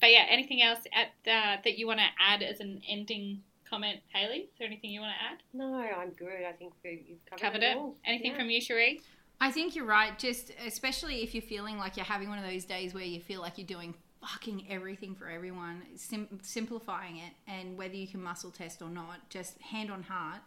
But 0.00 0.10
yeah, 0.12 0.26
anything 0.28 0.62
else 0.62 0.80
at, 0.92 1.08
uh, 1.30 1.60
that 1.62 1.78
you 1.78 1.86
want 1.86 2.00
to 2.00 2.06
add 2.18 2.42
as 2.42 2.60
an 2.60 2.82
ending 2.88 3.42
comment, 3.68 4.00
Haley? 4.12 4.38
Is 4.40 4.48
there 4.58 4.66
anything 4.66 4.90
you 4.90 5.00
want 5.00 5.14
to 5.18 5.24
add? 5.24 5.42
No, 5.54 5.74
I'm 5.74 6.10
good. 6.10 6.44
I 6.44 6.52
think 6.52 6.72
we- 6.82 7.04
you've 7.08 7.24
covered, 7.24 7.40
Covered 7.40 7.62
it. 7.62 7.70
it? 7.70 7.76
all. 7.76 7.96
Anything 8.04 8.32
Yeah. 8.32 8.38
from 8.38 8.50
you, 8.50 8.60
Cherie? 8.60 9.00
I 9.40 9.50
think 9.50 9.74
you're 9.74 9.86
right. 9.86 10.18
Just 10.18 10.50
especially 10.66 11.22
if 11.22 11.34
you're 11.34 11.40
feeling 11.42 11.78
like 11.78 11.96
you're 11.96 12.04
having 12.04 12.28
one 12.28 12.38
of 12.38 12.44
those 12.50 12.64
days 12.64 12.92
where 12.92 13.04
you 13.04 13.20
feel 13.20 13.40
like 13.40 13.56
you're 13.56 13.66
doing 13.66 13.94
fucking 14.20 14.66
everything 14.68 15.14
for 15.14 15.28
everyone, 15.28 15.82
sim- 15.96 16.40
simplifying 16.42 17.16
it, 17.16 17.32
and 17.48 17.76
whether 17.76 17.94
you 17.94 18.06
can 18.06 18.22
muscle 18.22 18.50
test 18.50 18.82
or 18.82 18.90
not, 18.90 19.28
just 19.30 19.60
hand 19.60 19.90
on 19.90 20.02
heart, 20.02 20.40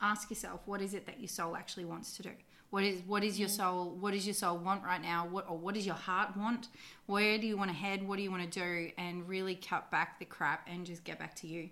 ask 0.00 0.30
yourself 0.30 0.60
what 0.66 0.80
is 0.80 0.94
it 0.94 1.06
that 1.06 1.20
your 1.20 1.28
soul 1.28 1.56
actually 1.56 1.84
wants 1.84 2.16
to 2.16 2.22
do. 2.22 2.30
What 2.70 2.84
is 2.84 3.02
what 3.06 3.24
is 3.24 3.38
your 3.38 3.48
mm. 3.48 3.56
soul? 3.56 3.96
What 3.98 4.12
does 4.12 4.26
your 4.26 4.34
soul 4.34 4.58
want 4.58 4.84
right 4.84 5.02
now? 5.02 5.26
What 5.26 5.46
or 5.48 5.58
what 5.58 5.74
does 5.74 5.84
your 5.84 5.96
heart 5.96 6.36
want? 6.36 6.68
Where 7.06 7.36
do 7.36 7.46
you 7.46 7.56
want 7.56 7.70
to 7.70 7.76
head? 7.76 8.06
What 8.06 8.16
do 8.16 8.22
you 8.22 8.30
want 8.30 8.50
to 8.50 8.60
do? 8.60 8.90
And 8.96 9.28
really 9.28 9.56
cut 9.56 9.90
back 9.90 10.18
the 10.20 10.24
crap 10.24 10.68
and 10.70 10.86
just 10.86 11.02
get 11.02 11.18
back 11.18 11.34
to 11.36 11.48
you. 11.48 11.70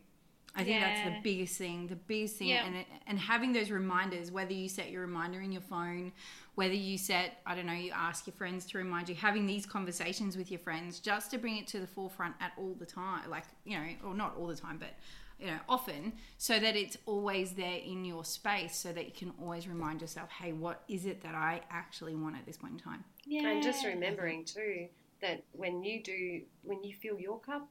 I 0.55 0.65
think 0.65 0.81
that's 0.81 1.03
the 1.09 1.17
biggest 1.23 1.57
thing. 1.57 1.87
The 1.87 1.97
biggest 1.97 2.37
thing, 2.37 2.49
Yeah. 2.49 2.65
and 2.67 2.77
it, 2.77 2.87
and 3.07 3.19
having 3.19 3.53
those 3.53 3.71
reminders, 3.71 4.33
whether 4.33 4.53
you 4.53 4.69
set 4.69 4.91
your 4.91 5.03
reminder 5.03 5.41
in 5.41 5.53
your 5.53 5.63
phone, 5.63 6.13
whether 6.57 6.75
you 6.75 6.99
set, 6.99 7.41
I 7.47 7.55
don't 7.55 7.67
know, 7.67 7.73
you 7.73 7.93
ask 7.93 8.27
your 8.27 8.35
friends 8.35 8.67
to 8.67 8.79
remind 8.79 9.09
you, 9.09 9.15
having 9.15 9.47
these 9.47 9.67
conversations 9.67 10.37
with 10.37 10.51
your 10.51 10.59
friends 10.59 10.99
just 10.99 11.31
to 11.31 11.39
bring 11.39 11.59
it 11.59 11.69
to 11.69 11.79
the 11.81 11.87
forefront 11.87 12.35
at 12.41 12.53
all 12.59 12.75
the 12.75 12.87
time, 12.87 13.31
like 13.31 13.45
you 13.65 13.79
know, 13.79 13.87
or 14.05 14.15
not 14.15 14.37
all 14.37 14.49
the 14.49 14.57
time, 14.57 14.79
but 14.79 14.91
you 15.39 15.47
know, 15.47 15.59
often, 15.69 16.13
so 16.37 16.59
that 16.59 16.75
it's 16.75 16.97
always 17.07 17.53
there 17.53 17.79
in 17.79 18.05
your 18.05 18.25
space, 18.25 18.75
so 18.77 18.93
that 18.93 19.07
you 19.07 19.13
can 19.13 19.33
always 19.41 19.69
remind 19.69 20.01
yourself, 20.01 20.29
hey, 20.31 20.53
what 20.53 20.83
is 20.89 21.07
it 21.07 21.23
that 21.23 21.37
I 21.37 21.61
actually 21.71 22.17
want 22.17 22.35
at 22.35 22.45
this 22.45 22.57
point 22.57 22.73
in 22.73 22.81
time? 22.81 23.05
Yeah. 23.25 23.47
And 23.47 23.63
just 23.63 23.87
remembering 23.87 24.45
too 24.45 24.89
that 25.21 25.45
when 25.53 25.85
you 25.85 26.03
do, 26.03 26.41
when 26.63 26.83
you 26.83 26.93
fill 27.01 27.21
your 27.21 27.39
cup, 27.39 27.69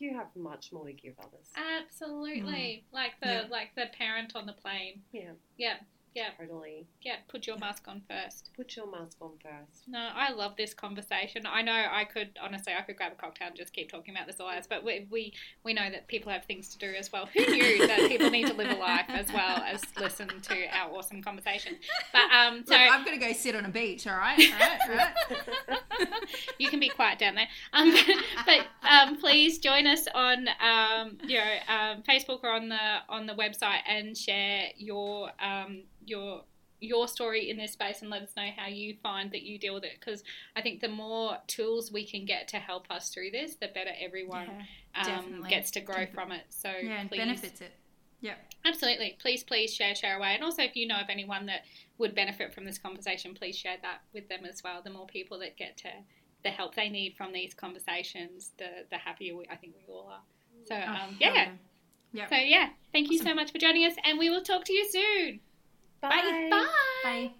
you 0.00 0.16
have 0.16 0.28
much 0.36 0.72
more 0.72 0.86
to 0.86 0.92
give 0.92 1.14
others. 1.18 1.48
Absolutely. 1.56 2.84
Mm. 2.90 2.92
Like 2.92 3.12
the 3.20 3.28
Yeah. 3.28 3.44
like 3.50 3.74
the 3.74 3.86
parent 3.96 4.32
on 4.34 4.46
the 4.46 4.52
plane. 4.52 5.02
Yeah, 5.12 5.32
Yeah. 5.56 5.76
Yeah. 6.18 6.30
totally. 6.38 6.86
Yeah. 7.02 7.16
Put 7.28 7.46
your 7.46 7.58
mask 7.58 7.84
on 7.88 8.02
first. 8.08 8.50
Put 8.56 8.76
your 8.76 8.90
mask 8.90 9.16
on 9.20 9.32
first. 9.42 9.88
No, 9.88 10.08
I 10.14 10.32
love 10.32 10.56
this 10.56 10.74
conversation. 10.74 11.44
I 11.46 11.62
know 11.62 11.72
I 11.72 12.04
could 12.04 12.30
honestly, 12.42 12.72
I 12.78 12.82
could 12.82 12.96
grab 12.96 13.12
a 13.12 13.14
cocktail 13.14 13.48
and 13.48 13.56
just 13.56 13.72
keep 13.72 13.90
talking 13.90 14.14
about 14.14 14.26
this 14.26 14.40
all 14.40 14.48
hours. 14.48 14.66
But 14.68 14.84
we, 14.84 15.06
we 15.10 15.32
we 15.64 15.74
know 15.74 15.90
that 15.90 16.08
people 16.08 16.32
have 16.32 16.44
things 16.44 16.68
to 16.70 16.78
do 16.78 16.92
as 16.98 17.12
well. 17.12 17.26
Who 17.26 17.40
knew 17.40 17.86
that 17.86 18.08
people 18.08 18.30
need 18.30 18.46
to 18.48 18.54
live 18.54 18.70
a 18.70 18.80
life 18.80 19.06
as 19.08 19.32
well 19.32 19.62
as 19.66 19.82
listen 19.98 20.28
to 20.28 20.66
our 20.76 20.90
awesome 20.90 21.22
conversation? 21.22 21.76
But 22.12 22.30
um, 22.32 22.64
so 22.66 22.72
Look, 22.74 22.80
I've 22.80 23.04
got 23.04 23.12
to 23.12 23.20
go 23.20 23.32
sit 23.32 23.54
on 23.54 23.64
a 23.64 23.70
beach. 23.70 24.06
All 24.06 24.16
right, 24.16 24.38
all 24.38 24.58
right, 24.58 24.80
all 24.90 24.96
right. 24.96 25.80
you 26.58 26.68
can 26.68 26.80
be 26.80 26.88
quiet 26.88 27.18
down 27.18 27.34
there. 27.34 27.48
Um, 27.72 27.94
but 28.46 28.66
um, 28.88 29.16
please 29.18 29.58
join 29.58 29.86
us 29.86 30.06
on 30.14 30.48
um, 30.60 31.18
you 31.24 31.38
know 31.38 31.54
um, 31.68 32.02
Facebook 32.08 32.40
or 32.42 32.50
on 32.50 32.68
the 32.68 32.98
on 33.08 33.26
the 33.26 33.34
website 33.34 33.80
and 33.86 34.16
share 34.16 34.68
your 34.76 35.30
um, 35.40 35.82
your 36.08 36.42
your 36.80 37.08
story 37.08 37.50
in 37.50 37.56
this 37.56 37.72
space 37.72 38.02
and 38.02 38.10
let 38.10 38.22
us 38.22 38.30
know 38.36 38.48
how 38.56 38.68
you 38.68 38.94
find 39.02 39.32
that 39.32 39.42
you 39.42 39.58
deal 39.58 39.74
with 39.74 39.84
it 39.84 39.94
because 39.98 40.22
I 40.54 40.62
think 40.62 40.80
the 40.80 40.88
more 40.88 41.38
tools 41.48 41.90
we 41.90 42.06
can 42.06 42.24
get 42.24 42.46
to 42.48 42.58
help 42.58 42.86
us 42.90 43.08
through 43.08 43.32
this, 43.32 43.56
the 43.56 43.66
better 43.68 43.90
everyone 44.00 44.48
um, 44.94 45.44
gets 45.48 45.72
to 45.72 45.80
grow 45.80 46.06
from 46.06 46.30
it. 46.30 46.44
So 46.50 46.68
yeah, 46.68 47.00
and 47.00 47.08
please, 47.08 47.18
benefits 47.18 47.60
it. 47.60 47.72
Yeah, 48.20 48.34
absolutely, 48.64 49.16
please, 49.20 49.42
please 49.42 49.72
share, 49.74 49.94
share 49.94 50.18
away, 50.18 50.34
and 50.34 50.42
also 50.44 50.62
if 50.62 50.76
you 50.76 50.86
know 50.86 50.96
of 50.96 51.08
anyone 51.08 51.46
that 51.46 51.62
would 51.98 52.14
benefit 52.14 52.54
from 52.54 52.64
this 52.64 52.78
conversation, 52.78 53.34
please 53.34 53.56
share 53.56 53.76
that 53.82 54.02
with 54.12 54.28
them 54.28 54.44
as 54.44 54.62
well. 54.62 54.80
The 54.82 54.90
more 54.90 55.06
people 55.06 55.38
that 55.40 55.56
get 55.56 55.76
to 55.78 55.88
the 56.44 56.50
help 56.50 56.74
they 56.76 56.88
need 56.88 57.16
from 57.16 57.32
these 57.32 57.54
conversations, 57.54 58.52
the 58.58 58.84
the 58.90 58.98
happier 58.98 59.36
we, 59.36 59.46
I 59.50 59.56
think 59.56 59.74
we 59.76 59.92
all 59.92 60.08
are. 60.12 60.22
So 60.66 60.74
Oh, 60.76 60.90
um, 60.92 61.16
yeah, 61.20 61.50
yeah. 62.12 62.28
so 62.28 62.36
yeah, 62.36 62.68
thank 62.92 63.10
you 63.10 63.18
so 63.18 63.34
much 63.34 63.50
for 63.52 63.58
joining 63.58 63.84
us, 63.84 63.94
and 64.04 64.18
we 64.18 64.30
will 64.30 64.42
talk 64.42 64.64
to 64.66 64.72
you 64.72 64.88
soon. 64.88 65.40
Bye. 66.00 66.48
Bye. 66.50 66.66
Bye. 67.02 67.30